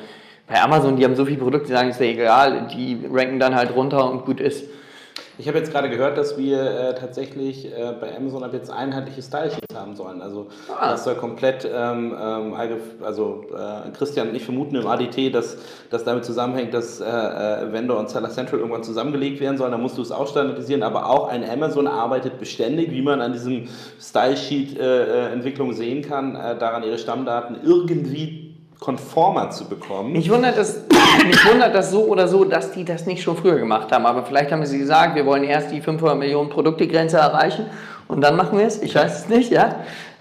Bei 0.47 0.61
Amazon, 0.61 0.97
die 0.97 1.05
haben 1.05 1.17
so 1.17 1.25
viele 1.25 1.39
Produkte, 1.39 1.69
die 1.69 1.73
sagen, 1.73 1.89
ist 1.89 2.01
ja 2.01 2.07
egal, 2.07 2.69
die 2.75 3.07
ranken 3.11 3.39
dann 3.39 3.55
halt 3.55 3.75
runter 3.75 4.11
und 4.11 4.27
gut 4.27 4.41
ist. 4.41 4.65
Ich 5.39 5.49
habe 5.49 5.57
jetzt 5.57 5.73
gerade 5.73 5.89
gehört, 5.89 6.19
dass 6.19 6.37
wir 6.37 6.61
äh, 6.61 6.95
tatsächlich 6.95 7.65
äh, 7.65 7.95
bei 7.99 8.15
Amazon 8.15 8.45
ab 8.45 8.53
jetzt 8.53 8.71
einheitliche 8.71 9.23
Style-Sheets 9.23 9.75
haben 9.75 9.97
sollen. 9.97 10.21
Also 10.21 10.49
ah. 10.69 10.91
das 10.91 11.05
soll 11.05 11.15
komplett, 11.15 11.65
ähm, 11.65 12.15
ähm, 12.21 12.55
also 13.03 13.45
äh, 13.51 13.91
Christian 13.97 14.29
und 14.29 14.35
ich 14.35 14.45
vermuten 14.45 14.77
im 14.77 14.87
ADT, 14.87 15.35
dass 15.35 15.57
das 15.89 16.05
damit 16.05 16.27
zusammenhängt, 16.27 16.75
dass 16.75 17.01
äh, 17.01 17.07
äh, 17.07 17.73
Vendor 17.73 17.99
und 17.99 18.11
Seller 18.11 18.29
Central 18.29 18.61
irgendwann 18.61 18.85
zusammengelegt 18.85 19.41
werden 19.41 19.57
sollen. 19.57 19.73
Da 19.73 19.79
musst 19.79 19.97
du 19.97 20.03
es 20.03 20.13
auch 20.13 20.29
standardisieren. 20.29 20.83
Aber 20.83 21.09
auch 21.09 21.29
ein 21.29 21.49
Amazon 21.49 21.87
arbeitet 21.87 22.39
beständig, 22.39 22.91
wie 22.91 23.03
man 23.03 23.23
an 23.23 23.33
diesem 23.33 23.69
Style-Sheet-Entwicklung 23.99 25.71
äh, 25.71 25.75
sehen 25.75 26.03
kann, 26.03 26.35
daran 26.35 26.83
ihre 26.83 26.99
Stammdaten 26.99 27.57
irgendwie 27.65 28.55
konformer 28.81 29.51
zu 29.51 29.65
bekommen. 29.67 30.13
Mich 30.13 30.29
wundert, 30.31 30.59
das, 30.59 30.83
mich 31.27 31.45
wundert 31.47 31.75
das 31.75 31.91
so 31.91 32.05
oder 32.05 32.29
so, 32.29 32.45
dass 32.45 32.73
die 32.73 32.85
das 32.85 33.07
nicht 33.07 33.23
schon 33.23 33.37
früher 33.37 33.59
gemacht 33.59 33.93
haben. 33.93 34.07
Aber 34.07 34.25
vielleicht 34.25 34.53
haben 34.53 34.65
sie 34.65 34.79
gesagt, 34.79 35.15
wir 35.15 35.27
wollen 35.27 35.45
erst 35.45 35.71
die 35.71 35.81
500 35.81 36.19
Millionen 36.19 36.51
Produktegrenze 36.51 37.19
erreichen 37.19 37.67
und 38.09 38.21
dann 38.21 38.37
machen 38.37 38.59
wir 38.59 38.67
es. 38.67 38.83
Ich 38.83 38.95
weiß 38.95 39.21
es 39.21 39.29
nicht, 39.29 39.51
ja. 39.51 39.77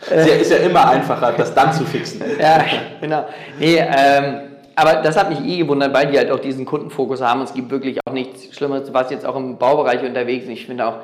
Es 0.09 0.27
ist 0.27 0.51
ja 0.51 0.57
immer 0.57 0.89
einfacher, 0.89 1.33
das 1.33 1.53
dann 1.53 1.73
zu 1.73 1.85
fixen. 1.85 2.21
ja, 2.39 2.63
genau. 2.99 3.25
Nee, 3.59 3.77
ähm, 3.77 4.51
aber 4.75 5.01
das 5.01 5.17
hat 5.17 5.29
mich 5.29 5.41
eh 5.41 5.57
gewundert, 5.57 5.93
weil 5.93 6.07
die 6.07 6.17
halt 6.17 6.31
auch 6.31 6.39
diesen 6.39 6.65
Kundenfokus 6.65 7.21
haben. 7.21 7.41
Und 7.41 7.49
es 7.49 7.53
gibt 7.53 7.69
wirklich 7.69 7.99
auch 8.05 8.13
nichts 8.13 8.55
Schlimmeres, 8.55 8.93
was 8.93 9.11
jetzt 9.11 9.25
auch 9.25 9.35
im 9.35 9.57
Baubereich 9.57 10.03
unterwegs 10.03 10.45
ist. 10.45 10.51
Ich 10.51 10.65
finde 10.65 10.87
auch, 10.87 10.95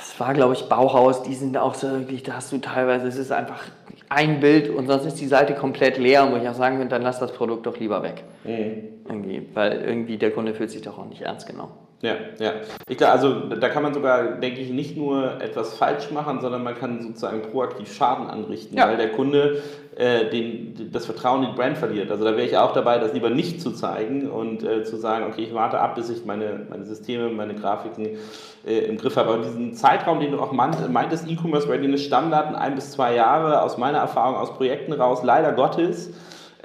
es 0.00 0.18
war, 0.18 0.32
glaube 0.32 0.54
ich, 0.54 0.68
Bauhaus, 0.68 1.22
die 1.22 1.34
sind 1.34 1.56
auch 1.58 1.74
so 1.74 1.90
wirklich, 1.90 2.22
da 2.22 2.34
hast 2.34 2.52
du 2.52 2.58
teilweise, 2.58 3.08
es 3.08 3.16
ist 3.16 3.32
einfach 3.32 3.62
ein 4.08 4.40
Bild 4.40 4.68
und 4.68 4.86
sonst 4.86 5.06
ist 5.06 5.20
die 5.20 5.26
Seite 5.26 5.54
komplett 5.54 5.98
leer, 5.98 6.30
wo 6.30 6.36
ich 6.36 6.48
auch 6.48 6.54
sagen 6.54 6.78
würde, 6.78 6.90
dann 6.90 7.02
lass 7.02 7.18
das 7.18 7.32
Produkt 7.32 7.66
doch 7.66 7.78
lieber 7.78 8.02
weg. 8.02 8.24
Mhm. 8.44 9.04
Irgendwie, 9.08 9.48
weil 9.54 9.80
irgendwie 9.82 10.16
der 10.16 10.30
Kunde 10.30 10.54
fühlt 10.54 10.70
sich 10.70 10.82
doch 10.82 10.98
auch 10.98 11.06
nicht 11.06 11.22
ernst 11.22 11.46
genommen. 11.46 11.72
Ja, 12.02 12.14
ja. 12.38 12.52
Ich 12.88 12.98
glaube, 12.98 13.12
also 13.14 13.40
da 13.48 13.68
kann 13.70 13.82
man 13.82 13.94
sogar, 13.94 14.32
denke 14.32 14.60
ich, 14.60 14.70
nicht 14.70 14.98
nur 14.98 15.40
etwas 15.40 15.74
falsch 15.74 16.10
machen, 16.10 16.40
sondern 16.42 16.62
man 16.62 16.74
kann 16.78 17.00
sozusagen 17.00 17.40
proaktiv 17.42 17.92
Schaden 17.92 18.28
anrichten, 18.28 18.76
ja. 18.76 18.86
weil 18.86 18.98
der 18.98 19.12
Kunde 19.12 19.62
äh, 19.96 20.28
den, 20.28 20.90
das 20.92 21.06
Vertrauen 21.06 21.42
in 21.42 21.50
die 21.50 21.56
Brand 21.56 21.78
verliert. 21.78 22.10
Also 22.10 22.22
da 22.22 22.32
wäre 22.32 22.46
ich 22.46 22.58
auch 22.58 22.74
dabei, 22.74 22.98
das 22.98 23.14
lieber 23.14 23.30
nicht 23.30 23.62
zu 23.62 23.70
zeigen 23.70 24.30
und 24.30 24.62
äh, 24.62 24.84
zu 24.84 24.96
sagen, 24.96 25.24
okay, 25.24 25.44
ich 25.44 25.54
warte 25.54 25.80
ab, 25.80 25.94
bis 25.94 26.10
ich 26.10 26.26
meine, 26.26 26.66
meine 26.68 26.84
Systeme, 26.84 27.30
meine 27.30 27.54
Grafiken 27.54 28.18
äh, 28.66 28.78
im 28.80 28.98
Griff 28.98 29.16
habe. 29.16 29.30
Aber 29.30 29.42
diesen 29.42 29.72
Zeitraum, 29.72 30.20
den 30.20 30.32
du 30.32 30.38
auch 30.38 30.52
meintest, 30.52 31.26
E-Commerce 31.26 31.66
Readiness 31.66 32.02
Stammdaten, 32.02 32.54
ein 32.54 32.74
bis 32.74 32.92
zwei 32.92 33.14
Jahre, 33.14 33.62
aus 33.62 33.78
meiner 33.78 33.98
Erfahrung 33.98 34.36
aus 34.36 34.52
Projekten 34.52 34.92
raus, 34.92 35.22
leider 35.22 35.52
Gottes, 35.52 36.12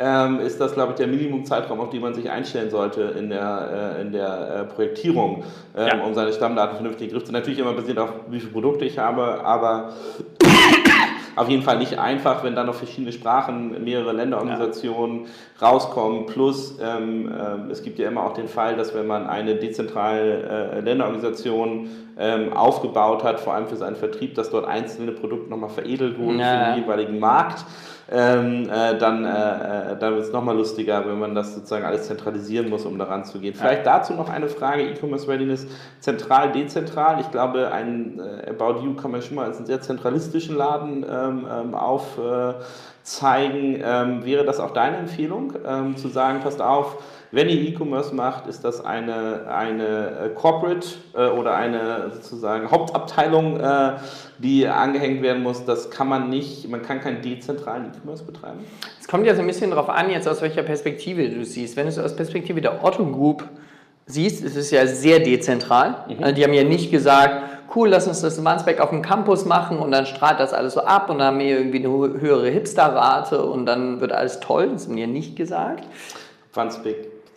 ähm, 0.01 0.39
ist 0.39 0.59
das, 0.59 0.73
glaube 0.73 0.91
ich, 0.91 0.95
der 0.97 1.07
Minimumzeitraum, 1.07 1.79
auf 1.79 1.91
den 1.91 2.01
man 2.01 2.13
sich 2.15 2.29
einstellen 2.29 2.71
sollte 2.71 3.01
in 3.17 3.29
der, 3.29 3.95
äh, 3.97 4.01
in 4.01 4.11
der 4.11 4.55
äh, 4.69 4.73
Projektierung, 4.73 5.43
ähm, 5.77 5.87
ja. 5.87 6.03
um 6.03 6.13
seine 6.15 6.33
Stammdaten 6.33 6.75
vernünftig 6.75 7.03
in 7.03 7.09
den 7.09 7.17
Griff 7.17 7.25
zu 7.25 7.31
Natürlich 7.31 7.59
immer 7.59 7.73
basierend 7.73 7.99
auf, 7.99 8.09
wie 8.29 8.39
viele 8.39 8.51
Produkte 8.51 8.85
ich 8.85 8.97
habe, 8.97 9.45
aber 9.45 9.93
auf 11.35 11.49
jeden 11.49 11.61
Fall 11.61 11.77
nicht 11.77 11.99
einfach, 11.99 12.43
wenn 12.43 12.55
dann 12.55 12.65
noch 12.65 12.75
verschiedene 12.75 13.11
Sprachen, 13.11 13.83
mehrere 13.83 14.13
Länderorganisationen 14.13 15.25
ja. 15.59 15.67
rauskommen. 15.67 16.25
Plus, 16.25 16.79
ähm, 16.81 17.31
äh, 17.31 17.71
es 17.71 17.83
gibt 17.83 17.99
ja 17.99 18.07
immer 18.07 18.23
auch 18.25 18.33
den 18.33 18.47
Fall, 18.47 18.75
dass 18.75 18.95
wenn 18.95 19.05
man 19.05 19.27
eine 19.27 19.55
dezentrale 19.55 20.71
äh, 20.77 20.79
Länderorganisation 20.79 21.89
ähm, 22.21 22.53
aufgebaut 22.53 23.23
hat, 23.23 23.39
vor 23.39 23.53
allem 23.53 23.67
für 23.67 23.75
seinen 23.75 23.95
Vertrieb, 23.95 24.35
dass 24.35 24.49
dort 24.49 24.65
einzelne 24.65 25.11
Produkte 25.11 25.49
nochmal 25.49 25.69
veredelt 25.69 26.19
wurden 26.19 26.39
ja. 26.39 26.45
für 26.45 26.71
den 26.71 26.83
jeweiligen 26.83 27.19
Markt 27.19 27.65
ähm, 28.11 28.69
äh, 28.69 28.97
dann, 28.97 29.23
äh, 29.23 29.93
äh 29.93 29.97
dann 29.97 30.15
wird 30.15 30.25
es 30.25 30.33
nochmal 30.33 30.57
lustiger, 30.57 31.07
wenn 31.07 31.17
man 31.17 31.33
das 31.33 31.55
sozusagen 31.55 31.85
alles 31.85 32.07
zentralisieren 32.07 32.69
muss, 32.69 32.85
um 32.85 32.99
daran 32.99 33.23
zu 33.23 33.39
gehen. 33.39 33.53
Vielleicht 33.53 33.85
dazu 33.85 34.13
noch 34.13 34.29
eine 34.29 34.49
Frage, 34.49 34.83
E-Commerce 34.83 35.29
Readiness, 35.29 35.65
zentral, 35.99 36.51
dezentral. 36.51 37.21
Ich 37.21 37.31
glaube, 37.31 37.71
ein 37.71 38.19
äh, 38.19 38.49
About 38.49 38.81
You 38.83 38.95
kann 38.95 39.11
man 39.11 39.21
schon 39.21 39.35
mal 39.35 39.45
als 39.45 39.57
einen 39.57 39.65
sehr 39.65 39.79
zentralistischen 39.79 40.57
Laden 40.57 41.05
ähm, 41.09 41.47
ähm 41.49 41.73
aufzeigen. 41.73 43.81
Ähm, 43.81 44.25
wäre 44.25 44.43
das 44.43 44.59
auch 44.59 44.71
deine 44.71 44.97
Empfehlung, 44.97 45.53
ähm, 45.65 45.95
zu 45.95 46.09
sagen, 46.09 46.41
passt 46.41 46.61
auf, 46.61 46.97
wenn 47.31 47.47
ihr 47.47 47.61
E-Commerce 47.61 48.13
macht, 48.13 48.47
ist 48.47 48.63
das 48.65 48.83
eine, 48.83 49.47
eine 49.47 50.19
äh, 50.25 50.29
Corporate 50.29 50.87
äh, 51.15 51.27
oder 51.29 51.55
eine 51.55 52.11
sozusagen 52.13 52.69
Hauptabteilung, 52.69 53.59
äh, 53.59 53.93
die 54.39 54.67
angehängt 54.67 55.21
werden 55.21 55.41
muss. 55.41 55.63
Das 55.63 55.89
kann 55.89 56.09
man 56.09 56.29
nicht, 56.29 56.69
man 56.69 56.81
kann 56.81 56.99
keinen 56.99 57.21
dezentralen 57.21 57.85
E-Commerce 57.85 58.23
betreiben. 58.23 58.59
Es 58.99 59.07
kommt 59.07 59.25
ja 59.25 59.33
so 59.33 59.41
ein 59.41 59.47
bisschen 59.47 59.71
darauf 59.71 59.89
an, 59.89 60.09
jetzt 60.09 60.27
aus 60.27 60.41
welcher 60.41 60.63
Perspektive 60.63 61.29
du 61.29 61.45
siehst. 61.45 61.77
Wenn 61.77 61.85
du 61.85 61.89
es 61.89 61.99
aus 61.99 62.15
Perspektive 62.15 62.59
der 62.59 62.83
Otto 62.83 63.05
Group 63.05 63.47
siehst, 64.07 64.43
ist 64.43 64.57
es 64.57 64.69
ja 64.71 64.85
sehr 64.85 65.19
dezentral. 65.19 66.05
Mhm. 66.09 66.23
Also 66.23 66.35
die 66.35 66.43
haben 66.43 66.53
ja 66.53 66.65
nicht 66.65 66.91
gesagt, 66.91 67.43
cool, 67.73 67.87
lass 67.87 68.07
uns 68.07 68.19
das 68.19 68.37
in 68.37 68.43
Wandsbek 68.43 68.81
auf 68.81 68.89
dem 68.89 69.01
Campus 69.01 69.45
machen 69.45 69.79
und 69.79 69.91
dann 69.91 70.05
strahlt 70.05 70.41
das 70.41 70.51
alles 70.51 70.73
so 70.73 70.81
ab 70.81 71.09
und 71.09 71.19
dann 71.19 71.27
haben 71.27 71.39
wir 71.39 71.57
irgendwie 71.57 71.77
eine 71.77 72.19
höhere 72.19 72.49
Hipster-Rate 72.49 73.41
und 73.41 73.65
dann 73.65 74.01
wird 74.01 74.11
alles 74.11 74.41
toll. 74.41 74.69
Das 74.73 74.87
haben 74.87 74.97
die 74.97 75.01
ja 75.01 75.07
nicht 75.07 75.37
gesagt. 75.37 75.85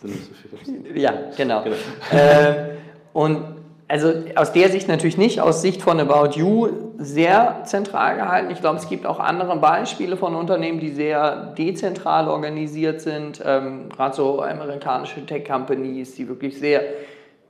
So 0.07 0.57
viel 0.57 0.97
Ja, 0.97 1.13
genau. 1.35 1.63
genau. 1.63 1.75
Äh, 2.11 2.75
und 3.13 3.55
also 3.87 4.11
aus 4.35 4.51
der 4.51 4.69
Sicht 4.69 4.87
natürlich 4.87 5.17
nicht, 5.17 5.39
aus 5.39 5.61
Sicht 5.61 5.81
von 5.81 5.99
About 5.99 6.37
You 6.39 6.69
sehr 6.97 7.61
zentral 7.65 8.15
gehalten. 8.15 8.49
Ich 8.51 8.59
glaube, 8.59 8.77
es 8.77 8.89
gibt 8.89 9.05
auch 9.05 9.19
andere 9.19 9.57
Beispiele 9.57 10.17
von 10.17 10.35
Unternehmen, 10.35 10.79
die 10.79 10.89
sehr 10.89 11.53
dezentral 11.57 12.27
organisiert 12.27 13.01
sind. 13.01 13.41
Ähm, 13.45 13.89
Gerade 13.89 14.15
so 14.15 14.41
amerikanische 14.41 15.25
Tech-Companies, 15.25 16.15
die 16.15 16.27
wirklich 16.27 16.57
sehr 16.57 16.81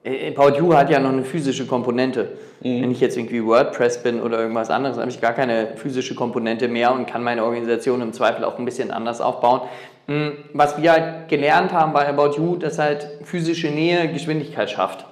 äh, 0.03 0.33
About 0.35 0.57
You 0.57 0.73
hat 0.73 0.89
ja 0.89 0.99
noch 0.99 1.11
eine 1.11 1.23
physische 1.23 1.65
Komponente. 1.65 2.33
Mhm. 2.61 2.81
Wenn 2.81 2.91
ich 2.91 2.99
jetzt 2.99 3.17
irgendwie 3.17 3.43
WordPress 3.45 4.03
bin 4.03 4.21
oder 4.21 4.39
irgendwas 4.39 4.69
anderes, 4.69 4.97
habe 4.97 5.09
ich 5.09 5.21
gar 5.21 5.33
keine 5.33 5.75
physische 5.75 6.15
Komponente 6.15 6.67
mehr 6.67 6.93
und 6.93 7.07
kann 7.07 7.23
meine 7.23 7.43
Organisation 7.43 8.01
im 8.01 8.13
Zweifel 8.13 8.43
auch 8.43 8.59
ein 8.59 8.65
bisschen 8.65 8.91
anders 8.91 9.21
aufbauen. 9.21 9.61
Hm, 10.07 10.33
was 10.53 10.81
wir 10.81 10.91
halt 10.91 11.29
gelernt 11.29 11.73
haben 11.73 11.93
bei 11.93 12.07
About 12.07 12.37
You, 12.37 12.57
dass 12.57 12.77
halt 12.77 13.07
physische 13.23 13.69
Nähe 13.69 14.11
Geschwindigkeit 14.11 14.69
schafft. 14.69 15.05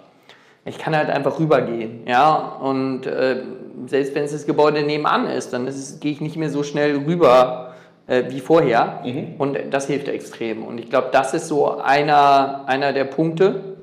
Ich 0.65 0.77
kann 0.77 0.95
halt 0.95 1.09
einfach 1.09 1.39
rübergehen, 1.39 2.07
ja, 2.07 2.35
und 2.35 3.05
äh, 3.05 3.41
selbst 3.87 4.15
wenn 4.15 4.23
es 4.23 4.31
das 4.31 4.45
Gebäude 4.45 4.83
nebenan 4.83 5.27
ist, 5.27 5.51
dann 5.51 5.67
gehe 5.99 6.11
ich 6.11 6.21
nicht 6.21 6.37
mehr 6.37 6.49
so 6.49 6.63
schnell 6.63 6.95
rüber 7.05 7.73
äh, 8.07 8.23
wie 8.29 8.39
vorher 8.39 9.01
mhm. 9.03 9.35
und 9.39 9.57
das 9.71 9.87
hilft 9.87 10.07
extrem. 10.07 10.63
Und 10.63 10.77
ich 10.77 10.89
glaube, 10.89 11.09
das 11.11 11.33
ist 11.33 11.47
so 11.47 11.79
einer, 11.79 12.63
einer 12.67 12.93
der 12.93 13.05
Punkte, 13.05 13.75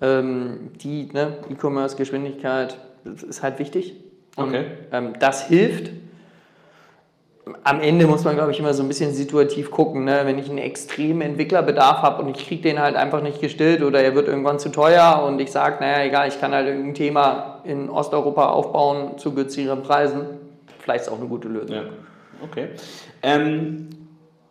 ähm, 0.00 0.70
die 0.80 1.08
ne, 1.12 1.38
E-Commerce-Geschwindigkeit 1.50 2.78
ist 3.04 3.42
halt 3.42 3.58
wichtig. 3.58 3.96
Und, 4.36 4.48
okay. 4.48 4.64
ähm, 4.92 5.14
das 5.18 5.46
hilft 5.48 5.90
am 7.64 7.80
Ende 7.80 8.06
muss 8.06 8.24
man, 8.24 8.34
glaube 8.34 8.50
ich, 8.50 8.58
immer 8.58 8.74
so 8.74 8.82
ein 8.82 8.88
bisschen 8.88 9.12
situativ 9.12 9.70
gucken. 9.70 10.04
Ne? 10.04 10.20
Wenn 10.24 10.38
ich 10.38 10.48
einen 10.48 10.58
extremen 10.58 11.20
Entwicklerbedarf 11.22 12.02
habe 12.02 12.22
und 12.22 12.36
ich 12.36 12.46
kriege 12.46 12.62
den 12.62 12.80
halt 12.80 12.96
einfach 12.96 13.22
nicht 13.22 13.40
gestillt 13.40 13.82
oder 13.82 14.00
er 14.02 14.14
wird 14.14 14.28
irgendwann 14.28 14.58
zu 14.58 14.70
teuer 14.70 15.22
und 15.26 15.40
ich 15.40 15.50
sage, 15.50 15.76
naja, 15.80 16.04
egal, 16.04 16.28
ich 16.28 16.40
kann 16.40 16.52
halt 16.52 16.66
irgendein 16.66 16.94
Thema 16.94 17.60
in 17.64 17.88
Osteuropa 17.88 18.46
aufbauen 18.46 19.18
zu 19.18 19.34
günstigeren 19.34 19.82
Preisen, 19.82 20.22
vielleicht 20.78 21.02
ist 21.02 21.08
auch 21.10 21.18
eine 21.18 21.28
gute 21.28 21.48
Lösung. 21.48 21.76
Ja. 21.76 21.82
Okay. 22.42 22.68
Ähm, 23.22 23.88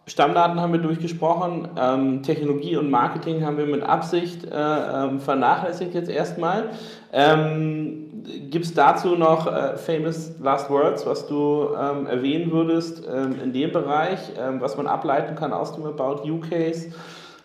Stammdaten 0.10 0.60
haben 0.60 0.74
wir 0.74 0.80
durchgesprochen, 0.80 1.68
ähm, 1.78 2.24
Technologie 2.24 2.78
und 2.78 2.90
Marketing 2.90 3.46
haben 3.46 3.58
wir 3.58 3.66
mit 3.66 3.84
Absicht 3.84 4.44
äh, 4.44 4.50
ähm, 4.50 5.20
vernachlässigt 5.20 5.94
jetzt 5.94 6.10
erstmal. 6.10 6.72
Ähm, 7.14 8.09
Gibt 8.24 8.66
es 8.66 8.74
dazu 8.74 9.16
noch 9.16 9.48
äh, 9.48 9.78
famous 9.78 10.32
last 10.42 10.70
words, 10.70 11.06
was 11.06 11.28
du 11.28 11.70
ähm, 11.80 12.08
erwähnen 12.08 12.52
würdest 12.52 13.04
ähm, 13.08 13.36
in 13.44 13.54
dem 13.54 13.72
Bereich, 13.72 14.20
ähm, 14.40 14.62
was 14.62 14.78
man 14.78 14.88
ableiten 14.88 15.36
kann 15.36 15.54
aus 15.54 15.76
dem 15.76 15.86
About 15.86 16.26
You 16.26 16.40
Case? 16.40 16.92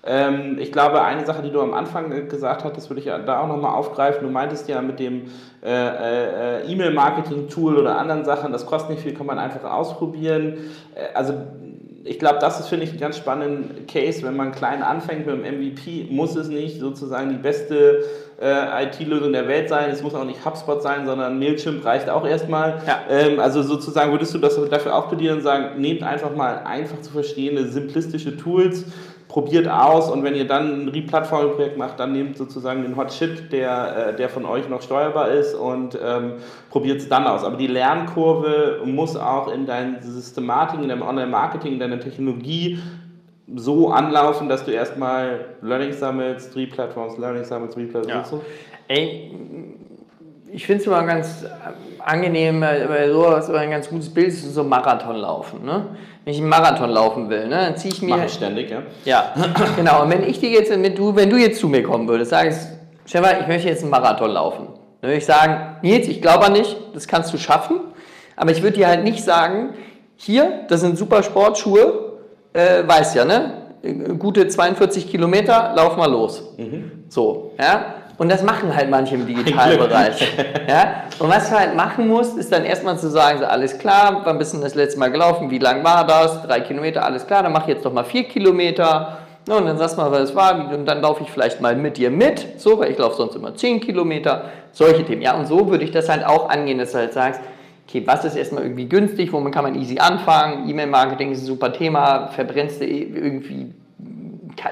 Ähm, 0.07 0.59
ich 0.59 0.71
glaube, 0.71 1.03
eine 1.03 1.25
Sache, 1.25 1.43
die 1.43 1.51
du 1.51 1.61
am 1.61 1.73
Anfang 1.73 2.13
äh, 2.13 2.23
gesagt 2.23 2.65
hattest, 2.65 2.91
würde 2.91 3.01
ich 3.01 3.07
da 3.07 3.41
auch 3.41 3.49
nochmal 3.49 3.75
aufgreifen. 3.75 4.27
Du 4.27 4.31
meintest 4.31 4.69
ja 4.69 4.83
mit 4.83 4.99
dem 4.99 5.31
äh, 5.63 6.61
äh, 6.61 6.71
E-Mail-Marketing-Tool 6.71 7.79
oder 7.79 7.99
anderen 7.99 8.25
Sachen, 8.25 8.53
das 8.53 8.67
kostet 8.67 8.91
nicht 8.91 9.03
viel, 9.03 9.15
kann 9.15 9.27
man 9.27 9.39
einfach 9.39 9.65
ausprobieren. 9.65 10.59
Äh, 10.95 11.15
also 11.15 11.35
ich 12.07 12.19
glaube, 12.19 12.39
das 12.39 12.61
ist, 12.61 12.69
finde 12.69 12.85
ich, 12.85 12.93
ein 12.93 13.01
ganz 13.01 13.17
spannender 13.17 13.81
Case. 13.89 14.23
Wenn 14.23 14.37
man 14.37 14.53
klein 14.53 14.83
anfängt 14.83 15.27
mit 15.27 15.37
dem 15.37 15.43
MVP, 15.43 16.07
muss 16.11 16.37
es 16.37 16.49
nicht 16.49 16.79
sozusagen 16.79 17.31
die 17.31 17.37
beste 17.37 18.05
äh, 18.41 18.85
IT-Lösung 18.85 19.33
der 19.33 19.49
Welt 19.49 19.71
sein. 19.71 19.91
Es 19.91 20.03
muss 20.03 20.15
auch 20.15 20.27
nicht 20.27 20.45
HubSpot 20.45 20.83
sein, 20.83 21.07
sondern 21.07 21.39
Mailchimp 21.39 21.83
reicht 21.83 22.11
auch 22.11 22.27
erstmal. 22.27 22.83
Ja. 22.87 23.01
Ähm, 23.09 23.41
also 23.41 23.63
sozusagen 23.63 24.13
würdest 24.13 24.35
du 24.35 24.39
das 24.39 24.61
dafür 24.69 24.95
auch 24.95 25.09
plädieren 25.09 25.39
und 25.39 25.43
sagen, 25.43 25.81
nehmt 25.81 26.03
einfach 26.03 26.35
mal 26.37 26.59
einfach 26.65 27.01
zu 27.01 27.11
verstehende, 27.11 27.69
simplistische 27.69 28.37
Tools, 28.37 28.85
probiert 29.35 29.67
aus 29.67 30.13
und 30.13 30.23
wenn 30.23 30.37
ihr 30.37 30.47
dann 30.47 30.85
ein 30.85 30.89
Replatforming-Projekt 30.89 31.77
macht, 31.77 31.99
dann 31.99 32.13
nehmt 32.13 32.37
sozusagen 32.37 32.83
den 32.83 32.97
Hot 32.97 33.13
Shit, 33.13 33.51
der, 33.51 34.11
äh, 34.11 34.17
der 34.17 34.29
von 34.29 34.47
euch 34.47 34.69
noch 34.69 34.81
steuerbar 34.81 35.29
ist 35.31 35.55
und 35.55 35.99
ähm, 36.01 36.35
probiert 36.71 37.01
es 37.01 37.09
dann 37.09 37.27
aus. 37.27 37.43
Aber 37.43 37.57
die 37.57 37.67
Lernkurve 37.67 38.83
muss 38.85 39.17
auch 39.17 39.53
in 39.53 39.67
deiner 39.67 40.01
Systematik, 40.01 40.81
in 40.81 40.89
deinem 40.89 41.03
Online-Marketing, 41.03 41.73
in 41.73 41.79
deiner 41.81 41.99
Technologie 41.99 42.79
so 43.57 43.91
anlaufen, 43.91 44.49
dass 44.49 44.65
du 44.65 44.71
erstmal 44.71 45.47
Learning 45.63 45.93
sammelst, 45.93 46.55
Re-Plattforms, 46.55 47.19
Learning 47.19 47.43
sammelst, 47.43 47.77
Re-Plattforms. 47.77 48.31
Ja. 48.31 48.41
Ey, 48.87 49.33
ich 50.55 50.67
finde 50.67 50.83
es 50.83 50.87
immer 50.87 51.03
ganz 51.03 51.45
angenehm, 51.99 52.61
weil 52.61 53.11
sowas 53.11 53.51
ein 53.51 53.71
ganz 53.71 53.89
gutes 53.89 54.09
Bild 54.13 54.29
ist, 54.29 54.55
so 54.55 54.63
Marathon 54.63 55.17
laufen. 55.17 55.65
Ne? 55.65 55.87
Wenn 56.25 56.33
ich 56.33 56.41
einen 56.41 56.49
Marathon 56.49 56.91
laufen 56.91 57.29
will, 57.29 57.49
ne, 57.49 57.57
dann 57.57 57.77
ziehe 57.77 57.93
ich 57.93 58.01
mir. 58.01 58.17
Mach 58.17 58.25
ich 58.25 58.33
ständig, 58.33 58.71
ja. 58.71 58.83
Ja, 59.05 59.35
genau. 59.77 60.03
Und 60.03 60.11
wenn 60.11 60.23
ich 60.23 60.39
dir 60.39 60.51
jetzt, 60.51 60.71
wenn 60.71 60.95
du, 60.95 61.17
wenn 61.17 61.29
du 61.29 61.37
jetzt 61.37 61.59
zu 61.59 61.69
mir 61.69 61.83
kommen 61.83 62.07
würdest, 62.07 62.31
sagst, 62.31 62.69
Stefan, 63.05 63.41
ich 63.41 63.49
möchte 63.49 63.69
jetzt 63.69 63.83
einen 63.83 63.91
Marathon 63.91 64.31
laufen. 64.31 64.69
Dann 65.01 65.11
würde 65.11 65.19
ich 65.19 65.27
sagen, 65.27 65.77
Nils, 65.83 66.07
ich 66.07 66.23
glaube 66.23 66.51
nicht, 66.53 66.77
das 66.95 67.09
kannst 67.09 67.35
du 67.35 67.39
schaffen. 67.39 67.81
Aber 68.37 68.53
ich 68.53 68.63
würde 68.63 68.77
dir 68.77 68.87
halt 68.87 69.03
nicht 69.03 69.25
sagen, 69.25 69.75
hier, 70.17 70.61
das 70.69 70.81
sind 70.83 70.97
super 70.97 71.23
Sportschuhe, 71.25 72.19
äh, 72.53 72.87
weiß 72.87 73.15
ja, 73.15 73.25
ne? 73.25 73.63
Gute 74.19 74.47
42 74.47 75.11
Kilometer, 75.11 75.73
lauf 75.75 75.97
mal 75.97 76.11
los. 76.11 76.55
Mhm. 76.57 77.05
So, 77.09 77.53
ja. 77.59 78.04
Und 78.17 78.31
das 78.31 78.43
machen 78.43 78.75
halt 78.75 78.91
manche 78.91 79.17
im 79.17 79.27
Digitalbereich. 79.27 80.21
ja? 80.69 81.05
Und 81.19 81.29
was 81.29 81.51
du 81.51 81.59
halt 81.59 81.75
machen 81.75 82.07
musst, 82.07 82.39
ist 82.39 82.53
dann 82.53 82.65
erstmal 82.65 82.99
zu 82.99 83.11
sagen, 83.11 83.41
so, 83.41 83.45
alles 83.45 83.79
klar, 83.79 84.21
wann 84.25 84.39
bist 84.39 84.55
du 84.55 84.59
das 84.59 84.75
letzte 84.75 85.01
Mal 85.01 85.11
gelaufen, 85.11 85.51
wie 85.51 85.59
lang 85.59 85.83
war 85.83 86.07
das, 86.07 86.43
drei 86.43 86.61
Kilometer, 86.61 87.05
alles 87.05 87.27
klar, 87.27 87.43
dann 87.43 87.53
mach 87.53 87.63
ich 87.63 87.75
jetzt 87.75 87.85
doch 87.85 87.93
mal 87.93 88.05
vier 88.05 88.25
Kilometer. 88.25 89.19
Ja, 89.49 89.57
und 89.57 89.67
dann 89.67 89.77
sagst 89.77 89.97
du 89.97 90.01
mal, 90.01 90.11
was 90.11 90.31
es 90.31 90.35
war, 90.35 90.73
und 90.73 90.87
dann 90.87 91.03
laufe 91.03 91.23
ich 91.23 91.31
vielleicht 91.31 91.61
mal 91.61 91.77
mit 91.77 91.99
dir 91.99 92.11
mit, 92.11 92.61
so, 92.61 92.79
weil 92.79 92.93
ich 92.93 92.99
laufe 92.99 93.17
sonst 93.17 93.35
immer 93.35 93.55
zehn 93.55 93.81
Kilometer, 93.81 94.45
solche 94.73 95.05
Themen. 95.05 95.21
Ja, 95.21 95.35
und 95.35 95.47
so 95.47 95.69
würde 95.69 95.85
ich 95.85 95.91
das 95.91 96.09
halt 96.09 96.25
auch 96.25 96.49
angehen, 96.49 96.79
dass 96.79 96.93
du 96.93 96.99
halt 96.99 97.13
sagst, 97.13 97.41
okay, 97.87 98.03
was 98.07 98.25
ist 98.25 98.37
erstmal 98.37 98.63
irgendwie 98.63 98.89
günstig, 98.89 99.33
womit 99.33 99.53
kann 99.53 99.65
man 99.65 99.75
easy 99.75 99.99
anfangen, 99.99 100.69
E-Mail-Marketing 100.69 101.33
ist 101.33 101.43
ein 101.43 101.47
super 101.47 101.73
Thema, 101.73 102.29
verbrennst 102.29 102.81
du 102.81 102.87
irgendwie 102.87 103.75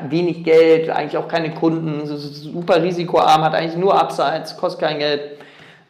wenig 0.08 0.44
Geld, 0.44 0.90
eigentlich 0.90 1.16
auch 1.16 1.28
keine 1.28 1.50
Kunden, 1.52 2.06
super 2.06 2.82
risikoarm, 2.82 3.42
hat 3.42 3.54
eigentlich 3.54 3.76
nur 3.76 3.94
Upsides, 3.94 4.56
kostet 4.56 4.80
kein 4.80 4.98
Geld. 4.98 5.20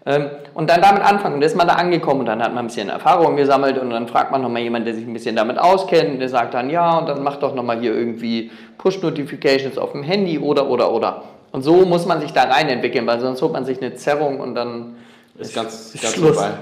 Ähm, 0.05 0.31
und 0.55 0.69
dann 0.69 0.83
damit 0.83 1.03
anfangen. 1.03 1.35
Dann 1.35 1.43
ist 1.43 1.57
man 1.57 1.69
da 1.69 1.75
angekommen 1.75 2.21
und 2.21 2.27
dann 2.27 2.43
hat 2.43 2.53
man 2.53 2.65
ein 2.65 2.67
bisschen 2.67 2.89
Erfahrung 2.89 3.37
gesammelt 3.37 3.79
und 3.79 3.91
dann 3.91 4.09
fragt 4.09 4.33
man 4.33 4.43
nochmal 4.43 4.63
jemanden, 4.63 4.87
der 4.87 4.95
sich 4.95 5.07
ein 5.07 5.13
bisschen 5.13 5.37
damit 5.37 5.59
auskennt, 5.59 6.21
der 6.21 6.29
sagt 6.29 6.55
dann 6.55 6.71
ja 6.71 6.99
und 6.99 7.09
dann 7.09 7.23
macht 7.23 7.43
doch 7.43 7.55
nochmal 7.55 7.79
hier 7.79 7.95
irgendwie 7.95 8.51
Push-Notifications 8.79 9.79
auf 9.79 9.93
dem 9.93 10.03
Handy 10.03 10.39
oder 10.39 10.69
oder 10.69 10.91
oder. 10.91 11.23
Und 11.53 11.63
so 11.63 11.85
muss 11.85 12.07
man 12.07 12.21
sich 12.21 12.33
da 12.33 12.45
rein 12.45 12.69
entwickeln, 12.69 13.07
weil 13.07 13.21
sonst 13.21 13.43
holt 13.43 13.53
man 13.53 13.65
sich 13.65 13.81
eine 13.81 13.95
Zerrung 13.95 14.41
und 14.41 14.55
dann 14.55 14.97
ist 15.39 15.55
ganz, 15.55 15.95
ganz 16.01 16.15
Schluss. 16.15 16.37
vorbei. 16.37 16.55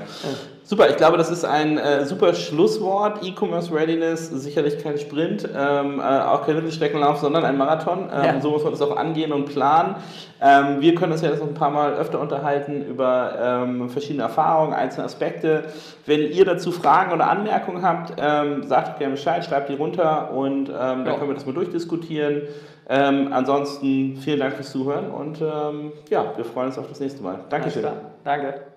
Super, 0.71 0.89
ich 0.89 0.97
glaube, 0.97 1.17
das 1.19 1.33
ist 1.33 1.45
ein 1.45 1.79
äh, 1.79 2.05
super 2.05 2.33
Schlusswort. 2.33 3.27
E-Commerce 3.27 3.75
Readiness, 3.75 4.29
sicherlich 4.29 4.81
kein 4.81 4.99
Sprint, 4.99 5.49
ähm, 5.53 5.99
äh, 5.99 6.03
auch 6.03 6.47
kein 6.47 6.55
Mittelstreckenlauf, 6.55 7.19
sondern 7.19 7.45
ein 7.45 7.57
Marathon. 7.57 8.03
Ähm, 8.05 8.25
ja. 8.25 8.41
So 8.41 8.53
muss 8.53 8.63
man 8.63 8.71
das 8.71 8.81
auch 8.81 8.97
angehen 8.97 9.33
und 9.33 9.47
planen. 9.47 9.97
Ähm, 10.41 10.81
wir 10.81 10.95
können 10.95 11.11
uns 11.11 11.23
ja 11.23 11.31
jetzt 11.31 11.41
noch 11.41 11.49
ein 11.49 11.55
paar 11.55 11.73
Mal 11.73 11.95
öfter 11.95 12.21
unterhalten 12.21 12.85
über 12.85 13.33
ähm, 13.43 13.91
verschiedene 13.91 14.23
Erfahrungen, 14.23 14.73
einzelne 14.73 15.07
Aspekte. 15.07 15.65
Wenn 16.07 16.21
ihr 16.21 16.45
dazu 16.45 16.71
Fragen 16.71 17.11
oder 17.11 17.29
Anmerkungen 17.29 17.83
habt, 17.83 18.13
ähm, 18.17 18.63
sagt 18.63 19.01
gerne 19.01 19.15
Bescheid, 19.15 19.45
schreibt 19.45 19.71
die 19.71 19.75
runter 19.75 20.31
und 20.33 20.69
ähm, 20.69 20.75
dann 20.75 21.05
ja. 21.05 21.15
können 21.15 21.31
wir 21.31 21.35
das 21.35 21.47
mal 21.47 21.53
durchdiskutieren. 21.53 22.43
ansonsten 22.87 24.19
vielen 24.19 24.39
Dank 24.39 24.55
fürs 24.55 24.71
Zuhören 24.71 25.11
und 25.11 25.41
ja, 25.41 26.33
wir 26.37 26.45
freuen 26.45 26.69
uns 26.69 26.79
auf 26.79 26.87
das 26.89 27.01
nächste 27.01 27.25
Mal. 27.25 27.41
Dankeschön. 27.49 27.87
Danke. 28.23 28.70